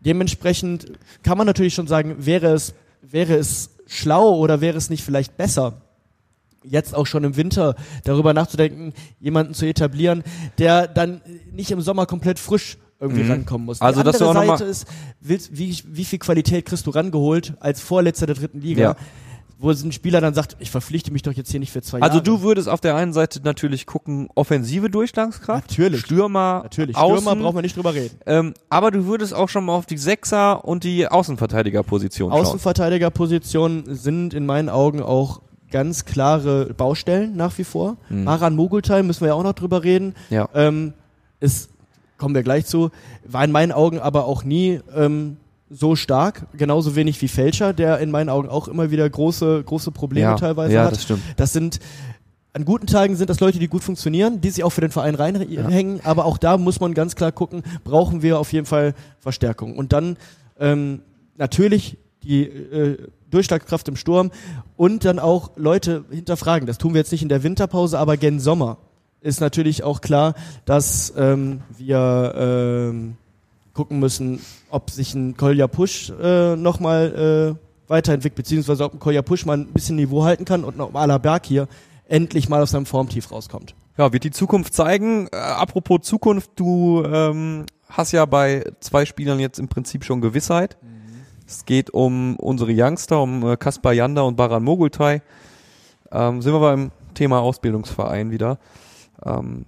dementsprechend 0.00 0.92
kann 1.22 1.38
man 1.38 1.46
natürlich 1.46 1.74
schon 1.74 1.87
sagen, 1.87 2.16
wäre 2.18 2.48
es, 2.48 2.74
wäre 3.02 3.35
es 3.35 3.70
schlau 3.87 4.37
oder 4.37 4.61
wäre 4.61 4.76
es 4.76 4.90
nicht 4.90 5.04
vielleicht 5.04 5.37
besser, 5.37 5.82
jetzt 6.64 6.94
auch 6.94 7.06
schon 7.06 7.22
im 7.24 7.37
Winter 7.37 7.76
darüber 8.04 8.35
nachzudenken, 8.35 8.92
jemanden 9.20 9.54
zu 9.54 9.66
etablieren, 9.66 10.24
der 10.59 10.88
dann 10.88 11.20
nicht 11.52 11.70
im 11.70 11.80
Sommer 11.80 12.06
komplett 12.06 12.38
frisch 12.38 12.76
irgendwie 12.98 13.22
Mhm. 13.22 13.30
rankommen 13.30 13.66
muss. 13.66 13.80
Also, 13.80 14.02
Die 14.02 14.09
andere 14.09 14.28
auch 14.28 14.35
noch 14.35 14.59
Seite 14.59 14.64
ist, 14.64 14.87
wie, 15.20 15.76
wie 15.87 16.04
viel 16.04 16.18
Qualität 16.18 16.64
kriegst 16.64 16.87
du 16.87 16.90
rangeholt 16.90 17.54
als 17.61 17.80
Vorletzter 17.80 18.26
der 18.26 18.35
dritten 18.37 18.61
Liga? 18.61 18.82
Ja. 18.82 18.96
Wo 19.59 19.71
ein 19.71 19.92
Spieler 19.92 20.21
dann 20.21 20.35
sagt, 20.35 20.57
ich 20.59 20.71
verpflichte 20.71 21.11
mich 21.12 21.23
doch 21.23 21.33
jetzt 21.33 21.51
hier 21.51 21.61
nicht 21.61 21.73
für 21.73 21.81
zwei 21.81 22.03
Also 22.03 22.16
Jahre. 22.19 22.23
du 22.25 22.42
würdest 22.42 22.69
auf 22.69 22.81
der 22.83 22.95
einen 22.95 23.12
Seite 23.14 23.40
natürlich 23.42 23.87
gucken, 23.87 24.29
offensive 24.35 24.90
Durchschlagskraft, 24.90 25.71
Natürlich. 25.71 26.01
Stürmer, 26.01 26.61
Natürlich, 26.64 26.95
Außen, 26.97 27.23
Stürmer 27.23 27.40
brauchen 27.42 27.57
wir 27.57 27.62
nicht 27.62 27.75
drüber 27.77 27.95
reden. 27.95 28.19
ähm, 28.27 28.53
aber 28.69 28.90
du 28.90 29.07
würdest 29.07 29.33
auch 29.35 29.49
schon 29.49 29.64
mal 29.64 29.73
auf 29.75 29.87
die 29.87 29.97
Sechser 29.97 30.64
und 30.66 30.85
die 30.85 31.09
Außenverteidigerposition 31.09 32.31
schauen. 32.31 32.40
Außenverteidigerpositionen 32.40 33.95
sind 33.95 34.35
in 34.35 34.47
meinen 34.47 34.69
Augen 34.69 35.03
auch 35.03 35.40
ganz 35.71 36.05
klare 36.05 36.73
Baustellen 36.75 37.37
nach 37.37 37.57
wie 37.59 37.64
vor. 37.64 37.97
Mhm. 38.09 38.25
Maran 38.25 38.55
Mogultai 38.57 39.03
müssen 39.03 39.23
wir 39.23 39.29
ja 39.29 39.35
auch 39.35 39.42
noch 39.42 39.53
drüber 39.55 39.83
reden. 39.83 40.14
Ja. 40.31 40.49
Ähm, 40.55 40.92
ist, 41.40 41.71
kommen 42.19 42.35
wir 42.35 42.42
gleich 42.42 42.66
zu, 42.66 42.90
war 43.27 43.45
in 43.45 43.53
meinen 43.53 43.73
Augen 43.73 43.99
aber 43.99 44.27
auch 44.27 44.45
nie 44.45 44.81
ähm, 44.95 45.38
so 45.68 45.96
stark, 45.96 46.46
genauso 46.57 46.94
wenig 46.94 47.20
wie 47.22 47.29
Fälscher, 47.29 47.72
der 47.72 47.98
in 47.98 48.11
meinen 48.11 48.29
Augen 48.29 48.48
auch 48.48 48.68
immer 48.68 48.90
wieder 48.90 49.09
große, 49.09 49.64
große 49.64 49.90
Probleme 49.90 50.31
ja, 50.31 50.37
teilweise 50.37 50.74
ja, 50.74 50.85
hat. 50.85 50.92
das 50.92 51.02
stimmt. 51.02 51.22
Das 51.37 51.52
sind 51.52 51.81
an 52.52 52.64
guten 52.64 52.87
Tagen 52.87 53.16
sind 53.16 53.29
das 53.29 53.40
Leute, 53.40 53.59
die 53.59 53.68
gut 53.68 53.85
funktionieren, 53.85 54.40
die 54.40 54.48
sich 54.48 54.64
auch 54.64 54.70
für 54.70 54.81
den 54.81 54.90
Verein 54.90 55.14
reinhängen, 55.14 56.00
aber 56.05 56.24
auch 56.24 56.38
da 56.38 56.57
muss 56.57 56.81
man 56.81 56.94
ganz 56.94 57.14
klar 57.14 57.31
gucken, 57.31 57.62
brauchen 57.85 58.22
wir 58.22 58.38
auf 58.38 58.50
jeden 58.50 58.64
Fall 58.64 58.94
Verstärkung. 59.18 59.76
Und 59.76 59.92
dann 59.92 60.16
ähm, 60.59 61.02
natürlich 61.37 61.98
die 62.22 62.44
äh, 62.44 63.09
Durchschlagkraft 63.31 63.88
im 63.88 63.96
Sturm 63.96 64.31
und 64.76 65.05
dann 65.05 65.18
auch 65.18 65.50
Leute 65.57 66.07
hinterfragen. 66.11 66.66
Das 66.66 66.79
tun 66.79 66.94
wir 66.94 67.00
jetzt 67.00 67.12
nicht 67.12 67.22
in 67.22 67.29
der 67.29 67.42
Winterpause, 67.42 67.98
aber 67.98 68.16
gen 68.16 68.40
Sommer 68.40 68.79
ist 69.20 69.40
natürlich 69.40 69.83
auch 69.83 70.00
klar, 70.00 70.35
dass 70.64 71.12
ähm, 71.16 71.61
wir 71.76 72.35
ähm, 72.37 73.16
gucken 73.76 74.00
müssen, 74.00 74.40
ob 74.70 74.90
sich 74.90 75.14
ein 75.14 75.36
Kolja 75.36 75.68
Push 75.68 76.10
äh, 76.20 76.56
nochmal 76.56 77.56
äh, 77.56 77.90
weiterentwickelt, 77.90 78.36
beziehungsweise 78.36 78.84
ob 78.84 78.94
ein 78.94 78.98
Kolja 78.98 79.22
Push 79.22 79.46
mal 79.46 79.58
ein 79.58 79.66
bisschen 79.66 79.96
Niveau 79.96 80.24
halten 80.24 80.44
kann 80.44 80.64
und 80.64 80.80
ob 80.80 80.96
Ala 80.96 81.18
Berg 81.18 81.46
hier 81.46 81.68
endlich 82.08 82.48
mal 82.48 82.62
aus 82.62 82.72
seinem 82.72 82.86
Formtief 82.86 83.30
rauskommt. 83.30 83.74
Ja, 83.98 84.12
wird 84.12 84.24
die 84.24 84.30
Zukunft 84.30 84.74
zeigen. 84.74 85.28
Äh, 85.30 85.36
apropos 85.36 86.00
Zukunft, 86.02 86.50
du 86.56 87.04
ähm, 87.04 87.66
hast 87.88 88.12
ja 88.12 88.24
bei 88.24 88.64
zwei 88.80 89.04
Spielern 89.04 89.38
jetzt 89.38 89.58
im 89.58 89.68
Prinzip 89.68 90.04
schon 90.04 90.20
Gewissheit. 90.20 90.76
Es 91.46 91.64
geht 91.64 91.90
um 91.90 92.36
unsere 92.36 92.72
Youngster, 92.74 93.22
um 93.22 93.46
äh, 93.46 93.56
Kaspar 93.56 93.92
Janda 93.92 94.22
und 94.22 94.36
Baran 94.36 94.64
Mogultai. 94.64 95.22
Ähm, 96.10 96.42
sind 96.42 96.52
wir 96.52 96.60
beim 96.60 96.90
Thema 97.14 97.40
Ausbildungsverein 97.40 98.30
wieder. 98.30 98.58
Ähm, 99.24 99.64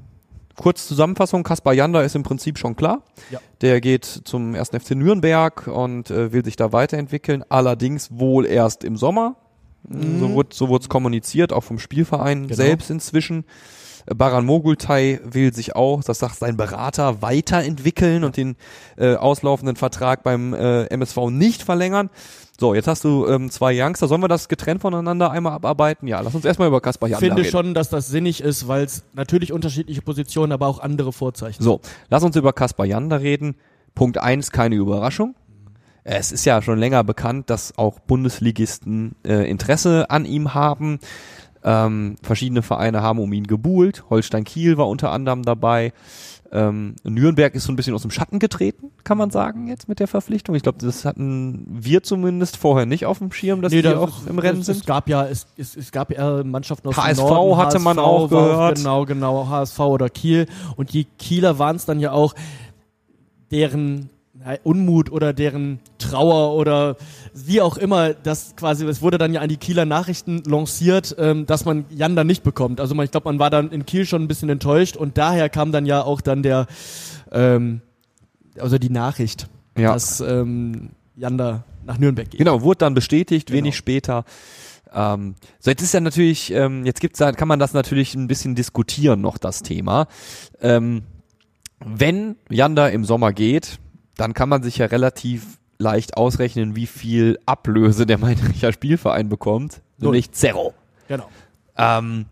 kurz 0.58 0.86
Zusammenfassung, 0.86 1.42
Kaspar 1.42 1.72
Janda 1.72 2.02
ist 2.02 2.14
im 2.14 2.22
Prinzip 2.22 2.58
schon 2.58 2.76
klar. 2.76 3.02
Ja. 3.30 3.40
Der 3.62 3.80
geht 3.80 4.04
zum 4.04 4.54
1. 4.54 4.70
FC 4.70 4.90
Nürnberg 4.90 5.66
und 5.66 6.10
äh, 6.10 6.32
will 6.32 6.44
sich 6.44 6.56
da 6.56 6.72
weiterentwickeln, 6.72 7.44
allerdings 7.48 8.10
wohl 8.12 8.46
erst 8.46 8.84
im 8.84 8.96
Sommer. 8.96 9.36
So 9.90 10.30
wurde 10.34 10.48
so 10.52 10.76
es 10.76 10.88
kommuniziert, 10.88 11.52
auch 11.52 11.62
vom 11.64 11.78
Spielverein 11.78 12.42
Genau. 12.42 12.54
selbst 12.56 12.90
inzwischen. 12.90 13.44
Baran 14.14 14.44
Mogultai 14.44 15.20
will 15.24 15.54
sich 15.54 15.76
auch, 15.76 16.02
das 16.02 16.18
sagt 16.18 16.36
sein 16.36 16.56
Berater, 16.56 17.22
weiterentwickeln 17.22 18.24
und 18.24 18.36
den 18.36 18.56
äh, 18.96 19.14
auslaufenden 19.14 19.76
Vertrag 19.76 20.22
beim 20.22 20.54
äh, 20.54 20.84
MSV 20.86 21.30
nicht 21.30 21.62
verlängern. 21.62 22.10
So, 22.60 22.74
jetzt 22.74 22.88
hast 22.88 23.04
du 23.04 23.26
ähm, 23.28 23.50
zwei 23.50 23.72
Youngster. 23.80 24.08
Sollen 24.08 24.20
wir 24.20 24.26
das 24.28 24.48
getrennt 24.48 24.80
voneinander 24.80 25.30
einmal 25.30 25.52
abarbeiten? 25.52 26.08
Ja, 26.08 26.20
lass 26.20 26.34
uns 26.34 26.44
erstmal 26.44 26.66
über 26.66 26.80
Kaspar 26.80 27.08
Ich 27.08 27.12
Janda 27.12 27.26
finde 27.26 27.42
reden. 27.42 27.52
schon, 27.52 27.74
dass 27.74 27.88
das 27.88 28.08
sinnig 28.08 28.40
ist, 28.42 28.66
weil 28.66 28.84
es 28.84 29.04
natürlich 29.14 29.52
unterschiedliche 29.52 30.02
Positionen, 30.02 30.50
aber 30.50 30.66
auch 30.66 30.80
andere 30.80 31.12
Vorzeichen 31.12 31.62
So, 31.62 31.80
lass 32.10 32.24
uns 32.24 32.34
über 32.34 32.52
Kaspar 32.52 32.84
Janda 32.84 33.16
reden. 33.16 33.54
Punkt 33.94 34.18
eins, 34.18 34.50
keine 34.50 34.74
Überraschung. 34.74 35.36
Es 36.02 36.32
ist 36.32 36.44
ja 36.46 36.60
schon 36.60 36.78
länger 36.80 37.04
bekannt, 37.04 37.48
dass 37.48 37.78
auch 37.78 38.00
Bundesligisten 38.00 39.14
äh, 39.24 39.48
Interesse 39.48 40.10
an 40.10 40.24
ihm 40.24 40.54
haben. 40.54 40.98
Ähm, 41.62 42.16
verschiedene 42.22 42.62
Vereine 42.62 43.02
haben 43.02 43.18
um 43.20 43.32
ihn 43.32 43.46
gebuhlt. 43.46 44.04
Holstein 44.10 44.44
Kiel 44.44 44.78
war 44.78 44.88
unter 44.88 45.12
anderem 45.12 45.42
dabei. 45.42 45.92
Ähm, 46.50 46.94
Nürnberg 47.04 47.54
ist 47.54 47.64
so 47.64 47.72
ein 47.72 47.76
bisschen 47.76 47.94
aus 47.94 48.02
dem 48.02 48.10
Schatten 48.10 48.38
getreten, 48.38 48.90
kann 49.04 49.18
man 49.18 49.30
sagen, 49.30 49.68
jetzt 49.68 49.86
mit 49.86 50.00
der 50.00 50.06
Verpflichtung. 50.08 50.54
Ich 50.54 50.62
glaube, 50.62 50.78
das 50.80 51.04
hatten 51.04 51.66
wir 51.68 52.02
zumindest 52.02 52.56
vorher 52.56 52.86
nicht 52.86 53.04
auf 53.04 53.18
dem 53.18 53.30
Schirm, 53.32 53.60
dass 53.60 53.70
Nee, 53.70 53.78
die 53.82 53.88
da- 53.88 53.98
auch 53.98 54.26
im 54.26 54.38
Rennen 54.38 54.60
es, 54.60 54.66
sind. 54.66 54.78
Es 54.78 54.86
gab 54.86 55.10
ja, 55.10 55.26
es, 55.26 55.46
es, 55.58 55.76
es 55.76 55.92
gab 55.92 56.10
ja 56.10 56.42
Mannschaften 56.44 56.88
aus 56.88 56.96
HSV 56.96 57.18
dem 57.18 57.26
Norden. 57.26 57.56
hatte 57.58 57.78
man 57.80 57.98
auch 57.98 58.28
gehört. 58.30 58.76
Genau, 58.78 59.04
genau, 59.04 59.48
HSV 59.48 59.78
oder 59.80 60.08
Kiel. 60.08 60.46
Und 60.76 60.94
die 60.94 61.04
Kieler 61.04 61.58
waren 61.58 61.76
es 61.76 61.84
dann 61.84 62.00
ja 62.00 62.12
auch, 62.12 62.34
deren 63.50 64.10
Unmut 64.62 65.10
oder 65.12 65.32
deren 65.32 65.80
Trauer 65.98 66.54
oder 66.54 66.96
wie 67.34 67.60
auch 67.60 67.76
immer, 67.76 68.14
das 68.14 68.54
quasi, 68.56 68.86
es 68.86 69.02
wurde 69.02 69.18
dann 69.18 69.32
ja 69.34 69.40
an 69.40 69.48
die 69.48 69.56
Kieler 69.56 69.84
Nachrichten 69.84 70.42
lanciert, 70.46 71.14
ähm, 71.18 71.44
dass 71.46 71.64
man 71.64 71.84
Jan 71.90 72.16
dann 72.16 72.26
nicht 72.26 72.42
bekommt. 72.42 72.80
Also 72.80 72.94
man, 72.94 73.04
ich 73.04 73.10
glaube, 73.10 73.28
man 73.28 73.38
war 73.38 73.50
dann 73.50 73.70
in 73.70 73.84
Kiel 73.84 74.06
schon 74.06 74.22
ein 74.22 74.28
bisschen 74.28 74.48
enttäuscht 74.48 74.96
und 74.96 75.18
daher 75.18 75.48
kam 75.48 75.72
dann 75.72 75.86
ja 75.86 76.02
auch 76.02 76.20
dann 76.20 76.42
der, 76.42 76.66
ähm, 77.32 77.80
also 78.58 78.78
die 78.78 78.90
Nachricht, 78.90 79.48
Ja. 79.76 79.92
dass 79.92 80.20
ähm, 80.20 80.90
Jan 81.16 81.36
da 81.36 81.64
nach 81.84 81.98
Nürnberg 81.98 82.30
geht. 82.30 82.38
Genau, 82.38 82.62
wurde 82.62 82.78
dann 82.78 82.94
bestätigt, 82.94 83.50
wenig 83.52 83.74
Genau. 83.74 83.78
später. 83.78 84.24
Ähm, 84.94 85.34
so, 85.58 85.70
jetzt 85.70 85.82
ist 85.82 85.92
ja 85.92 86.00
natürlich, 86.00 86.50
ähm, 86.52 86.86
jetzt 86.86 87.00
gibt's 87.00 87.18
da, 87.18 87.32
kann 87.32 87.48
man 87.48 87.58
das 87.58 87.74
natürlich 87.74 88.14
ein 88.14 88.28
bisschen 88.28 88.54
diskutieren, 88.54 89.20
noch 89.20 89.36
das 89.36 89.62
Thema. 89.62 90.06
Ähm, 90.62 91.02
wenn 91.84 92.36
Janda 92.50 92.88
im 92.88 93.04
Sommer 93.04 93.32
geht, 93.32 93.78
dann 94.18 94.34
kann 94.34 94.50
man 94.50 94.62
sich 94.62 94.76
ja 94.76 94.86
relativ 94.86 95.58
leicht 95.78 96.16
ausrechnen, 96.16 96.76
wie 96.76 96.86
viel 96.86 97.38
Ablöse 97.46 98.04
der 98.04 98.18
Meinricher 98.18 98.72
Spielverein 98.72 99.30
bekommt. 99.30 99.80
Null. 99.96 100.10
Nämlich 100.10 100.32
Zero. 100.32 100.74
Genau. 101.06 101.28
Ähm, 101.76 102.26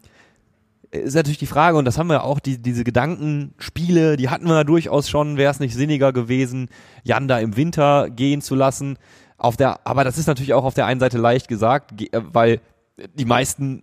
ist 0.91 1.15
natürlich 1.15 1.39
die 1.39 1.47
Frage, 1.47 1.77
und 1.77 1.85
das 1.85 1.97
haben 1.97 2.09
wir 2.09 2.25
auch, 2.25 2.41
die, 2.41 2.59
diese 2.59 2.85
Gedankenspiele, 2.85 4.17
die 4.17 4.29
hatten 4.29 4.47
wir 4.47 4.65
durchaus 4.65 5.09
schon, 5.09 5.37
wäre 5.37 5.51
es 5.51 5.61
nicht 5.61 5.75
sinniger 5.75 6.13
gewesen, 6.13 6.69
Jan 7.05 7.29
da 7.29 7.39
im 7.39 7.57
Winter 7.57 8.11
gehen 8.11 8.43
zu 8.43 8.55
lassen. 8.55 8.99
Auf 9.39 9.57
der, 9.57 9.87
aber 9.87 10.03
das 10.05 10.19
ist 10.19 10.27
natürlich 10.27 10.55
auch 10.55 10.65
auf 10.65 10.75
der 10.75 10.87
einen 10.87 11.01
Seite 11.01 11.19
leicht 11.19 11.49
gesagt, 11.49 11.97
ge- 11.97 12.09
äh, 12.13 12.23
weil 12.33 12.61
die 13.15 13.27
meisten 13.27 13.83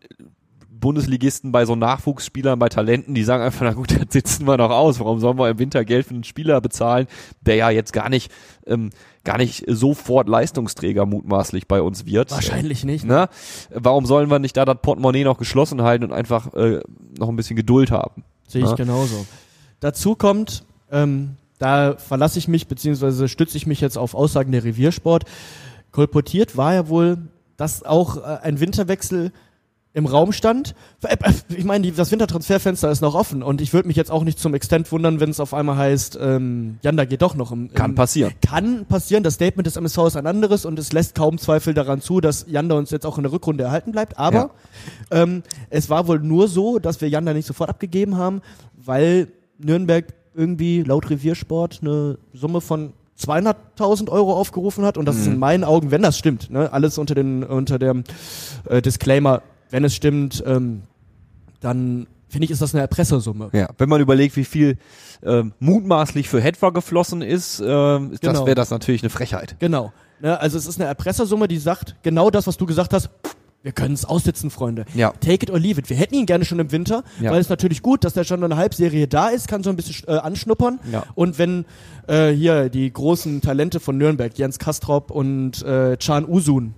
Bundesligisten 0.84 1.54
bei 1.54 1.64
so 1.66 1.78
Nachwuchsspielern, 1.78 2.60
bei 2.60 2.68
Talenten, 2.68 3.16
die 3.16 3.24
sagen 3.24 3.42
einfach, 3.42 3.62
na 3.62 3.72
gut, 3.72 3.92
das 3.98 4.08
sitzen 4.10 4.46
wir 4.46 4.58
noch 4.58 4.70
aus. 4.70 5.00
Warum 5.00 5.20
sollen 5.20 5.40
wir 5.40 5.50
im 5.50 5.58
Winter 5.58 5.86
Geld 5.86 6.06
für 6.06 6.14
einen 6.14 6.26
Spieler 6.26 6.60
bezahlen, 6.60 7.08
der 7.42 7.56
ja 7.56 7.70
jetzt 7.70 7.94
gar 7.94 8.10
nicht, 8.10 8.30
ähm, 8.68 8.90
gar 9.24 9.38
nicht 9.38 9.64
sofort 9.68 10.28
Leistungsträger 10.28 11.06
mutmaßlich 11.06 11.70
bei 11.70 11.82
uns 11.82 12.06
wird? 12.06 12.32
Wahrscheinlich 12.32 12.84
nicht. 12.84 13.06
Ne? 13.06 13.30
Warum 13.74 14.06
sollen 14.06 14.30
wir 14.30 14.40
nicht 14.40 14.58
da 14.58 14.66
das 14.66 14.76
Portemonnaie 14.82 15.24
noch 15.24 15.38
geschlossen 15.38 15.84
halten 15.84 16.04
und 16.04 16.12
einfach 16.12 16.54
äh, 16.54 16.82
noch 17.18 17.30
ein 17.30 17.38
bisschen 17.38 17.56
Geduld 17.56 17.90
haben? 17.90 18.26
Sehe 18.50 18.64
ich 18.64 18.70
Ja. 18.70 18.76
genauso. 18.76 19.26
Dazu 19.80 20.16
kommt, 20.16 20.66
ähm, 20.92 21.38
da 21.60 21.96
verlasse 21.96 22.40
ich 22.40 22.50
mich, 22.50 22.68
beziehungsweise 22.68 23.30
stütze 23.30 23.56
ich 23.56 23.66
mich 23.68 23.80
jetzt 23.80 23.98
auf 23.98 24.16
Aussagen 24.16 24.52
der 24.52 24.66
Reviersport. 24.66 25.24
Kolportiert 25.94 26.58
war 26.58 26.74
ja 26.74 26.90
wohl, 26.90 27.20
dass 27.56 27.84
auch 27.84 28.18
äh, 28.18 28.40
ein 28.42 28.60
Winterwechsel 28.60 29.32
im 29.96 30.06
Raum 30.08 30.32
stand. 30.32 30.74
Äh, 31.04 31.16
äh, 31.22 31.32
Ich 31.56 31.64
meine, 31.66 31.92
das 31.92 32.12
Wintertransferfenster 32.12 32.90
ist 32.92 33.02
noch 33.02 33.14
offen 33.16 33.44
und 33.44 33.62
ich 33.62 33.74
würde 33.74 33.88
mich 33.88 33.96
jetzt 33.98 34.12
auch 34.12 34.24
nicht 34.24 34.40
zum 34.40 34.54
Extent 34.56 34.92
wundern, 34.92 35.20
wenn 35.20 35.30
es 35.30 35.40
auf 35.40 35.54
einmal 35.54 35.78
heißt, 35.78 36.18
ähm, 36.20 36.80
Janda 36.82 37.06
geht 37.06 37.22
doch 37.22 37.36
noch 37.36 37.52
im, 37.52 37.68
im 37.68 37.74
Kann 37.74 37.96
passieren. 37.96 38.34
kann 38.42 38.86
passieren. 38.86 39.24
Das 39.24 39.36
Statement 39.36 39.68
des 39.68 39.76
MSV 39.76 39.98
ist 40.08 40.18
ein 40.18 40.26
anderes 40.28 40.66
und 40.66 40.80
es 40.80 40.92
lässt 40.94 41.16
kaum 41.16 41.38
Zweifel 41.38 41.74
daran 41.74 42.02
zu, 42.02 42.22
dass 42.22 42.46
Janda 42.50 42.76
uns 42.76 42.90
jetzt 42.92 43.06
auch 43.06 43.18
in 43.18 43.24
der 43.24 43.32
Rückrunde 43.32 43.64
erhalten 43.64 43.92
bleibt. 43.92 44.18
Aber 44.18 44.52
ähm, 45.12 45.44
es 45.70 45.90
war 45.90 46.08
wohl 46.08 46.20
nur 46.20 46.48
so, 46.48 46.80
dass 46.80 47.00
wir 47.02 47.10
Janda 47.10 47.34
nicht 47.34 47.46
sofort 47.46 47.70
abgegeben 47.70 48.18
haben, 48.18 48.42
weil 48.76 49.28
Nürnberg 49.60 50.06
irgendwie 50.36 50.82
laut 50.82 51.10
Reviersport 51.12 51.80
eine 51.84 52.18
Summe 52.34 52.62
von 52.62 52.94
200.000 53.20 54.10
Euro 54.10 54.34
aufgerufen 54.34 54.84
hat 54.86 54.98
und 54.98 55.06
das 55.06 55.18
ist 55.18 55.28
in 55.28 55.38
meinen 55.38 55.64
Augen, 55.64 55.92
wenn 55.92 56.02
das 56.02 56.18
stimmt, 56.18 56.50
ne, 56.50 56.74
alles 56.74 56.98
unter 56.98 57.14
den 57.14 57.44
unter 57.44 57.78
dem 57.78 58.04
äh, 58.68 58.82
Disclaimer, 58.82 59.44
wenn 59.74 59.84
es 59.84 59.96
stimmt, 59.96 60.44
ähm, 60.46 60.84
dann 61.60 62.06
finde 62.30 62.46
ich, 62.46 62.52
ist 62.52 62.62
das 62.62 62.74
eine 62.76 62.82
Erpressersumme. 62.82 63.50
Ja, 63.54 63.70
wenn 63.80 63.90
man 63.90 64.02
überlegt, 64.02 64.36
wie 64.38 64.44
viel 64.44 64.78
ähm, 65.24 65.54
mutmaßlich 65.60 66.30
für 66.30 66.40
Hetwa 66.40 66.70
geflossen 66.70 67.22
ist, 67.24 67.60
ähm, 67.66 68.12
ist 68.12 68.24
das 68.24 68.34
Genau. 68.34 68.46
wäre 68.46 68.56
das 68.56 68.70
natürlich 68.70 69.02
eine 69.02 69.10
Frechheit. 69.10 69.56
Genau. 69.60 69.92
Ne, 70.22 70.40
also 70.40 70.58
es 70.60 70.68
ist 70.68 70.80
eine 70.80 70.88
Erpressersumme, 70.88 71.48
die 71.48 71.58
sagt, 71.58 71.96
genau 72.04 72.30
das, 72.30 72.46
was 72.46 72.58
du 72.58 72.66
gesagt 72.68 72.94
hast, 72.94 73.10
wir 73.64 73.72
können 73.72 73.94
es 73.96 74.06
aussitzen, 74.06 74.52
Freunde. 74.52 74.86
Ja. 74.94 75.12
Take 75.22 75.46
it 75.46 75.50
or 75.50 75.58
leave 75.58 75.80
it. 75.80 75.90
Wir 75.90 75.98
hätten 75.98 76.14
ihn 76.16 76.26
gerne 76.28 76.46
schon 76.46 76.60
im 76.60 76.72
Winter, 76.72 77.04
Ja. 77.20 77.32
weil 77.32 77.40
es 77.42 77.50
natürlich 77.50 77.82
gut, 77.82 78.04
dass 78.04 78.14
der 78.14 78.26
schon 78.26 78.44
eine 78.44 78.58
Halbserie 78.58 79.08
da 79.08 79.30
ist, 79.30 79.48
kann 79.48 79.64
so 79.64 79.70
ein 79.72 79.76
bisschen 79.76 80.08
äh, 80.08 80.18
anschnuppern. 80.18 80.80
Ja. 80.92 81.04
Und 81.16 81.40
wenn 81.40 81.66
äh, 82.08 82.30
hier 82.32 82.70
die 82.70 82.92
großen 82.94 83.42
Talente 83.42 83.80
von 83.80 83.98
Nürnberg, 83.98 84.38
Jens 84.38 84.60
Kastrop 84.60 85.10
und 85.10 85.64
äh, 85.64 85.98
Can 85.98 86.28
Usun, 86.30 86.76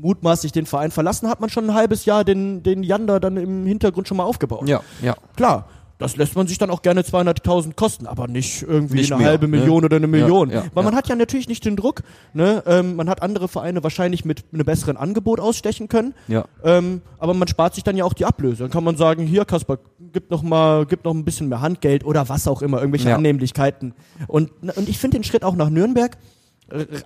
mutmaßlich 0.00 0.52
den 0.52 0.66
Verein 0.66 0.90
verlassen, 0.90 1.28
hat 1.28 1.40
man 1.40 1.50
schon 1.50 1.70
ein 1.70 1.74
halbes 1.74 2.04
Jahr 2.04 2.24
den, 2.24 2.62
den 2.62 2.82
Jander 2.82 3.20
dann 3.20 3.36
im 3.36 3.66
Hintergrund 3.66 4.08
schon 4.08 4.16
mal 4.16 4.24
aufgebaut. 4.24 4.68
Ja, 4.68 4.80
ja. 5.02 5.14
Klar. 5.36 5.66
das 5.98 6.16
lässt 6.16 6.34
man 6.34 6.46
sich 6.46 6.56
dann 6.56 6.70
auch 6.70 6.80
gerne 6.80 7.02
200.000 7.02 7.74
kosten, 7.74 8.06
aber 8.06 8.26
nicht 8.26 8.62
irgendwie 8.62 8.96
Nicht 8.96 9.12
eine 9.12 9.20
mehr, 9.20 9.30
halbe 9.30 9.46
ne? 9.46 9.58
Million 9.58 9.84
oder 9.84 9.96
eine 9.96 10.06
Million. 10.06 10.48
ja, 10.48 10.64
Weil 10.72 10.84
man 10.84 10.94
ja. 10.94 10.98
hat 10.98 11.08
ja 11.08 11.14
natürlich 11.14 11.46
nicht 11.46 11.62
den 11.66 11.76
Druck. 11.76 12.02
Ne? 12.32 12.62
Ähm, 12.66 12.96
man 12.96 13.10
hat 13.10 13.20
andere 13.20 13.48
Vereine 13.48 13.82
wahrscheinlich 13.82 14.24
mit 14.24 14.44
einem 14.52 14.64
besseren 14.64 14.96
Angebot 14.96 15.40
ausstechen 15.40 15.88
können. 15.88 16.14
Ja. 16.26 16.46
Ähm, 16.64 17.02
aber 17.18 17.34
man 17.34 17.48
spart 17.48 17.74
sich 17.74 17.84
dann 17.84 17.98
ja 17.98 18.04
auch 18.06 18.14
die 18.14 18.24
Ablöse. 18.24 18.62
Dann 18.62 18.70
kann 18.70 18.82
man 18.82 18.96
sagen, 18.96 19.26
hier 19.26 19.44
Kasper, 19.44 19.78
gib 20.12 20.30
noch 20.30 20.42
mal, 20.42 20.86
gib 20.86 21.04
noch 21.04 21.12
ein 21.12 21.26
bisschen 21.26 21.50
mehr 21.50 21.60
Handgeld 21.60 22.02
oder 22.06 22.30
was 22.30 22.48
auch 22.48 22.62
immer, 22.62 22.78
irgendwelche 22.78 23.10
Ja. 23.10 23.16
Annehmlichkeiten. 23.16 23.92
Und, 24.26 24.50
und 24.62 24.88
ich 24.88 24.96
finde 24.98 25.18
den 25.18 25.24
Schritt 25.24 25.44
auch 25.44 25.54
nach 25.54 25.68
Nürnberg, 25.68 26.16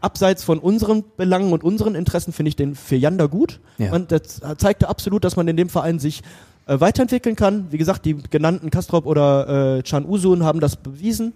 abseits 0.00 0.44
von 0.44 0.58
unseren 0.58 1.04
Belangen 1.16 1.52
und 1.52 1.64
unseren 1.64 1.94
Interessen, 1.94 2.32
finde 2.32 2.48
ich 2.50 2.56
den 2.56 2.74
für 2.74 2.96
Janda 2.96 3.26
gut. 3.26 3.60
Ja. 3.78 3.90
Man, 3.90 4.06
das 4.08 4.40
zeigte 4.58 4.88
absolut, 4.88 5.24
dass 5.24 5.36
man 5.36 5.48
in 5.48 5.56
dem 5.56 5.68
Verein 5.68 5.98
sich 5.98 6.22
äh, 6.66 6.80
weiterentwickeln 6.80 7.36
kann. 7.36 7.66
Wie 7.70 7.78
gesagt, 7.78 8.04
die 8.04 8.14
genannten 8.30 8.70
Kastrop 8.70 9.06
oder 9.06 9.78
äh, 9.78 9.82
Can 9.82 10.06
Usun 10.06 10.44
haben 10.44 10.60
das 10.60 10.76
bewiesen. 10.76 11.32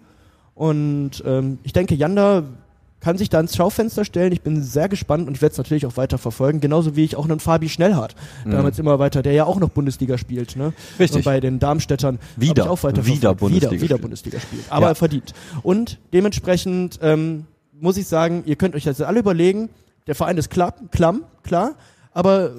Und 0.55 1.23
ähm, 1.25 1.59
ich 1.63 1.73
denke, 1.73 1.95
Janda 1.95 2.43
kann 3.01 3.17
sich 3.17 3.31
da 3.31 3.39
ins 3.39 3.55
Schaufenster 3.55 4.05
stellen. 4.05 4.33
Ich 4.33 4.41
bin 4.43 4.61
sehr 4.61 4.89
gespannt 4.89 5.29
und 5.29 5.37
ich 5.37 5.41
werde 5.41 5.53
es 5.53 5.59
natürlich 5.59 5.87
auch 5.87 5.97
weiter 5.97 6.19
verfolgen. 6.19 6.61
Genauso 6.61 6.97
wie 6.97 7.05
ich 7.05 7.15
auch 7.15 7.27
einen 7.27 7.39
Fabi 7.39 7.69
Schnellhardt 7.69 8.17
damals 8.45 8.77
immer 8.81 8.99
weiter, 8.99 9.23
der 9.23 9.35
ja 9.35 9.45
auch 9.45 9.61
noch 9.61 9.69
Bundesliga 9.69 10.19
spielt. 10.19 10.57
Ne? 10.57 10.69
Mhm. 10.71 10.73
Richtig. 10.99 11.19
Und 11.19 11.25
bei 11.25 11.39
den 11.39 11.61
Darmstädtern 11.61 12.19
Wieder. 12.37 12.69
auch 12.69 12.83
weiter 12.83 13.07
Wieder. 13.07 13.37
Bundesliga 13.37 13.71
wieder, 13.71 13.83
wieder 13.83 13.87
spielt. 13.95 14.03
Bundesliga 14.03 14.41
spielt. 14.41 14.65
Aber 14.71 14.89
Ja. 14.89 14.95
verdient. 14.95 15.33
Und 15.63 15.99
dementsprechend 16.13 16.99
ähm, 17.01 17.45
muss 17.81 17.97
ich 17.97 18.07
sagen, 18.07 18.43
ihr 18.47 18.57
könnt 18.57 18.75
euch 18.75 18.85
das 18.85 19.01
alle 19.01 19.21
überlegen, 19.21 19.71
der 20.07 20.15
Verein 20.15 20.39
ist 20.39 20.51
klamm, 20.51 20.73
klamm 20.91 21.25
klar, 21.43 21.75
aber 22.13 22.53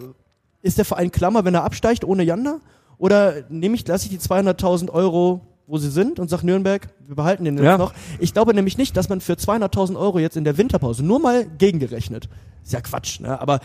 ist 0.61 0.77
der 0.77 0.85
Verein 0.85 1.11
klammer, 1.11 1.45
wenn 1.45 1.53
er 1.55 1.63
absteigt 1.63 2.03
ohne 2.05 2.23
Janda? 2.23 2.59
Oder 2.97 3.43
nehme 3.49 3.75
ich, 3.75 3.87
lasse 3.87 4.05
ich 4.05 4.11
die 4.11 4.19
200.000 4.19 4.89
Euro, 4.89 5.41
wo 5.67 5.77
sie 5.77 5.89
sind 5.89 6.19
und 6.19 6.29
sag 6.29 6.43
Nürnberg, 6.43 6.89
wir 7.07 7.15
behalten 7.15 7.45
den 7.45 7.55
jetzt 7.55 7.63
Ja. 7.65 7.77
noch. 7.77 7.93
Ich 8.19 8.33
glaube 8.33 8.53
nämlich 8.53 8.77
nicht, 8.77 8.97
dass 8.97 9.07
man 9.09 9.21
für 9.21 9.33
200.000 9.33 9.97
Euro 9.97 10.19
jetzt 10.19 10.35
in 10.37 10.43
der 10.43 10.57
Winterpause, 10.57 11.03
nur 11.05 11.19
mal 11.19 11.45
gegengerechnet, 11.57 12.27
ist 12.63 12.73
ja 12.73 12.81
Quatsch, 12.81 13.19
ne? 13.21 13.39
aber 13.39 13.59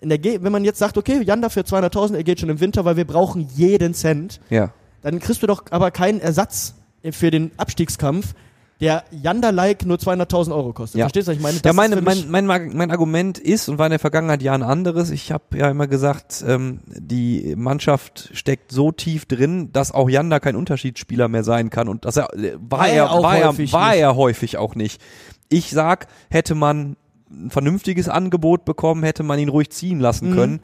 wenn 0.00 0.50
man 0.52 0.64
jetzt 0.64 0.78
sagt, 0.78 0.96
okay, 0.96 1.22
Janda 1.22 1.50
für 1.50 1.60
200.000, 1.60 2.14
er 2.16 2.24
geht 2.24 2.40
schon 2.40 2.48
im 2.48 2.58
Winter, 2.60 2.84
weil 2.86 2.96
wir 2.96 3.06
brauchen 3.06 3.48
jeden 3.54 3.92
Cent, 3.92 4.40
Ja. 4.48 4.72
dann 5.02 5.18
kriegst 5.20 5.42
du 5.42 5.46
doch 5.46 5.64
aber 5.70 5.90
keinen 5.90 6.20
Ersatz 6.20 6.74
für 7.12 7.30
den 7.30 7.50
Abstiegskampf, 7.58 8.34
der 8.80 9.04
Janda-like 9.10 9.84
nur 9.84 9.98
200.000 9.98 10.54
Euro 10.54 10.72
kostet. 10.72 10.98
Ja. 10.98 11.04
Verstehst 11.04 11.28
du, 11.28 11.32
was 11.32 11.36
ich 11.36 11.42
meine? 11.42 11.56
ja, 11.56 11.62
Das 11.62 11.76
meine, 11.76 11.96
für 11.96 12.02
mich- 12.02 12.28
mein, 12.28 12.46
mein, 12.46 12.76
mein 12.76 12.90
Argument 12.90 13.38
ist 13.38 13.68
und 13.68 13.78
war 13.78 13.86
in 13.86 13.90
der 13.90 13.98
Vergangenheit 13.98 14.42
ja 14.42 14.54
ein 14.54 14.62
anderes. 14.62 15.10
Ich 15.10 15.32
habe 15.32 15.58
ja 15.58 15.70
immer 15.70 15.86
gesagt, 15.86 16.44
ähm, 16.46 16.80
die 16.86 17.54
Mannschaft 17.56 18.30
steckt 18.32 18.72
so 18.72 18.90
tief 18.92 19.26
drin, 19.26 19.70
dass 19.72 19.92
auch 19.92 20.08
Janda 20.08 20.40
kein 20.40 20.56
Unterschiedsspieler 20.56 21.28
mehr 21.28 21.44
sein 21.44 21.70
kann 21.70 21.88
und 21.88 22.04
das 22.04 22.16
war, 22.16 22.28
War 22.68 22.88
er, 22.88 22.94
er 22.94 23.12
auch 23.12 23.22
war, 23.22 23.36
er, 23.38 23.48
häufig 23.48 23.72
war 23.72 23.90
nicht. 23.90 24.00
er 24.00 24.16
häufig 24.16 24.56
auch 24.58 24.74
nicht. 24.74 25.00
Ich 25.48 25.70
sag, 25.70 26.06
hätte 26.30 26.54
man 26.54 26.96
ein 27.30 27.50
vernünftiges 27.50 28.08
Angebot 28.08 28.64
bekommen, 28.64 29.02
hätte 29.04 29.22
man 29.22 29.38
ihn 29.38 29.48
ruhig 29.50 29.70
ziehen 29.70 30.00
lassen 30.00 30.30
Mhm. 30.30 30.34
können. 30.34 30.60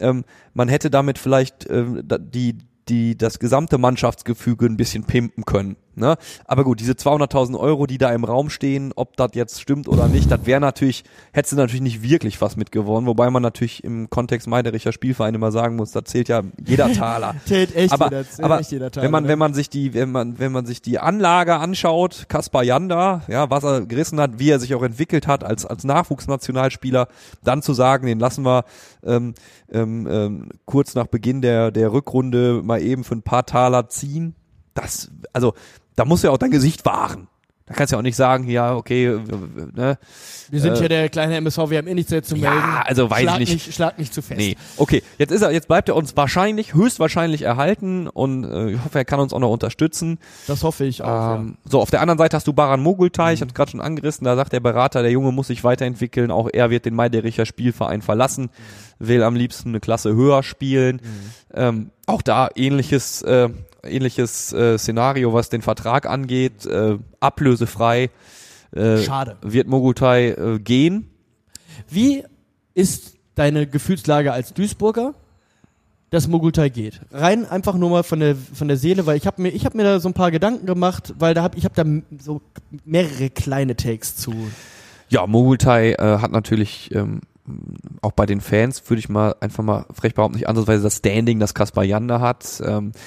Ähm, 0.00 0.24
man 0.52 0.68
hätte 0.68 0.90
damit 0.90 1.18
vielleicht 1.18 1.68
ähm, 1.70 2.02
die 2.20 2.58
die 2.88 3.16
das 3.16 3.38
gesamte 3.38 3.78
Mannschaftsgefüge 3.78 4.66
ein 4.66 4.76
bisschen 4.76 5.04
pimpen 5.04 5.46
können. 5.46 5.76
Ne? 5.96 6.16
Aber 6.44 6.64
gut, 6.64 6.80
diese 6.80 6.92
200.000 6.92 7.58
Euro, 7.58 7.86
die 7.86 7.98
da 7.98 8.10
im 8.12 8.24
Raum 8.24 8.50
stehen, 8.50 8.92
ob 8.96 9.16
das 9.16 9.30
jetzt 9.34 9.60
stimmt 9.60 9.88
oder 9.88 10.08
nicht, 10.08 10.30
das 10.30 10.46
wäre 10.46 10.60
natürlich, 10.60 11.04
hättest 11.32 11.52
du 11.52 11.56
natürlich 11.56 11.82
nicht 11.82 12.02
wirklich 12.02 12.40
was 12.40 12.56
mitgewonnen, 12.56 13.06
wobei 13.06 13.30
man 13.30 13.42
natürlich 13.42 13.84
im 13.84 14.10
Kontext 14.10 14.46
Meidericher 14.48 14.92
Spielverein 14.92 15.34
immer 15.34 15.52
sagen 15.52 15.76
muss, 15.76 15.92
da 15.92 16.04
zählt 16.04 16.28
ja 16.28 16.42
jeder 16.66 16.92
Taler. 16.92 17.34
Zählt 17.46 17.74
echt 17.76 17.92
aber 17.92 18.06
jeder, 18.06 18.24
zählt 18.24 18.44
aber 18.44 18.60
echt 18.60 18.72
jeder 18.72 18.90
Teil, 18.90 19.04
wenn 19.04 19.10
man 19.10 19.24
ne? 19.24 19.28
wenn 19.28 19.38
man 19.38 19.54
sich 19.54 19.70
die 19.70 19.94
wenn 19.94 20.10
man 20.10 20.38
wenn 20.38 20.52
man 20.52 20.66
sich 20.66 20.82
die 20.82 20.98
Anlage 20.98 21.56
anschaut, 21.56 22.26
Kaspar 22.28 22.62
Janda, 22.62 23.22
ja, 23.28 23.50
was 23.50 23.64
er 23.64 23.86
gerissen 23.86 24.20
hat, 24.20 24.38
wie 24.38 24.50
er 24.50 24.58
sich 24.58 24.74
auch 24.74 24.82
entwickelt 24.82 25.26
hat 25.26 25.44
als 25.44 25.66
als 25.66 25.84
Nachwuchsnationalspieler, 25.84 27.08
dann 27.42 27.62
zu 27.62 27.74
sagen, 27.74 28.06
den 28.06 28.18
lassen 28.18 28.44
wir 28.44 28.64
ähm, 29.04 29.34
ähm, 29.70 30.06
ähm, 30.10 30.48
kurz 30.64 30.94
nach 30.94 31.06
Beginn 31.06 31.40
der 31.40 31.70
der 31.70 31.92
Rückrunde 31.92 32.62
mal 32.62 32.82
eben 32.82 33.04
für 33.04 33.14
ein 33.14 33.22
paar 33.22 33.46
Taler 33.46 33.88
ziehen, 33.88 34.34
das 34.74 35.10
also 35.32 35.54
da 35.96 36.04
muss 36.04 36.22
ja 36.22 36.30
auch 36.30 36.38
dein 36.38 36.50
Gesicht 36.50 36.84
wahren. 36.84 37.28
Da 37.66 37.72
kannst 37.72 37.92
du 37.92 37.96
ja 37.96 37.98
auch 38.00 38.02
nicht 38.02 38.16
sagen, 38.16 38.46
ja, 38.50 38.76
okay, 38.76 39.08
ne, 39.72 39.96
Wir 40.50 40.60
sind 40.60 40.76
Äh, 40.76 40.82
ja 40.82 40.88
der 40.88 41.08
kleine 41.08 41.36
MSV, 41.36 41.70
wir 41.70 41.78
haben 41.78 41.86
eh 41.88 41.94
nichts 41.94 42.10
mehr 42.10 42.22
zu 42.22 42.36
ja, 42.36 42.50
melden. 42.50 42.68
also 42.84 43.08
weiß 43.08 43.20
ich 43.20 43.24
schlag 43.24 43.38
nicht. 43.38 43.74
Schlag 43.74 43.98
nicht 43.98 44.12
zu 44.12 44.20
fest. 44.20 44.38
Nee, 44.38 44.56
okay. 44.76 45.02
Jetzt 45.16 45.30
ist 45.30 45.40
er, 45.40 45.50
jetzt 45.50 45.66
bleibt 45.66 45.88
er 45.88 45.96
uns 45.96 46.14
wahrscheinlich, 46.14 46.74
höchstwahrscheinlich 46.74 47.40
erhalten 47.40 48.06
und 48.06 48.44
äh, 48.44 48.72
ich 48.72 48.84
hoffe, 48.84 48.98
er 48.98 49.06
kann 49.06 49.18
uns 49.18 49.32
auch 49.32 49.38
noch 49.38 49.48
unterstützen. 49.48 50.18
Das 50.46 50.62
hoffe 50.62 50.84
ich 50.84 51.00
auch. 51.00 51.36
Ähm, 51.36 51.56
so, 51.64 51.80
auf 51.80 51.90
der 51.90 52.02
anderen 52.02 52.18
Seite 52.18 52.36
hast 52.36 52.46
du 52.46 52.52
Baran 52.52 52.82
Mogultai, 52.82 53.32
ich 53.32 53.40
habe 53.40 53.48
es 53.48 53.54
gerade 53.54 53.70
schon 53.70 53.80
angerissen, 53.80 54.26
da 54.26 54.36
sagt 54.36 54.52
der 54.52 54.60
Berater, 54.60 55.00
der 55.00 55.12
Junge 55.12 55.32
muss 55.32 55.46
sich 55.46 55.64
weiterentwickeln, 55.64 56.30
auch 56.30 56.50
er 56.52 56.68
wird 56.68 56.84
den 56.84 56.94
Meidericher 56.94 57.46
Spielverein 57.46 58.02
verlassen, 58.02 58.50
will 58.98 59.22
am 59.22 59.36
liebsten 59.36 59.70
eine 59.70 59.80
Klasse 59.80 60.14
höher 60.14 60.42
spielen. 60.42 61.00
Ähm, 61.54 61.92
auch 62.04 62.20
da 62.20 62.50
ähnliches, 62.54 63.22
äh, 63.22 63.48
ähnliches 63.86 64.52
äh, 64.52 64.78
Szenario, 64.78 65.32
was 65.32 65.48
den 65.48 65.62
Vertrag 65.62 66.06
angeht, 66.06 66.66
äh, 66.66 66.98
ablösefrei. 67.20 68.10
Äh, 68.72 68.98
Schade. 68.98 69.36
Wird 69.42 69.68
Mogultai 69.68 70.30
äh, 70.30 70.58
gehen? 70.58 71.10
Wie 71.88 72.24
ist 72.74 73.14
deine 73.34 73.66
Gefühlslage 73.66 74.32
als 74.32 74.52
Duisburger, 74.52 75.14
dass 76.10 76.28
Mogultai 76.28 76.68
geht? 76.68 77.00
Rein 77.12 77.46
einfach 77.46 77.74
nur 77.74 77.90
mal 77.90 78.02
von 78.02 78.20
der 78.20 78.36
von 78.36 78.68
der 78.68 78.76
Seele, 78.76 79.06
weil 79.06 79.16
ich 79.16 79.26
habe 79.26 79.42
mir 79.42 79.50
ich 79.50 79.64
habe 79.64 79.76
mir 79.76 79.84
da 79.84 80.00
so 80.00 80.08
ein 80.08 80.14
paar 80.14 80.30
Gedanken 80.30 80.66
gemacht, 80.66 81.14
weil 81.18 81.34
da 81.34 81.42
hab 81.42 81.56
ich 81.56 81.64
habe 81.64 81.74
da 81.74 81.84
so 82.18 82.40
mehrere 82.84 83.30
kleine 83.30 83.76
Takes 83.76 84.16
zu. 84.16 84.34
Ja, 85.08 85.26
Mogultai 85.26 85.92
äh, 85.92 86.18
hat 86.18 86.32
natürlich 86.32 86.92
ähm, 86.94 87.20
auch 88.00 88.12
bei 88.12 88.26
den 88.26 88.40
Fans, 88.40 88.82
würde 88.88 89.00
ich 89.00 89.08
mal 89.08 89.34
einfach 89.40 89.62
mal 89.62 89.86
frech 89.92 90.14
behaupten, 90.14 90.36
nicht 90.36 90.48
ansatzweise 90.48 90.82
das 90.82 90.96
Standing, 90.96 91.38
das 91.38 91.54
Kaspar 91.54 91.84
Janda 91.84 92.20
hat. 92.20 92.62
Ähm, 92.64 92.92
äh, 92.92 92.98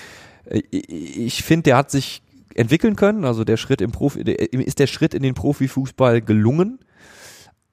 ich 0.50 1.43
finde, 1.43 1.64
der 1.64 1.78
hat 1.78 1.91
sich 1.91 2.22
entwickeln 2.56 2.95
können, 2.95 3.26
also 3.26 3.43
der 3.43 3.58
Schritt 3.58 3.82
im 3.82 3.91
Profi, 3.91 4.22
ihm 4.22 4.62
ist 4.62 4.80
der 4.80 4.88
Schritt 4.88 5.14
in 5.14 5.24
den 5.24 5.36
Profifußball 5.36 6.22
gelungen, 6.22 6.80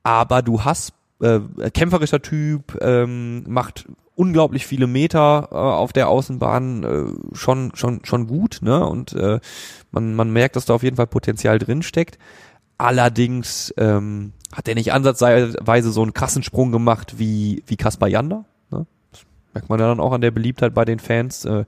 aber 0.03 0.43
du 0.43 0.65
hast 0.65 0.93
äh, 1.21 1.41
kämpferischer 1.73 2.21
Typ, 2.21 2.79
ähm, 2.83 3.45
macht 3.49 3.87
unglaublich 4.17 4.67
viele 4.67 4.87
Meter 4.87 5.49
äh, 5.51 5.55
auf 5.55 5.93
der 5.93 6.09
Außenbahn 6.09 6.85
äh, 6.85 7.37
schon 7.37 7.73
schon 7.75 8.05
schon 8.05 8.27
gut, 8.27 8.61
ne? 8.63 8.87
Und 8.87 9.13
äh, 9.15 9.41
man 9.91 10.15
man 10.15 10.31
merkt, 10.31 10.57
dass 10.57 10.67
da 10.67 10.75
auf 10.75 10.83
jeden 10.83 10.97
Fall 10.97 11.07
Potenzial 11.07 11.59
drin 11.59 11.83
steckt. 11.83 12.19
Allerdings 12.77 13.73
ähm, 13.77 14.33
hat 14.53 14.69
er 14.69 14.75
nicht 14.75 14.93
ansatzweise 14.93 15.93
so 15.93 16.03
einen 16.03 16.13
krassen 16.13 16.43
Sprung 16.43 16.73
gemacht 16.73 17.19
wie 17.19 17.63
wie 17.67 17.77
Kaspar 17.77 18.09
Janda. 18.09 18.45
Ne? 18.71 18.87
Das 19.13 19.23
merkt 19.53 19.69
man 19.69 19.81
ja 19.81 19.89
dann 19.89 20.01
auch 20.01 20.13
an 20.13 20.21
der 20.21 20.31
Beliebtheit 20.31 20.75
bei 20.75 20.85
den 20.85 20.99
Fans. 20.99 21.45
Äh, 21.45 21.65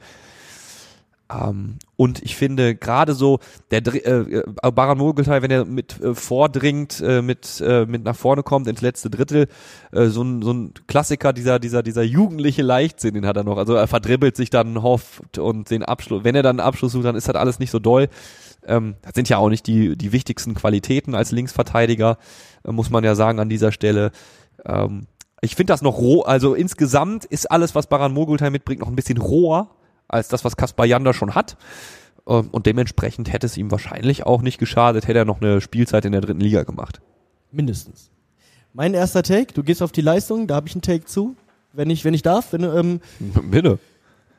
ähm, 1.29 1.79
und 1.97 2.23
ich 2.23 2.37
finde 2.37 2.77
gerade 2.77 3.15
so 3.15 3.41
der 3.73 3.85
äh, 3.87 4.39
äh, 4.39 4.45
Baran 4.71 4.99
Mogelteil, 4.99 5.43
wenn 5.43 5.51
er 5.51 5.65
mit 5.65 6.01
äh, 6.01 6.15
vordringt, 6.15 7.01
äh, 7.01 7.21
mit 7.21 7.61
äh, 7.67 7.85
mit 7.85 8.05
nach 8.05 8.15
vorne 8.15 8.45
kommt 8.45 8.69
ins 8.69 8.81
letzte 8.81 9.11
Drittel, 9.11 9.49
äh, 9.91 10.07
so 10.07 10.23
ein 10.23 10.43
so 10.43 10.53
ein 10.53 10.73
Klassiker 10.87 11.33
dieser 11.33 11.59
dieser 11.59 11.83
dieser 11.83 12.05
jugendliche 12.05 12.63
Leichtsinn, 12.63 13.15
den 13.15 13.27
hat 13.27 13.37
er 13.37 13.45
noch. 13.45 13.57
Also 13.59 13.75
er 13.75 13.89
verdribbelt 13.89 14.37
sich 14.37 14.51
dann 14.51 14.83
hofft 14.83 15.39
und 15.39 15.69
den 15.71 15.83
Abschluss. 15.83 16.23
Wenn 16.23 16.37
er 16.37 16.45
dann 16.45 16.61
einen 16.61 16.69
Abschluss 16.69 16.93
sucht, 16.93 17.07
dann 17.07 17.17
ist 17.17 17.27
das 17.27 17.35
alles 17.35 17.59
nicht 17.59 17.73
so 17.73 17.81
doll. 17.81 18.09
Ähm, 18.65 18.95
das 19.03 19.15
sind 19.15 19.29
ja 19.29 19.39
auch 19.39 19.49
nicht 19.49 19.67
die 19.67 19.97
die 19.97 20.13
wichtigsten 20.13 20.55
Qualitäten 20.55 21.17
als 21.17 21.33
Linksverteidiger, 21.33 22.19
äh, 22.65 22.71
muss 22.71 22.91
man 22.91 23.03
ja 23.03 23.17
sagen 23.17 23.41
an 23.41 23.49
dieser 23.49 23.73
Stelle. 23.73 24.13
Ähm, 24.65 25.07
ich 25.41 25.57
finde 25.57 25.73
das 25.73 25.83
noch 25.83 25.99
roh, 25.99 26.23
also 26.23 26.55
insgesamt 26.55 27.25
ist 27.25 27.51
alles, 27.51 27.75
was 27.75 27.89
Baran 27.89 28.13
Mogultai 28.13 28.51
mitbringt, 28.51 28.81
noch 28.81 28.89
ein 28.89 28.97
bisschen 28.97 29.19
roher 29.19 29.76
als 30.09 30.29
das, 30.29 30.45
was 30.45 30.57
Kaspar 30.57 30.87
Janda 30.87 31.13
schon 31.13 31.35
hat. 31.35 31.57
Ähm, 32.27 32.49
Und 32.51 32.67
dementsprechend 32.67 33.33
hätte 33.33 33.47
es 33.47 33.57
ihm 33.57 33.71
wahrscheinlich 33.71 34.25
auch 34.27 34.43
nicht 34.43 34.59
geschadet, 34.59 35.07
hätte 35.09 35.19
er 35.19 35.25
noch 35.25 35.41
eine 35.41 35.61
Spielzeit 35.61 36.05
in 36.05 36.13
der 36.13 36.21
dritten 36.21 36.41
Liga 36.41 36.63
gemacht. 36.65 37.01
Mindestens. 37.53 38.11
Mein 38.73 38.93
erster 38.95 39.23
Take, 39.23 39.55
du 39.55 39.63
gehst 39.63 39.83
auf 39.83 39.93
die 39.93 40.01
Leistung, 40.03 40.47
da 40.47 40.57
habe 40.57 40.69
ich 40.69 40.75
einen 40.75 40.83
Take 40.83 41.07
zu, 41.07 41.35
wenn 41.73 41.89
ich 41.91 42.05
wenn 42.05 42.15
ich 42.15 42.23
darf, 42.23 42.53
wenn 42.53 42.63
ähm, 42.65 43.01
Bitte. 43.51 43.79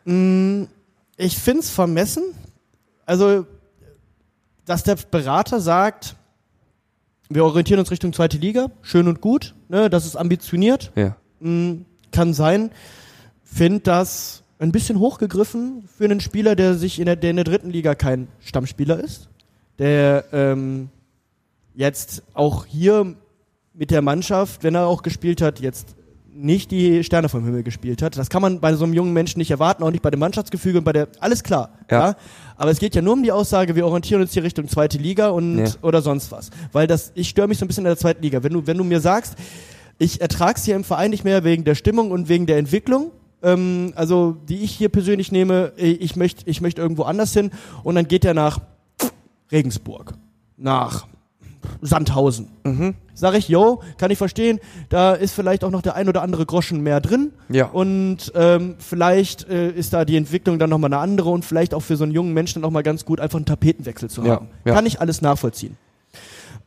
Mm, 0.06 0.64
Ich 1.18 1.38
find's 1.38 1.70
vermessen. 1.70 2.24
Also, 3.06 3.46
dass 4.66 4.84
der 4.84 4.98
Berater 5.10 5.60
sagt, 5.62 6.16
wir 7.30 7.44
orientieren 7.46 7.80
uns 7.80 7.90
Richtung 7.92 8.14
zweite 8.14 8.38
Liga, 8.38 8.70
schön 8.82 9.08
und 9.08 9.22
gut, 9.22 9.56
ne, 9.70 9.90
das 9.90 10.06
ist 10.06 10.16
ambitioniert, 10.16 10.92
Ja. 10.96 11.16
mm, 11.40 11.86
kann 12.12 12.34
sein. 12.34 12.72
Find 13.44 13.88
das 13.88 14.44
ein 14.60 14.72
bisschen 14.72 15.00
hochgegriffen 15.00 15.84
für 15.98 16.06
einen 16.06 16.20
Spieler, 16.20 16.56
der 16.56 16.74
sich 16.76 17.00
in 17.00 17.06
der, 17.06 17.16
der 17.16 17.30
in 17.32 17.36
der 17.36 17.46
dritten 17.46 17.70
Liga 17.70 17.96
kein 17.96 18.28
Stammspieler 18.40 19.00
ist, 19.00 19.30
der 19.80 20.26
ähm, 20.32 20.90
jetzt 21.76 22.24
auch 22.34 22.66
hier 22.66 23.16
mit 23.74 23.92
der 23.92 24.02
Mannschaft, 24.02 24.64
wenn 24.64 24.74
er 24.76 24.88
auch 24.88 25.04
gespielt 25.04 25.42
hat, 25.42 25.60
jetzt 25.60 25.96
nicht 26.34 26.70
die 26.72 27.04
Sterne 27.04 27.30
vom 27.30 27.44
Himmel 27.46 27.64
gespielt 27.64 28.02
hat. 28.02 28.16
Das 28.18 28.30
kann 28.30 28.42
man 28.44 28.60
bei 28.60 28.74
so 28.76 28.84
einem 28.86 28.94
jungen 28.94 29.14
Menschen 29.14 29.40
nicht 29.40 29.50
erwarten, 29.50 29.84
auch 29.84 29.90
nicht 29.92 30.04
bei 30.04 30.12
dem 30.12 30.20
Mannschaftsgefüge 30.20 30.80
und 30.80 30.84
bei 30.84 30.94
der, 30.94 31.08
alles 31.20 31.44
klar. 31.44 31.72
Ja. 31.90 32.10
Ja. 32.10 32.16
Aber 32.58 32.70
es 32.72 32.80
geht 32.80 32.94
ja 32.96 33.02
nur 33.02 33.14
um 33.14 33.24
die 33.24 33.32
Aussage, 33.32 33.76
wir 33.76 33.86
orientieren 33.86 34.22
uns 34.22 34.34
hier 34.34 34.44
Richtung 34.44 34.68
zweite 34.68 34.98
Liga 35.00 35.30
und 35.30 35.58
Ja. 35.60 35.66
oder 35.82 36.02
sonst 36.02 36.32
was. 36.32 36.50
Weil 36.72 36.86
das, 36.88 37.12
ich 37.16 37.30
störe 37.30 37.48
mich 37.48 37.58
so 37.58 37.66
ein 37.66 37.68
bisschen 37.68 37.86
in 37.86 37.90
der 37.90 37.98
zweiten 37.98 38.22
Liga. 38.22 38.44
Wenn 38.44 38.54
du, 38.54 38.68
wenn 38.68 38.78
du 38.78 38.84
mir 38.84 39.00
sagst, 39.00 39.36
ich 40.00 40.22
ertrag's 40.22 40.64
hier 40.64 40.76
im 40.76 40.84
Verein 40.84 41.10
nicht 41.10 41.24
mehr 41.24 41.44
wegen 41.44 41.64
der 41.64 41.74
Stimmung 41.76 42.12
und 42.12 42.30
wegen 42.30 42.46
der 42.46 42.58
Entwicklung, 42.58 43.12
ähm, 43.44 43.94
also 43.96 44.38
die 44.48 44.58
ich 44.64 44.72
hier 44.72 44.90
persönlich 44.90 45.32
nehme, 45.32 45.74
äh, 45.78 45.92
ich 45.92 46.16
möchte 46.16 46.50
ich 46.50 46.62
möchte 46.62 46.82
irgendwo 46.82 47.04
anders 47.04 47.34
hin 47.34 47.52
und 47.84 47.96
dann 47.96 48.08
geht 48.08 48.26
er 48.26 48.34
nach 48.34 48.60
Regensburg, 49.52 50.14
nach 50.58 51.08
Sandhausen. 51.82 52.48
Sag 53.14 53.36
ich, 53.36 53.50
yo, 53.50 53.82
kann 53.98 54.12
ich 54.12 54.18
verstehen, 54.18 54.60
da 54.90 55.14
ist 55.14 55.34
vielleicht 55.34 55.64
auch 55.64 55.72
noch 55.72 55.82
der 55.82 55.96
ein 55.96 56.08
oder 56.08 56.22
andere 56.22 56.46
Groschen 56.46 56.82
mehr 56.82 57.02
drin. 57.02 57.32
Ja. 57.50 57.66
Und 57.68 58.32
ähm, 58.36 58.76
vielleicht 58.78 59.50
äh, 59.50 59.72
ist 59.72 59.92
da 59.94 60.06
die 60.06 60.16
Entwicklung 60.18 60.60
dann 60.60 60.70
nochmal 60.70 60.94
eine 60.94 61.02
andere 61.02 61.30
und 61.30 61.44
vielleicht 61.44 61.74
auch 61.74 61.82
für 61.82 61.98
so 61.98 62.04
einen 62.04 62.14
jungen 62.14 62.34
Menschen 62.34 62.62
dann 62.62 62.70
auch 62.70 62.74
mal 62.74 62.84
ganz 62.84 63.06
gut, 63.06 63.20
einfach 63.20 63.38
einen 63.38 63.46
Tapetenwechsel 63.46 64.10
zu 64.10 64.24
Ja, 64.24 64.36
haben. 64.36 64.48
ja. 64.66 64.74
Kann 64.74 64.86
ich 64.86 65.02
alles 65.02 65.22
nachvollziehen. 65.22 65.78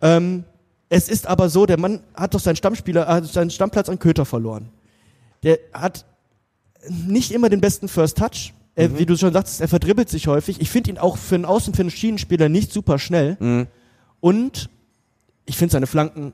Ähm, 0.02 0.44
es 0.88 1.08
ist 1.08 1.26
aber 1.26 1.48
so, 1.50 1.66
der 1.66 1.78
Mann 1.78 2.00
hat 2.14 2.34
doch 2.34 2.40
seinen 2.40 2.56
Stammspieler, 2.56 3.08
äh, 3.08 3.24
seinen 3.24 3.50
Stammplatz 3.50 3.88
an 3.88 3.98
Köter 3.98 4.24
verloren. 4.24 4.68
Der 5.44 5.58
hat 5.72 6.04
nicht 6.88 7.32
immer 7.32 7.48
den 7.48 7.60
besten 7.60 7.88
First 7.88 8.18
Touch. 8.18 8.52
Er, 8.76 8.88
Mhm. 8.88 8.98
Wie 8.98 9.06
du 9.06 9.16
schon 9.16 9.32
sagst, 9.32 9.60
er 9.60 9.68
verdribbelt 9.68 10.08
sich 10.08 10.28
häufig. 10.28 10.60
Ich 10.60 10.70
finde 10.70 10.90
ihn 10.90 10.98
auch 10.98 11.16
für 11.18 11.34
einen 11.34 11.44
Außen, 11.44 11.74
für 11.74 11.82
einen 11.82 11.90
Schienenspieler 11.90 12.48
nicht 12.48 12.72
super 12.72 12.98
schnell. 12.98 13.36
Mhm. 13.40 13.66
Und 14.20 14.70
ich 15.44 15.56
finde 15.56 15.72
seine 15.72 15.86
Flanken 15.88 16.32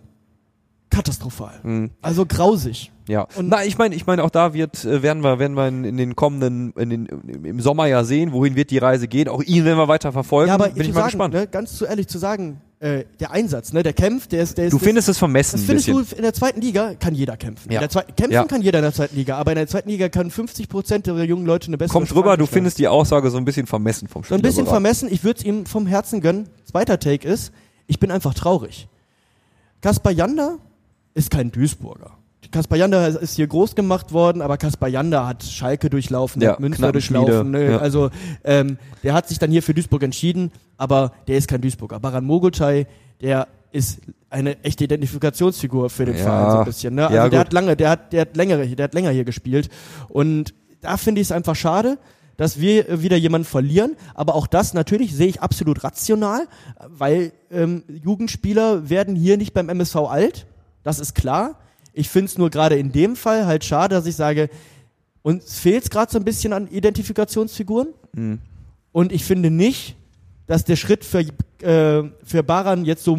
katastrophal. 0.90 1.60
Mhm. 1.62 1.90
Also 2.02 2.26
grausig. 2.26 2.92
Ja. 3.08 3.26
Und- 3.36 3.48
Na, 3.48 3.64
ich 3.64 3.78
meine, 3.78 3.94
ich 3.94 4.06
meine, 4.06 4.22
auch 4.24 4.30
da 4.30 4.52
wird, 4.54 4.84
äh, 4.84 5.02
werden 5.02 5.22
wir, 5.22 5.38
werden 5.38 5.56
wir 5.56 5.66
in, 5.68 5.84
in 5.84 5.96
den 5.96 6.14
kommenden, 6.16 6.72
in 6.72 6.90
den, 6.90 7.06
im 7.06 7.60
Sommer 7.60 7.86
ja 7.86 8.04
sehen, 8.04 8.32
wohin 8.32 8.54
wird 8.56 8.70
die 8.70 8.78
Reise 8.78 9.08
gehen. 9.08 9.28
Auch 9.28 9.42
ihn 9.42 9.64
werden 9.64 9.78
wir 9.78 9.88
weiter 9.88 10.12
verfolgen. 10.12 10.48
Ja, 10.48 10.54
aber 10.54 10.68
Bin 10.68 10.82
ich 10.82 10.88
mal 10.88 10.94
sagen, 10.94 11.06
gespannt. 11.06 11.34
Ne, 11.34 11.46
ganz 11.46 11.76
zu 11.76 11.86
ehrlich 11.86 12.06
zu 12.08 12.18
sagen, 12.18 12.60
äh, 12.78 13.04
der 13.20 13.30
Einsatz, 13.30 13.72
ne, 13.72 13.82
der 13.82 13.94
kämpft, 13.94 14.32
der 14.32 14.42
ist, 14.42 14.58
der 14.58 14.66
ist. 14.66 14.72
Du 14.72 14.76
das- 14.78 14.84
findest 14.86 15.08
es 15.08 15.16
vermessen 15.18 15.56
Das 15.56 15.64
findest 15.64 15.86
bisschen. 15.86 16.06
du 16.10 16.16
in 16.16 16.22
der 16.22 16.34
zweiten 16.34 16.60
Liga 16.60 16.94
kann 16.94 17.14
jeder 17.14 17.36
kämpfen. 17.38 17.70
Ja. 17.72 17.78
In 17.78 17.80
der 17.80 17.88
zweiten, 17.88 18.14
kämpfen 18.16 18.32
Ja. 18.34 18.44
kann 18.44 18.60
jeder 18.60 18.80
in 18.80 18.82
der 18.82 18.92
zweiten 18.92 19.16
Liga, 19.16 19.38
aber 19.38 19.52
in 19.52 19.56
der 19.56 19.66
zweiten 19.66 19.88
Liga 19.88 20.08
kann 20.10 20.30
50 20.30 20.68
Prozent 20.68 21.06
der 21.06 21.14
jungen 21.24 21.46
Leute 21.46 21.68
eine 21.68 21.78
bessere 21.78 21.94
Kommt 21.94 22.10
drüber, 22.10 22.20
Sprache 22.22 22.38
du 22.38 22.44
stellen. 22.46 22.54
findest 22.56 22.78
die 22.78 22.88
Aussage 22.88 23.30
so 23.30 23.38
ein 23.38 23.44
bisschen 23.46 23.66
vermessen 23.66 24.08
vom 24.08 24.24
So 24.24 24.34
ein 24.34 24.42
bisschen 24.42 24.66
vermessen, 24.66 25.08
ich 25.10 25.24
würde 25.24 25.38
es 25.38 25.44
ihm 25.46 25.64
vom 25.64 25.86
Herzen 25.86 26.20
gönnen. 26.20 26.48
Zweiter 26.70 26.98
Take 27.00 27.26
ist, 27.26 27.50
ich 27.86 27.98
bin 27.98 28.10
einfach 28.10 28.34
traurig. 28.34 28.88
Kaspar 29.80 30.12
Janda 30.12 30.56
ist 31.14 31.30
kein 31.30 31.50
Duisburger. 31.52 32.15
Kaspar 32.56 32.78
Janda 32.78 33.06
ist 33.06 33.36
hier 33.36 33.46
groß 33.46 33.74
gemacht 33.74 34.14
worden, 34.14 34.40
aber 34.40 34.56
Kaspar 34.56 34.88
Janda 34.88 35.26
hat 35.26 35.42
Schalke 35.44 35.90
durchlaufen, 35.90 36.40
Ja, 36.40 36.52
hat 36.52 36.60
Münster 36.60 36.90
durchlaufen. 36.90 37.50
Ne? 37.50 37.72
ja. 37.72 37.78
Also 37.78 38.08
ähm, 38.44 38.78
der 39.02 39.12
hat 39.12 39.28
sich 39.28 39.38
dann 39.38 39.50
hier 39.50 39.62
für 39.62 39.74
Duisburg 39.74 40.02
entschieden, 40.02 40.50
aber 40.78 41.12
der 41.28 41.36
ist 41.36 41.48
kein 41.48 41.60
Duisburger. 41.60 42.00
Baran 42.00 42.24
Mogultai, 42.24 42.86
der 43.20 43.46
ist 43.72 44.00
eine 44.30 44.64
echte 44.64 44.84
Identifikationsfigur 44.84 45.90
für 45.90 46.06
den 46.06 46.16
Ja, 46.16 46.22
Verein 46.22 46.50
so 46.50 46.58
ein 46.60 46.64
bisschen. 46.64 46.94
Ne? 46.94 47.04
Also 47.04 47.14
ja, 47.14 47.28
der 47.28 47.40
hat 47.40 47.52
lange, 47.52 47.76
der 47.76 47.90
hat, 47.90 48.14
der 48.14 48.22
hat 48.22 48.34
längere, 48.38 48.66
der 48.66 48.84
hat 48.84 48.94
länger 48.94 49.10
hier 49.10 49.24
gespielt 49.24 49.68
und 50.08 50.54
da 50.80 50.96
finde 50.96 51.20
ich 51.20 51.26
es 51.26 51.32
einfach 51.32 51.56
schade, 51.56 51.98
dass 52.38 52.58
wir 52.58 53.02
wieder 53.02 53.18
jemanden 53.18 53.44
verlieren. 53.46 53.96
Aber 54.14 54.34
auch 54.34 54.46
das 54.46 54.72
natürlich 54.72 55.14
sehe 55.14 55.26
ich 55.26 55.42
absolut 55.42 55.84
rational, 55.84 56.48
weil 56.88 57.32
ähm, 57.50 57.82
Jugendspieler 58.02 58.88
werden 58.88 59.14
hier 59.14 59.36
nicht 59.36 59.52
beim 59.52 59.68
MSV 59.68 59.96
alt. 59.96 60.46
Das 60.82 60.98
ist 61.00 61.14
klar. 61.14 61.58
Ich 61.98 62.10
finde 62.10 62.26
es 62.26 62.36
nur 62.36 62.50
gerade 62.50 62.76
in 62.76 62.92
dem 62.92 63.16
Fall 63.16 63.46
halt 63.46 63.64
schade, 63.64 63.94
dass 63.94 64.04
ich 64.06 64.16
sage, 64.16 64.50
uns 65.22 65.58
fehlt 65.58 65.84
es 65.84 65.90
gerade 65.90 66.12
so 66.12 66.18
ein 66.18 66.24
bisschen 66.24 66.52
an 66.52 66.68
Identifikationsfiguren. 66.68 67.88
Mhm. 68.12 68.38
Und 68.92 69.12
ich 69.12 69.24
finde 69.24 69.50
nicht, 69.50 69.96
dass 70.46 70.64
der 70.64 70.76
Schritt 70.76 71.04
für, 71.04 71.20
äh, 71.66 72.08
für 72.22 72.42
Baran 72.42 72.84
jetzt 72.84 73.02
so 73.02 73.16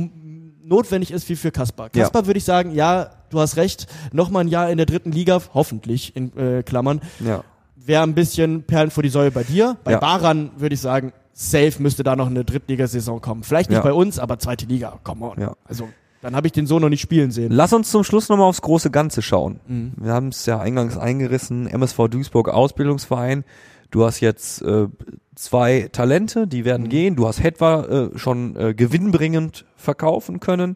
notwendig 0.63 1.11
ist 1.11 1.27
wie 1.27 1.35
für 1.35 1.49
Kaspar. 1.51 1.89
Ja. 1.95 2.03
Kaspar 2.03 2.27
würde 2.27 2.37
ich 2.37 2.43
sagen, 2.43 2.71
ja, 2.73 3.09
du 3.31 3.39
hast 3.39 3.57
recht, 3.57 3.87
nochmal 4.13 4.43
ein 4.45 4.47
Jahr 4.47 4.69
in 4.69 4.77
der 4.77 4.85
dritten 4.85 5.11
Liga, 5.11 5.41
hoffentlich 5.53 6.15
in 6.15 6.35
äh, 6.37 6.61
Klammern, 6.63 7.01
Ja. 7.19 7.43
wäre 7.75 8.03
ein 8.03 8.13
bisschen 8.13 8.63
Perlen 8.63 8.91
vor 8.91 9.01
die 9.01 9.09
Säule 9.09 9.31
bei 9.31 9.43
dir. 9.43 9.77
Bei 9.83 9.93
Ja. 9.93 9.99
Baran 9.99 10.51
würde 10.57 10.75
ich 10.75 10.81
sagen, 10.81 11.13
safe 11.33 11.73
müsste 11.79 12.03
da 12.03 12.15
noch 12.15 12.27
eine 12.27 12.45
Drittligasaison 12.45 13.21
kommen. 13.21 13.43
Vielleicht 13.43 13.69
nicht 13.69 13.77
Ja. 13.77 13.83
bei 13.83 13.93
uns, 13.93 14.19
aber 14.19 14.37
zweite 14.39 14.65
Liga, 14.67 14.99
come 15.03 15.25
on. 15.25 15.39
Ja. 15.41 15.55
Also, 15.65 15.89
dann 16.27 16.35
habe 16.35 16.45
ich 16.45 16.51
den 16.51 16.67
so 16.67 16.77
noch 16.77 16.89
nicht 16.89 16.99
spielen 16.99 17.31
sehen. 17.31 17.53
Lass 17.53 17.71
uns 17.71 17.89
zum 17.89 18.03
Schluss 18.03 18.27
nochmal 18.27 18.49
aufs 18.49 18.61
große 18.61 18.91
Ganze 18.91 19.21
schauen. 19.21 19.61
Mhm. 19.65 19.93
Wir 19.95 20.11
haben 20.11 20.27
es 20.27 20.45
ja 20.45 20.59
eingangs 20.59 20.97
eingerissen, 20.97 21.67
MSV 21.67 22.09
Duisburg 22.09 22.49
Ausbildungsverein. 22.49 23.45
Du 23.91 24.03
hast 24.03 24.19
jetzt 24.19 24.61
äh, 24.61 24.87
zwei 25.35 25.87
Talente, 25.89 26.45
die 26.45 26.65
werden 26.65 26.87
Mhm. 26.87 26.89
gehen. 26.89 27.15
Du 27.15 27.29
hast 27.29 27.41
Hetwa 27.41 27.83
äh, 27.85 28.17
schon 28.19 28.57
äh, 28.57 28.73
gewinnbringend 28.73 29.63
verkaufen 29.77 30.41
können. 30.41 30.75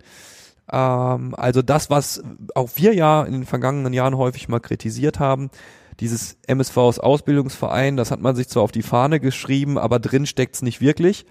Ähm, 0.71 1.35
also 1.35 1.61
das, 1.61 1.89
was 1.89 2.23
auch 2.55 2.69
wir 2.75 2.93
ja 2.95 3.21
in 3.23 3.33
den 3.33 3.45
vergangenen 3.45 3.91
Jahren 3.91 4.15
häufig 4.15 4.47
mal 4.47 4.61
kritisiert 4.61 5.19
haben, 5.19 5.49
dieses 5.99 6.37
MSVs 6.47 6.99
Ausbildungsverein, 6.99 7.97
das 7.97 8.09
hat 8.09 8.21
man 8.21 8.37
sich 8.37 8.47
zwar 8.47 8.63
auf 8.63 8.71
die 8.71 8.83
Fahne 8.83 9.19
geschrieben, 9.19 9.77
aber 9.77 9.99
drin 9.99 10.25
steckt's 10.25 10.61
nicht 10.61 10.79
wirklich. 10.79 11.25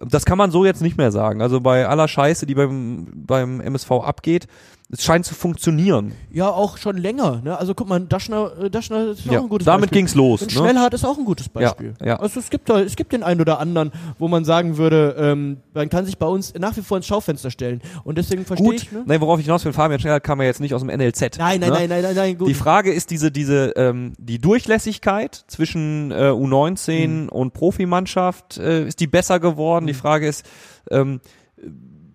Das 0.00 0.24
kann 0.24 0.38
man 0.38 0.50
so 0.50 0.64
jetzt 0.64 0.82
nicht 0.82 0.96
mehr 0.96 1.10
sagen. 1.10 1.42
Also 1.42 1.60
bei 1.60 1.86
aller 1.86 2.08
Scheiße, 2.08 2.46
die 2.46 2.54
beim, 2.54 3.06
beim 3.14 3.60
MSV 3.60 3.90
abgeht, 3.90 4.46
es 4.90 5.04
scheint 5.04 5.26
zu 5.26 5.34
funktionieren. 5.34 6.12
Ja, 6.30 6.48
auch 6.48 6.78
schon 6.78 6.96
länger. 6.96 7.42
Ne? 7.44 7.58
Also 7.58 7.74
guck 7.74 7.88
mal, 7.88 8.00
Daschner, 8.00 8.52
äh, 8.58 8.70
Daschner 8.70 9.08
ist 9.10 9.24
Ja, 9.26 9.38
auch 9.38 9.42
ein 9.42 9.48
gutes 9.50 9.66
damit 9.66 9.82
Beispiel. 9.90 9.98
ging's 9.98 10.14
los. 10.14 10.40
Und 10.40 10.54
Ne? 10.54 10.60
Schnellhardt 10.60 10.94
ist 10.94 11.04
auch 11.04 11.18
ein 11.18 11.26
gutes 11.26 11.48
Beispiel. 11.50 11.92
Ja, 12.00 12.06
ja. 12.06 12.16
Also 12.20 12.40
es 12.40 12.48
gibt 12.48 12.70
da, 12.70 12.80
es 12.80 12.96
gibt 12.96 13.12
den 13.12 13.22
einen 13.22 13.40
oder 13.42 13.58
anderen, 13.60 13.92
wo 14.18 14.28
man 14.28 14.46
sagen 14.46 14.78
würde, 14.78 15.14
ähm, 15.18 15.58
man 15.74 15.90
kann 15.90 16.06
sich 16.06 16.16
bei 16.16 16.26
uns 16.26 16.54
nach 16.58 16.74
wie 16.76 16.80
vor 16.80 16.96
ins 16.96 17.06
Schaufenster 17.06 17.50
stellen. 17.50 17.82
Und 18.04 18.16
deswegen 18.16 18.46
verstehe 18.46 18.72
ich. 18.72 18.90
Ne? 18.90 19.02
nein, 19.04 19.20
worauf 19.20 19.38
ich 19.38 19.44
hinaus 19.44 19.62
will, 19.66 19.74
Fabian 19.74 20.00
Schnellhardt 20.00 20.24
kam 20.24 20.40
ja 20.40 20.46
jetzt 20.46 20.60
nicht 20.60 20.72
aus 20.72 20.80
dem 20.80 20.88
NLZ. 20.88 21.36
Nein, 21.38 21.60
nein, 21.60 21.68
ne? 21.68 21.68
nein, 21.70 21.88
nein, 21.90 22.02
nein, 22.02 22.14
nein, 22.16 22.38
gut. 22.38 22.48
Die 22.48 22.54
Frage 22.54 22.90
ist 22.90 23.10
diese, 23.10 23.30
diese, 23.30 23.74
ähm, 23.76 24.14
die 24.18 24.38
Durchlässigkeit 24.38 25.44
zwischen 25.48 26.12
äh, 26.12 26.30
U19 26.30 27.08
Mhm. 27.24 27.28
und 27.28 27.52
Profimannschaft, 27.52 28.56
äh, 28.56 28.86
ist 28.86 29.00
die 29.00 29.06
besser 29.06 29.38
geworden? 29.38 29.86
Die 29.86 29.92
Frage 29.94 30.26
ist, 30.28 30.46
ähm, 30.90 31.20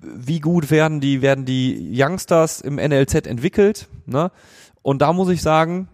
wie 0.04 0.40
gut 0.40 0.72
werden 0.72 1.00
die, 1.00 1.22
werden 1.22 1.46
die 1.46 1.92
Youngsters 1.96 2.62
im 2.62 2.76
NLZ 2.76 3.28
entwickelt? 3.28 3.88
Ne? 4.06 4.32
Und 4.82 5.02
da 5.02 5.14
muss 5.14 5.30
ich 5.30 5.42
sagen, 5.42 5.88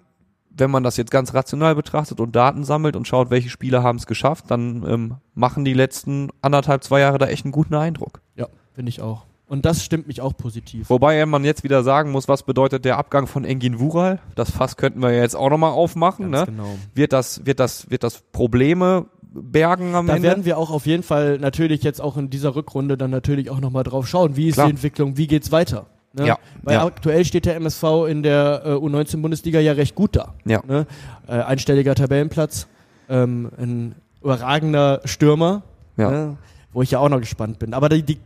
wenn 0.50 0.72
man 0.72 0.84
das 0.84 0.98
jetzt 0.98 1.12
ganz 1.12 1.34
rational 1.34 1.76
betrachtet 1.76 2.20
und 2.20 2.36
Daten 2.36 2.64
sammelt 2.64 2.96
und 2.96 3.08
schaut, 3.08 3.30
welche 3.30 3.50
Spieler 3.50 3.82
haben 3.84 3.98
es 3.98 4.08
geschafft, 4.08 4.46
dann 4.50 4.84
ähm, 4.88 5.16
machen 5.34 5.64
die 5.64 5.74
letzten 5.74 6.30
anderthalb, 6.42 6.84
zwei 6.84 7.00
Jahre 7.00 7.18
da 7.18 7.28
echt 7.28 7.46
einen 7.46 7.52
guten 7.54 7.76
Eindruck. 7.76 8.22
ja, 8.36 8.48
finde 8.74 8.90
ich 8.90 9.02
auch. 9.02 9.26
Und 9.48 9.66
das 9.66 9.84
stimmt 9.84 10.06
mich 10.06 10.22
auch 10.22 10.38
positiv. 10.38 10.92
Wobei 10.92 11.26
man 11.26 11.44
jetzt 11.44 11.64
wieder 11.64 11.82
sagen 11.82 12.12
muss, 12.12 12.28
was 12.28 12.44
bedeutet 12.44 12.86
der 12.86 12.98
Abgang 13.00 13.26
von 13.26 13.46
Engin 13.46 13.80
Wural? 13.80 14.20
Das 14.36 14.52
Fass 14.52 14.78
könnten 14.78 15.02
wir 15.02 15.12
ja 15.12 15.22
jetzt 15.24 15.36
auch 15.36 15.50
nochmal 15.50 15.72
aufmachen. 15.72 16.32
Ganz 16.32 16.48
Ne? 16.50 16.56
genau. 16.56 16.78
Wird 16.94 17.14
das, 17.14 17.48
wird 17.48 17.60
das, 17.60 17.90
wird 17.90 18.04
das 18.04 18.22
Probleme 18.32 19.08
bergen 19.32 19.96
am 19.96 20.08
Da 20.08 20.16
Ende? 20.16 20.28
werden 20.28 20.46
wir 20.46 20.58
auch 20.58 20.72
auf 20.72 20.86
jeden 20.86 21.04
Fall 21.04 21.38
natürlich 21.40 21.84
jetzt 21.84 22.02
auch 22.02 22.18
in 22.18 22.30
dieser 22.30 22.56
Rückrunde 22.56 22.98
dann 22.98 23.12
natürlich 23.12 23.50
auch 23.50 23.60
nochmal 23.60 23.84
drauf 23.84 24.08
schauen, 24.08 24.36
wie 24.36 24.48
ist 24.48 24.56
Klar. 24.56 24.68
die 24.68 24.72
Entwicklung, 24.72 25.18
wie 25.18 25.28
geht's 25.28 25.52
weiter. 25.52 25.86
Ne? 26.14 26.26
Ja, 26.28 26.40
Weil 26.64 26.74
ja. 26.76 26.86
aktuell 26.86 27.24
steht 27.26 27.46
der 27.46 27.56
MSV 27.56 27.84
in 28.10 28.24
der 28.24 28.64
äh, 28.66 28.70
U19-Bundesliga 28.72 29.60
ja 29.60 29.74
recht 29.74 29.94
gut 29.94 30.16
da. 30.16 30.34
Ja. 30.46 30.62
Ne? 30.68 30.88
Äh, 31.28 31.34
einstelliger 31.34 31.94
Tabellenplatz, 31.94 32.68
ähm, 33.10 33.52
ein 33.58 33.96
überragender 34.22 35.02
Stürmer, 35.06 35.62
Ja. 35.98 36.10
ne? 36.10 36.38
wo 36.74 36.82
ich 36.82 36.92
ja 36.92 37.00
auch 37.00 37.10
noch 37.10 37.20
gespannt 37.20 37.60
bin. 37.60 37.74
Aber 37.76 37.90
die, 37.90 38.02
die, 38.02 38.18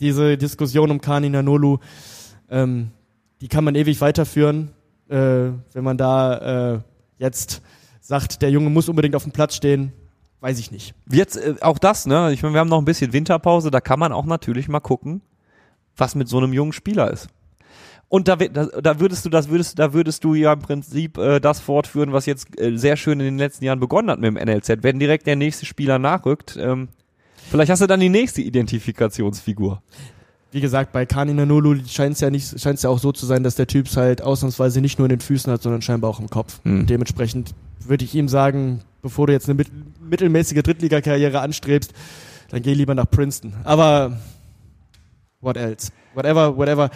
diese 0.00 0.36
Diskussion 0.36 0.90
um 0.90 1.00
Kani 1.00 1.30
Nanolu, 1.30 1.78
ähm, 2.50 2.90
die 3.40 3.48
kann 3.48 3.64
man 3.64 3.74
ewig 3.74 4.00
weiterführen, 4.02 4.70
äh, 5.08 5.16
wenn 5.72 5.84
man 5.84 5.96
da 5.96 6.74
äh, 6.74 6.78
jetzt 7.18 7.62
sagt, 8.00 8.42
der 8.42 8.50
Junge 8.50 8.68
muss 8.68 8.88
unbedingt 8.90 9.16
auf 9.16 9.22
dem 9.22 9.32
Platz 9.32 9.54
stehen, 9.56 9.92
weiß 10.44 10.58
ich 10.58 10.70
nicht. 10.70 10.94
Jetzt 11.10 11.36
äh, 11.36 11.54
auch 11.62 11.78
das, 11.78 12.04
ne? 12.04 12.30
Ich 12.32 12.42
meine, 12.42 12.54
wir 12.54 12.60
haben 12.60 12.68
noch 12.68 12.78
ein 12.78 12.84
bisschen 12.84 13.14
Winterpause, 13.14 13.70
da 13.70 13.80
kann 13.80 13.98
man 13.98 14.12
auch 14.12 14.26
natürlich 14.26 14.68
mal 14.68 14.80
gucken, 14.80 15.22
was 15.96 16.14
mit 16.14 16.28
so 16.28 16.36
einem 16.36 16.52
jungen 16.52 16.74
Spieler 16.74 17.10
ist. 17.10 17.28
Und 18.08 18.28
da, 18.28 18.36
da, 18.36 18.66
da 18.66 19.00
würdest 19.00 19.24
du, 19.24 19.30
das 19.30 19.48
würdest, 19.48 19.78
da 19.78 19.94
würdest 19.94 20.22
du 20.22 20.34
ja 20.34 20.52
im 20.52 20.60
Prinzip 20.60 21.16
äh, 21.16 21.40
das 21.40 21.60
fortführen, 21.60 22.12
was 22.12 22.26
jetzt 22.26 22.60
äh, 22.60 22.76
sehr 22.76 22.96
schön 22.96 23.20
in 23.20 23.24
den 23.24 23.38
letzten 23.38 23.64
Jahren 23.64 23.80
begonnen 23.80 24.10
hat 24.10 24.20
mit 24.20 24.28
dem 24.28 24.34
NLZ. 24.34 24.82
Wenn 24.82 24.98
direkt 24.98 25.26
der 25.26 25.36
nächste 25.36 25.64
Spieler 25.64 25.98
nachrückt, 25.98 26.58
ähm, 26.60 26.88
vielleicht 27.50 27.70
hast 27.70 27.80
du 27.80 27.86
dann 27.86 28.00
die 28.00 28.10
nächste 28.10 28.42
Identifikationsfigur. 28.42 29.82
Wie 30.52 30.60
gesagt, 30.60 30.92
bei 30.92 31.06
Kani 31.06 31.32
Nanolu 31.32 31.78
scheint 31.88 32.16
es 32.16 32.20
ja 32.20 32.28
nicht, 32.28 32.60
scheint 32.60 32.76
es 32.76 32.82
ja 32.82 32.90
auch 32.90 32.98
so 32.98 33.12
zu 33.12 33.24
sein, 33.24 33.42
dass 33.42 33.54
der 33.54 33.66
Typ 33.66 33.88
halt 33.96 34.20
ausnahmsweise 34.20 34.82
nicht 34.82 34.98
nur 34.98 35.06
in 35.06 35.16
den 35.16 35.20
Füßen 35.20 35.50
hat, 35.50 35.62
sondern 35.62 35.80
scheinbar 35.80 36.10
auch 36.10 36.20
im 36.20 36.28
Kopf. 36.28 36.60
Hm. 36.64 36.80
Und 36.80 36.90
dementsprechend 36.90 37.54
würde 37.80 38.04
ich 38.04 38.14
ihm 38.14 38.28
sagen, 38.28 38.82
bevor 39.04 39.26
du 39.26 39.34
jetzt 39.34 39.48
eine 39.48 39.54
mit, 39.54 39.68
mittelmäßige 40.02 40.62
Drittligakarriere 40.62 41.40
anstrebst, 41.40 41.92
dann 42.48 42.62
geh 42.62 42.72
lieber 42.72 42.94
nach 42.94 43.08
Princeton. 43.08 43.52
Aber 43.62 44.18
what 45.40 45.58
else? 45.58 45.92
Whatever, 46.14 46.56
whatever. 46.56 46.90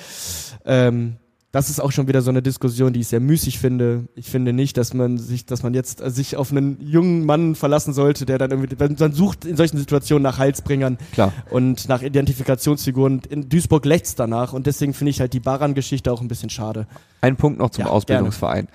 Ähm, 0.65 1.17
das 1.53 1.69
ist 1.69 1.81
auch 1.81 1.93
schon 1.93 2.09
wieder 2.09 2.23
so 2.23 2.31
eine 2.31 2.41
Diskussion, 2.41 2.95
die 2.95 3.01
ich 3.01 3.09
sehr 3.09 3.21
müßig 3.21 3.59
finde. 3.59 4.09
Ich 4.15 4.31
finde 4.31 4.55
nicht, 4.55 4.79
dass 4.79 4.95
man 4.95 5.19
sich, 5.19 5.45
dass 5.45 5.63
man 5.63 5.75
jetzt 5.75 6.01
äh, 6.01 6.11
sich 6.11 6.37
auf 6.37 6.51
einen 6.51 6.81
jungen 6.81 7.27
Mann 7.27 7.55
verlassen 7.55 7.93
sollte, 7.93 8.25
der 8.25 8.39
dann 8.39 8.53
irgendwie, 8.53 8.75
man 8.99 9.13
sucht 9.13 9.45
in 9.45 9.57
solchen 9.57 9.77
Situationen 9.77 10.23
nach 10.23 10.39
Heilsbringern 10.39 10.97
Klar. 11.13 11.35
und 11.51 11.91
nach 11.91 12.01
Identifikationsfiguren. 12.01 13.21
In 13.29 13.51
Duisburg 13.51 13.85
lächzt 13.85 14.19
danach 14.19 14.55
und 14.55 14.67
deswegen 14.67 14.95
finde 14.95 15.11
ich 15.11 15.21
halt 15.21 15.35
die 15.35 15.41
Baran-Geschichte 15.41 16.11
auch 16.11 16.23
ein 16.23 16.29
bisschen 16.29 16.49
schade. 16.49 16.87
Ein 17.21 17.37
Punkt 17.37 17.59
noch 17.59 17.71
zum 17.71 17.85
Ja, 17.85 17.91
Ausbildungsverein. 17.91 18.69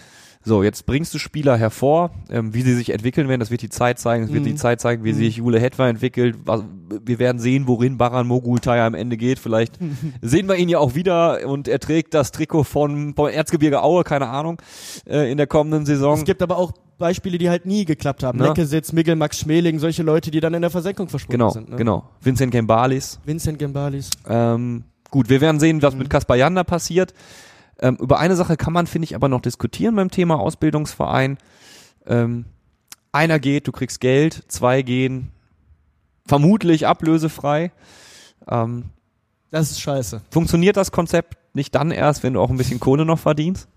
So, 0.45 0.61
jetzt 0.61 0.85
bringst 0.85 1.13
du 1.13 1.19
Spieler 1.19 1.55
hervor, 1.57 2.11
ähm, 2.29 2.53
wie 2.53 2.61
sie 2.63 2.73
sich 2.75 2.89
entwickeln 2.89 3.29
werden, 3.29 3.39
das 3.39 3.49
wird 3.49 3.61
die 3.61 3.69
Zeit 3.69 3.97
zeigen, 3.97 4.25
es 4.25 4.33
wird 4.33 4.43
Mhm. 4.43 4.47
die 4.49 4.55
Zeit 4.55 4.81
zeigen, 4.81 5.03
wie 5.05 5.13
sich 5.13 5.37
Jule 5.37 5.57
Hetwa 5.59 5.87
entwickelt, 5.87 6.35
was, 6.43 6.63
wir 7.05 7.17
werden 7.19 7.39
sehen, 7.39 7.65
worin 7.67 7.97
Baran 7.97 8.27
Mogultai 8.27 8.81
am 8.85 8.93
Ende 8.93 9.15
geht, 9.15 9.39
vielleicht 9.39 9.79
sehen 10.21 10.47
wir 10.49 10.55
ihn 10.55 10.67
ja 10.67 10.79
auch 10.79 10.95
wieder 10.95 11.47
und 11.47 11.67
er 11.69 11.79
trägt 11.79 12.13
das 12.13 12.31
Trikot 12.31 12.65
von, 12.65 13.13
von 13.15 13.31
Erzgebirge 13.31 13.81
Aue, 13.81 14.03
keine 14.03 14.27
Ahnung, 14.27 14.61
äh, 15.07 15.31
in 15.31 15.37
der 15.37 15.47
kommenden 15.47 15.85
Saison. 15.85 16.17
Es 16.17 16.25
gibt 16.25 16.41
aber 16.41 16.57
auch 16.57 16.73
Beispiele, 16.97 17.37
die 17.37 17.49
halt 17.49 17.65
nie 17.65 17.85
geklappt 17.85 18.23
haben. 18.23 18.37
Na? 18.37 18.49
Neckesitz, 18.49 18.91
Miguel 18.91 19.15
Max 19.15 19.39
Schmeling, 19.39 19.79
solche 19.79 20.03
Leute, 20.03 20.29
die 20.29 20.39
dann 20.41 20.53
in 20.53 20.61
der 20.61 20.69
Versenkung 20.71 21.07
verschwunden 21.09 21.31
genau, 21.39 21.49
sind. 21.51 21.69
Ne? 21.69 21.75
genau. 21.77 22.09
Vincent 22.21 22.51
Gembalis. 22.51 23.19
Vincent 23.25 23.59
Gembalis. 23.59 24.09
Ähm, 24.27 24.83
gut, 25.09 25.29
wir 25.29 25.39
werden 25.41 25.59
sehen, 25.59 25.77
Mhm. 25.77 25.81
was 25.83 25.95
mit 25.95 26.09
Kaspar 26.09 26.35
Janda 26.37 26.63
passiert. 26.63 27.13
Ähm, 27.79 27.97
über 27.99 28.19
eine 28.19 28.35
Sache 28.35 28.55
kann 28.57 28.73
man, 28.73 28.87
finde 28.87 29.05
ich, 29.05 29.15
aber 29.15 29.29
noch 29.29 29.41
diskutieren 29.41 29.95
beim 29.95 30.11
Thema 30.11 30.39
Ausbildungsverein. 30.39 31.37
Ähm, 32.05 32.45
einer 33.11 33.39
geht, 33.39 33.67
du 33.67 33.71
kriegst 33.71 33.99
Geld, 33.99 34.43
zwei 34.47 34.81
gehen 34.81 35.29
vermutlich 36.25 36.87
ablösefrei. 36.87 37.71
Ähm, 38.47 38.85
Das 39.51 39.71
ist 39.71 39.81
scheiße. 39.81 40.21
funktioniert 40.31 40.77
das 40.77 40.91
Konzept 40.91 41.37
nicht 41.53 41.75
dann 41.75 41.91
erst, 41.91 42.23
wenn 42.23 42.33
du 42.33 42.41
auch 42.41 42.49
ein 42.49 42.57
bisschen 42.57 42.79
Kohle 42.79 43.05
noch 43.05 43.19
verdienst? 43.19 43.67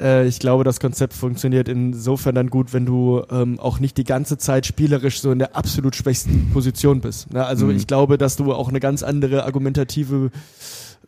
Äh, 0.00 0.26
ich 0.26 0.38
glaube, 0.38 0.64
das 0.64 0.80
Konzept 0.80 1.12
funktioniert 1.12 1.68
insofern 1.68 2.34
dann 2.34 2.48
gut, 2.50 2.72
wenn 2.72 2.86
du 2.86 3.22
ähm, 3.30 3.60
auch 3.60 3.78
nicht 3.78 3.96
die 3.98 4.04
ganze 4.04 4.38
Zeit 4.38 4.66
spielerisch 4.66 5.20
so 5.20 5.30
in 5.30 5.38
der 5.38 5.54
absolut 5.56 5.94
schwächsten 5.94 6.50
Position 6.52 7.00
bist. 7.00 7.32
Ne? 7.32 7.44
Also 7.44 7.66
Mhm. 7.66 7.76
ich 7.76 7.86
glaube, 7.86 8.18
dass 8.18 8.36
du 8.36 8.52
auch 8.52 8.68
eine 8.68 8.80
ganz 8.80 9.02
andere 9.02 9.44
argumentative 9.44 10.30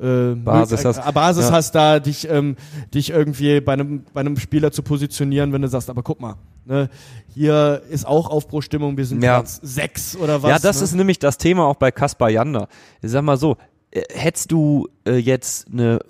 äh, 0.01 0.35
Basis 0.35 0.85
hast. 0.85 0.99
äh, 0.99 1.13
Basis 1.13 1.47
Ja. 1.49 1.53
hast 1.53 1.75
da, 1.75 2.01
dich, 2.01 2.29
ähm, 2.29 2.57
dich 2.93 3.11
irgendwie 3.11 3.61
bei 3.61 3.73
einem, 3.75 4.05
bei 4.13 4.21
einem 4.21 4.37
Spieler 4.37 4.73
zu 4.73 4.83
positionieren, 4.83 5.53
wenn 5.53 5.63
du 5.63 5.69
sagst, 5.69 5.89
aber 5.91 6.03
guck 6.03 6.21
mal, 6.21 6.35
ne, 6.65 6.89
hier 7.35 7.83
ist 7.91 8.07
auch 8.07 8.29
Aufbruchstimmung, 8.31 8.97
wir 8.97 9.05
sind 9.07 9.23
Ja. 9.23 9.39
Platz 9.41 9.61
sechs 9.63 10.17
oder 10.17 10.43
was. 10.43 10.51
ja, 10.51 10.59
das 10.59 10.79
ne? 10.79 10.85
ist 10.85 10.95
nämlich 10.95 11.19
das 11.19 11.39
Thema 11.39 11.65
auch 11.67 11.77
bei 11.77 11.91
Kaspar 11.91 12.31
Janda. 12.31 12.69
Ich 13.03 13.11
sag 13.11 13.23
mal 13.23 13.37
so, 13.37 13.57
äh, 13.91 14.03
hättest 14.13 14.51
du 14.53 14.89
äh, 15.07 15.17
jetzt 15.17 15.69
eine 15.73 16.01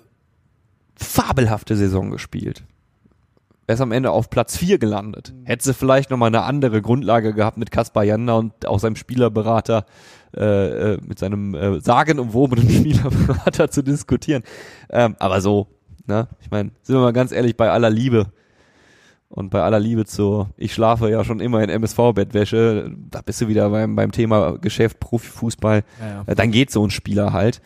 fabelhafte 0.97 1.75
Saison 1.75 2.09
gespielt, 2.11 2.63
wärst 3.67 3.81
am 3.81 3.91
Ende 3.91 4.11
auf 4.11 4.29
Platz 4.29 4.57
4 4.57 4.77
gelandet. 4.77 5.33
Hättest 5.43 5.69
du 5.69 5.73
vielleicht 5.73 6.11
nochmal 6.11 6.27
eine 6.27 6.43
andere 6.43 6.81
Grundlage 6.81 7.33
gehabt 7.33 7.57
mit 7.57 7.71
Kaspar 7.71 8.03
Janda 8.03 8.33
und 8.33 8.67
auch 8.67 8.79
seinem 8.79 8.95
Spielerberater, 8.95 9.85
äh, 10.35 10.93
äh, 10.93 10.97
mit 11.05 11.17
seinem 11.19 11.55
äh, 11.55 11.79
sagenumwobenen 11.81 12.69
Spielerberater 12.69 13.69
zu 13.71 13.83
diskutieren. 13.83 14.43
Ähm, 14.89 15.15
aber 15.19 15.41
so, 15.41 15.67
ne? 16.05 16.27
Ich 16.41 16.51
meine, 16.51 16.71
sind 16.83 16.95
wir 16.95 17.01
mal 17.01 17.13
ganz 17.13 17.31
ehrlich, 17.31 17.57
bei 17.57 17.71
aller 17.71 17.89
Liebe 17.89 18.27
und 19.29 19.49
bei 19.49 19.61
aller 19.63 19.79
Liebe 19.79 20.05
zu, 20.05 20.47
ich 20.57 20.73
schlafe 20.73 21.09
ja 21.09 21.23
schon 21.23 21.39
immer 21.39 21.63
in 21.63 21.69
MSV-Bettwäsche, 21.69 22.91
da 23.09 23.21
bist 23.21 23.41
du 23.41 23.47
wieder 23.47 23.69
beim, 23.69 23.95
beim 23.95 24.11
Thema 24.11 24.57
Geschäft, 24.59 24.99
Profifußball, 24.99 25.83
Ja, 25.99 26.07
ja. 26.07 26.23
äh, 26.27 26.35
dann 26.35 26.51
geht 26.51 26.69
so 26.71 26.85
ein 26.85 26.91
Spieler 26.91 27.33
halt. 27.33 27.61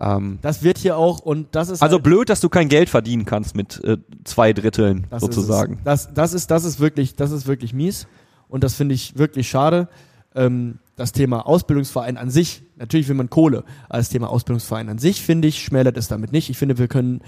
Ähm, 0.00 0.38
Das 0.42 0.62
wird 0.62 0.78
hier 0.78 0.96
auch, 0.96 1.18
und 1.20 1.48
das 1.52 1.68
ist 1.70 1.82
also 1.82 1.96
halt, 1.96 2.04
blöd, 2.04 2.28
dass 2.28 2.40
du 2.40 2.48
kein 2.48 2.68
Geld 2.68 2.88
verdienen 2.88 3.24
kannst 3.24 3.56
mit 3.56 3.82
äh, 3.84 3.96
zwei 4.24 4.52
Dritteln 4.52 5.06
Das 5.10 5.22
sozusagen. 5.22 5.80
Das, 5.84 6.12
das 6.14 6.32
ist, 6.34 6.50
das 6.50 6.64
ist 6.64 6.78
wirklich, 6.80 7.16
das 7.16 7.30
ist 7.32 7.46
wirklich 7.46 7.72
mies. 7.74 8.06
Und 8.48 8.64
das 8.64 8.74
finde 8.74 8.94
ich 8.94 9.18
wirklich 9.18 9.48
schade. 9.48 9.88
Ähm, 10.34 10.78
das 10.96 11.12
Thema 11.12 11.46
Ausbildungsverein 11.46 12.16
an 12.16 12.30
sich, 12.30 12.62
natürlich 12.76 13.08
will 13.08 13.14
man 13.16 13.30
Kohle, 13.30 13.64
aber 13.88 13.98
das 13.98 14.08
Thema 14.08 14.28
Ausbildungsverein 14.30 14.88
an 14.88 14.98
sich, 14.98 15.22
finde 15.22 15.46
ich, 15.48 15.62
schmälert 15.62 15.96
es 15.96 16.08
damit 16.08 16.32
nicht. 16.32 16.48
Ich 16.50 16.58
finde, 16.58 16.76
wir 16.78 16.88
können, 16.88 17.20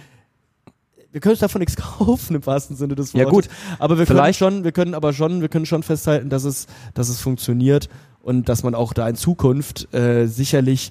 wir 1.12 1.20
können 1.20 1.36
davon 1.38 1.58
nichts 1.60 1.76
kaufen 1.98 2.36
im 2.36 2.46
wahrsten 2.46 2.76
Sinne 2.76 2.94
des 2.94 3.12
Ja, 3.12 3.24
Wortes. 3.30 3.48
gut. 3.48 3.56
Aber 3.78 3.98
wir 3.98 4.06
Vielleicht- 4.06 4.38
können 4.38 4.54
schon, 4.54 4.64
wir 4.64 4.72
können 4.72 4.94
aber 4.94 5.12
schon, 5.12 5.40
wir 5.40 5.48
können 5.48 5.66
schon 5.66 5.82
festhalten, 5.82 6.28
dass 6.30 6.44
es, 6.44 6.66
dass 6.94 7.08
es 7.08 7.20
funktioniert 7.20 7.88
und 8.22 8.48
dass 8.48 8.62
man 8.62 8.74
auch 8.74 8.92
da 8.92 9.08
in 9.08 9.16
Zukunft 9.16 9.92
äh, 9.94 10.26
sicherlich 10.26 10.90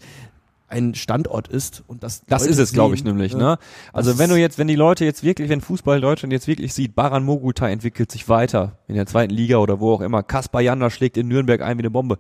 ein 0.69 0.95
Standort 0.95 1.47
ist 1.47 1.83
und 1.87 2.03
das 2.03 2.21
Das 2.27 2.43
Leute 2.43 2.51
ist 2.51 2.59
es, 2.59 2.73
glaube 2.73 2.95
ich, 2.95 3.03
nämlich. 3.03 3.33
ne? 3.33 3.39
Ne? 3.39 3.57
Also 3.93 4.11
Das 4.11 4.19
wenn 4.19 4.29
du 4.29 4.35
jetzt, 4.35 4.57
wenn 4.57 4.67
die 4.67 4.75
Leute 4.75 5.05
jetzt 5.05 5.23
wirklich, 5.23 5.49
wenn 5.49 5.61
Fußball 5.61 6.01
Deutschland 6.01 6.31
jetzt 6.31 6.47
wirklich 6.47 6.73
sieht, 6.73 6.95
Baran 6.95 7.23
Mogutai 7.23 7.71
entwickelt 7.71 8.11
sich 8.11 8.29
weiter 8.29 8.77
in 8.87 8.95
der 8.95 9.05
zweiten 9.05 9.33
Liga 9.33 9.57
oder 9.57 9.79
wo 9.79 9.93
auch 9.93 10.01
immer, 10.01 10.23
Kaspar 10.23 10.61
Janda 10.61 10.89
schlägt 10.89 11.17
in 11.17 11.27
Nürnberg 11.27 11.61
ein 11.61 11.77
wie 11.77 11.81
eine 11.81 11.89
Bombe, 11.91 12.17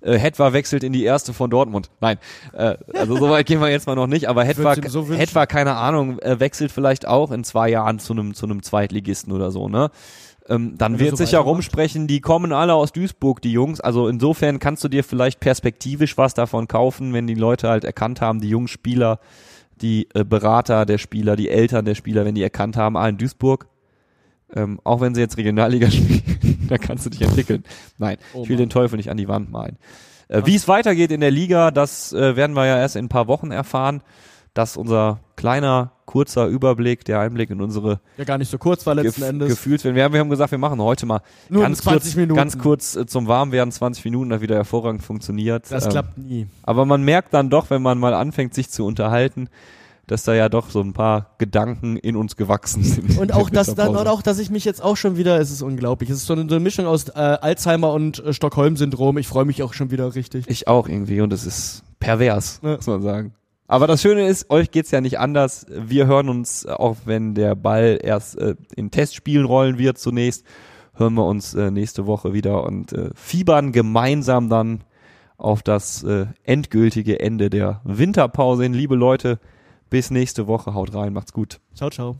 äh, 0.00 0.18
Hetwa 0.18 0.52
wechselt 0.52 0.84
in 0.84 0.92
die 0.92 1.04
erste 1.04 1.32
von 1.32 1.50
Dortmund. 1.50 1.90
Nein, 2.00 2.18
äh, 2.52 2.76
also 2.94 3.16
so 3.16 3.30
weit 3.30 3.46
gehen 3.46 3.60
wir 3.60 3.70
jetzt 3.70 3.86
mal 3.86 3.96
noch 3.96 4.06
nicht, 4.06 4.28
aber 4.28 4.44
Hetwa, 4.44 4.76
so. 4.86 5.08
Hetwa 5.08 5.46
keine 5.46 5.74
Ahnung, 5.76 6.18
äh, 6.20 6.40
wechselt 6.40 6.72
vielleicht 6.72 7.06
auch 7.06 7.30
in 7.30 7.44
zwei 7.44 7.68
Jahren 7.68 7.98
zu 7.98 8.12
einem 8.12 8.34
zu 8.34 8.46
einem 8.46 8.62
Zweitligisten 8.62 9.32
oder 9.32 9.50
so, 9.50 9.68
ne? 9.68 9.90
Ähm, 10.48 10.76
dann 10.78 10.94
Wenn 10.94 11.00
wird 11.00 11.10
so 11.10 11.16
sich 11.16 11.32
ja 11.32 11.40
rumsprechen, 11.40 12.06
die 12.06 12.20
kommen 12.20 12.52
alle 12.52 12.74
aus 12.74 12.92
Duisburg, 12.92 13.42
die 13.42 13.52
Jungs. 13.52 13.80
Also 13.80 14.08
insofern 14.08 14.58
kannst 14.58 14.82
du 14.82 14.88
dir 14.88 15.04
vielleicht 15.04 15.40
perspektivisch 15.40 16.16
was 16.16 16.34
davon 16.34 16.68
kaufen, 16.68 17.12
wenn 17.12 17.26
die 17.26 17.34
Leute 17.34 17.68
halt 17.68 17.84
erkannt 17.84 18.20
haben, 18.20 18.40
die 18.40 18.48
jungen 18.48 18.68
Spieler, 18.68 19.20
die 19.80 20.08
äh, 20.14 20.24
Berater 20.24 20.86
der 20.86 20.98
Spieler, 20.98 21.36
die 21.36 21.50
Eltern 21.50 21.84
der 21.84 21.94
Spieler, 21.94 22.24
wenn 22.24 22.34
die 22.34 22.42
erkannt 22.42 22.76
haben, 22.76 22.96
ah, 22.96 23.08
in 23.08 23.18
Duisburg, 23.18 23.66
ähm, 24.54 24.80
auch 24.84 25.00
wenn 25.00 25.14
sie 25.14 25.20
jetzt 25.20 25.36
Regionalliga 25.36 25.90
spielen, 25.90 26.66
da 26.68 26.78
kannst 26.78 27.04
du 27.04 27.10
dich 27.10 27.22
entwickeln. 27.22 27.64
Nein, 27.98 28.16
Oh 28.32 28.42
ich 28.42 28.48
will 28.48 28.56
den 28.56 28.70
Teufel 28.70 28.96
nicht 28.96 29.10
an 29.10 29.18
die 29.18 29.28
Wand 29.28 29.50
malen. 29.50 29.76
Äh, 30.28 30.42
wie 30.46 30.54
es 30.54 30.66
weitergeht 30.66 31.10
in 31.10 31.20
der 31.20 31.30
Liga, 31.30 31.70
das 31.70 32.12
äh, 32.12 32.36
werden 32.36 32.56
wir 32.56 32.66
ja 32.66 32.78
erst 32.78 32.96
in 32.96 33.06
ein 33.06 33.10
paar 33.10 33.28
Wochen 33.28 33.50
erfahren. 33.50 34.02
Das 34.54 34.76
unser 34.76 35.20
kleiner, 35.36 35.92
kurzer 36.04 36.46
Überblick, 36.46 37.04
der 37.04 37.20
Einblick 37.20 37.50
in 37.50 37.60
unsere 37.60 38.00
Ja, 38.16 38.24
gar 38.24 38.38
nicht 38.38 38.50
so 38.50 38.58
kurz 38.58 38.84
war 38.86 38.94
letzten 38.94 39.20
Gef 39.20 39.28
Endes. 39.30 39.48
Gefühlswert. 39.50 39.94
Wir 39.94 40.04
haben, 40.04 40.12
wir 40.14 40.20
haben 40.20 40.30
gesagt, 40.30 40.50
wir 40.50 40.58
machen 40.58 40.80
heute 40.80 41.06
mal 41.06 41.20
Nur 41.48 41.62
ganz 41.62 41.78
20 41.82 42.02
kurz, 42.02 42.16
Minuten. 42.16 42.36
ganz 42.36 42.58
kurz 42.58 42.96
äh, 42.96 43.06
zum 43.06 43.28
Warmwerden, 43.28 43.70
20 43.70 44.04
Minuten, 44.06 44.30
das 44.30 44.40
wieder 44.40 44.56
hervorragend 44.56 45.02
funktioniert. 45.02 45.70
Das 45.70 45.84
Ähm, 45.84 45.90
klappt 45.90 46.18
nie. 46.18 46.46
Aber 46.62 46.84
man 46.86 47.02
merkt 47.04 47.34
dann 47.34 47.50
doch, 47.50 47.70
wenn 47.70 47.82
man 47.82 47.98
mal 47.98 48.14
anfängt, 48.14 48.54
sich 48.54 48.70
zu 48.70 48.84
unterhalten, 48.84 49.48
dass 50.08 50.24
da 50.24 50.32
ja 50.34 50.48
doch 50.48 50.70
so 50.70 50.80
ein 50.80 50.94
paar 50.94 51.34
Gedanken 51.36 51.98
in 51.98 52.16
uns 52.16 52.36
gewachsen 52.36 52.82
sind. 52.82 53.18
Und 53.18 53.32
auch 53.34 53.48
in 53.48 53.54
das 53.54 53.66
dieser 53.66 53.76
dann, 53.84 53.94
und 53.96 54.06
auch, 54.08 54.22
dass 54.22 54.38
ich 54.38 54.48
mich 54.50 54.64
jetzt 54.64 54.82
auch 54.82 54.96
schon 54.96 55.18
wieder, 55.18 55.38
es 55.38 55.50
ist 55.50 55.60
unglaublich. 55.60 56.08
Es 56.08 56.16
ist 56.16 56.26
so 56.26 56.32
eine, 56.32 56.48
so 56.48 56.54
eine 56.54 56.60
Mischung 56.64 56.86
aus 56.86 57.10
äh, 57.10 57.12
Alzheimer 57.12 57.92
und 57.92 58.18
äh, 58.24 58.32
Stockholm-Syndrom. 58.32 59.18
Ich 59.18 59.28
freue 59.28 59.44
mich 59.44 59.62
auch 59.62 59.74
schon 59.74 59.90
wieder 59.90 60.14
richtig. 60.14 60.46
Ich 60.48 60.66
auch 60.66 60.88
irgendwie 60.88 61.20
und 61.20 61.30
es 61.34 61.44
ist 61.44 61.82
pervers, 62.00 62.60
Ja. 62.64 62.76
muss 62.76 62.86
man 62.86 63.02
sagen. 63.02 63.34
Aber 63.70 63.86
das 63.86 64.00
Schöne 64.00 64.26
ist, 64.26 64.50
euch 64.50 64.70
geht's 64.70 64.90
ja 64.90 65.02
nicht 65.02 65.18
anders. 65.20 65.66
Wir 65.68 66.06
hören 66.06 66.30
uns, 66.30 66.64
äh, 66.64 66.70
auch 66.70 66.96
wenn 67.04 67.34
der 67.34 67.54
Ball 67.54 67.98
erst 68.02 68.38
äh, 68.38 68.56
in 68.74 68.90
Testspielen 68.90 69.44
rollen 69.44 69.78
wird 69.78 69.98
zunächst, 69.98 70.44
hören 70.94 71.14
wir 71.14 71.26
uns 71.26 71.54
äh, 71.54 71.70
nächste 71.70 72.06
Woche 72.06 72.32
wieder 72.32 72.64
und 72.64 72.92
äh, 72.94 73.10
fiebern 73.14 73.72
gemeinsam 73.72 74.48
dann 74.48 74.84
auf 75.36 75.62
das 75.62 76.02
äh, 76.02 76.26
endgültige 76.42 77.20
Ende 77.20 77.50
der 77.50 77.82
Winterpause 77.84 78.62
hin. 78.64 78.72
Liebe 78.72 78.96
Leute, 78.96 79.38
bis 79.90 80.10
nächste 80.10 80.46
Woche. 80.46 80.72
Haut 80.72 80.94
rein, 80.94 81.12
macht's 81.12 81.34
gut. 81.34 81.60
Ciao, 81.74 81.90
ciao. 81.90 82.16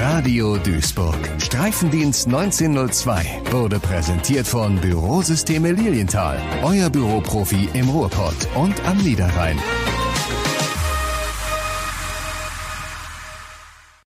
Radio 0.00 0.56
Duisburg. 0.58 1.18
Streifendienst 1.38 2.26
1902 2.26 3.42
wurde 3.50 3.80
präsentiert 3.80 4.46
von 4.46 4.76
Bürosysteme 4.76 5.72
Lilienthal. 5.72 6.40
Euer 6.62 6.88
Büroprofi 6.88 7.68
im 7.74 7.88
Ruhrpott 7.88 8.36
und 8.54 8.74
am 8.86 8.98
Niederrhein. 8.98 9.58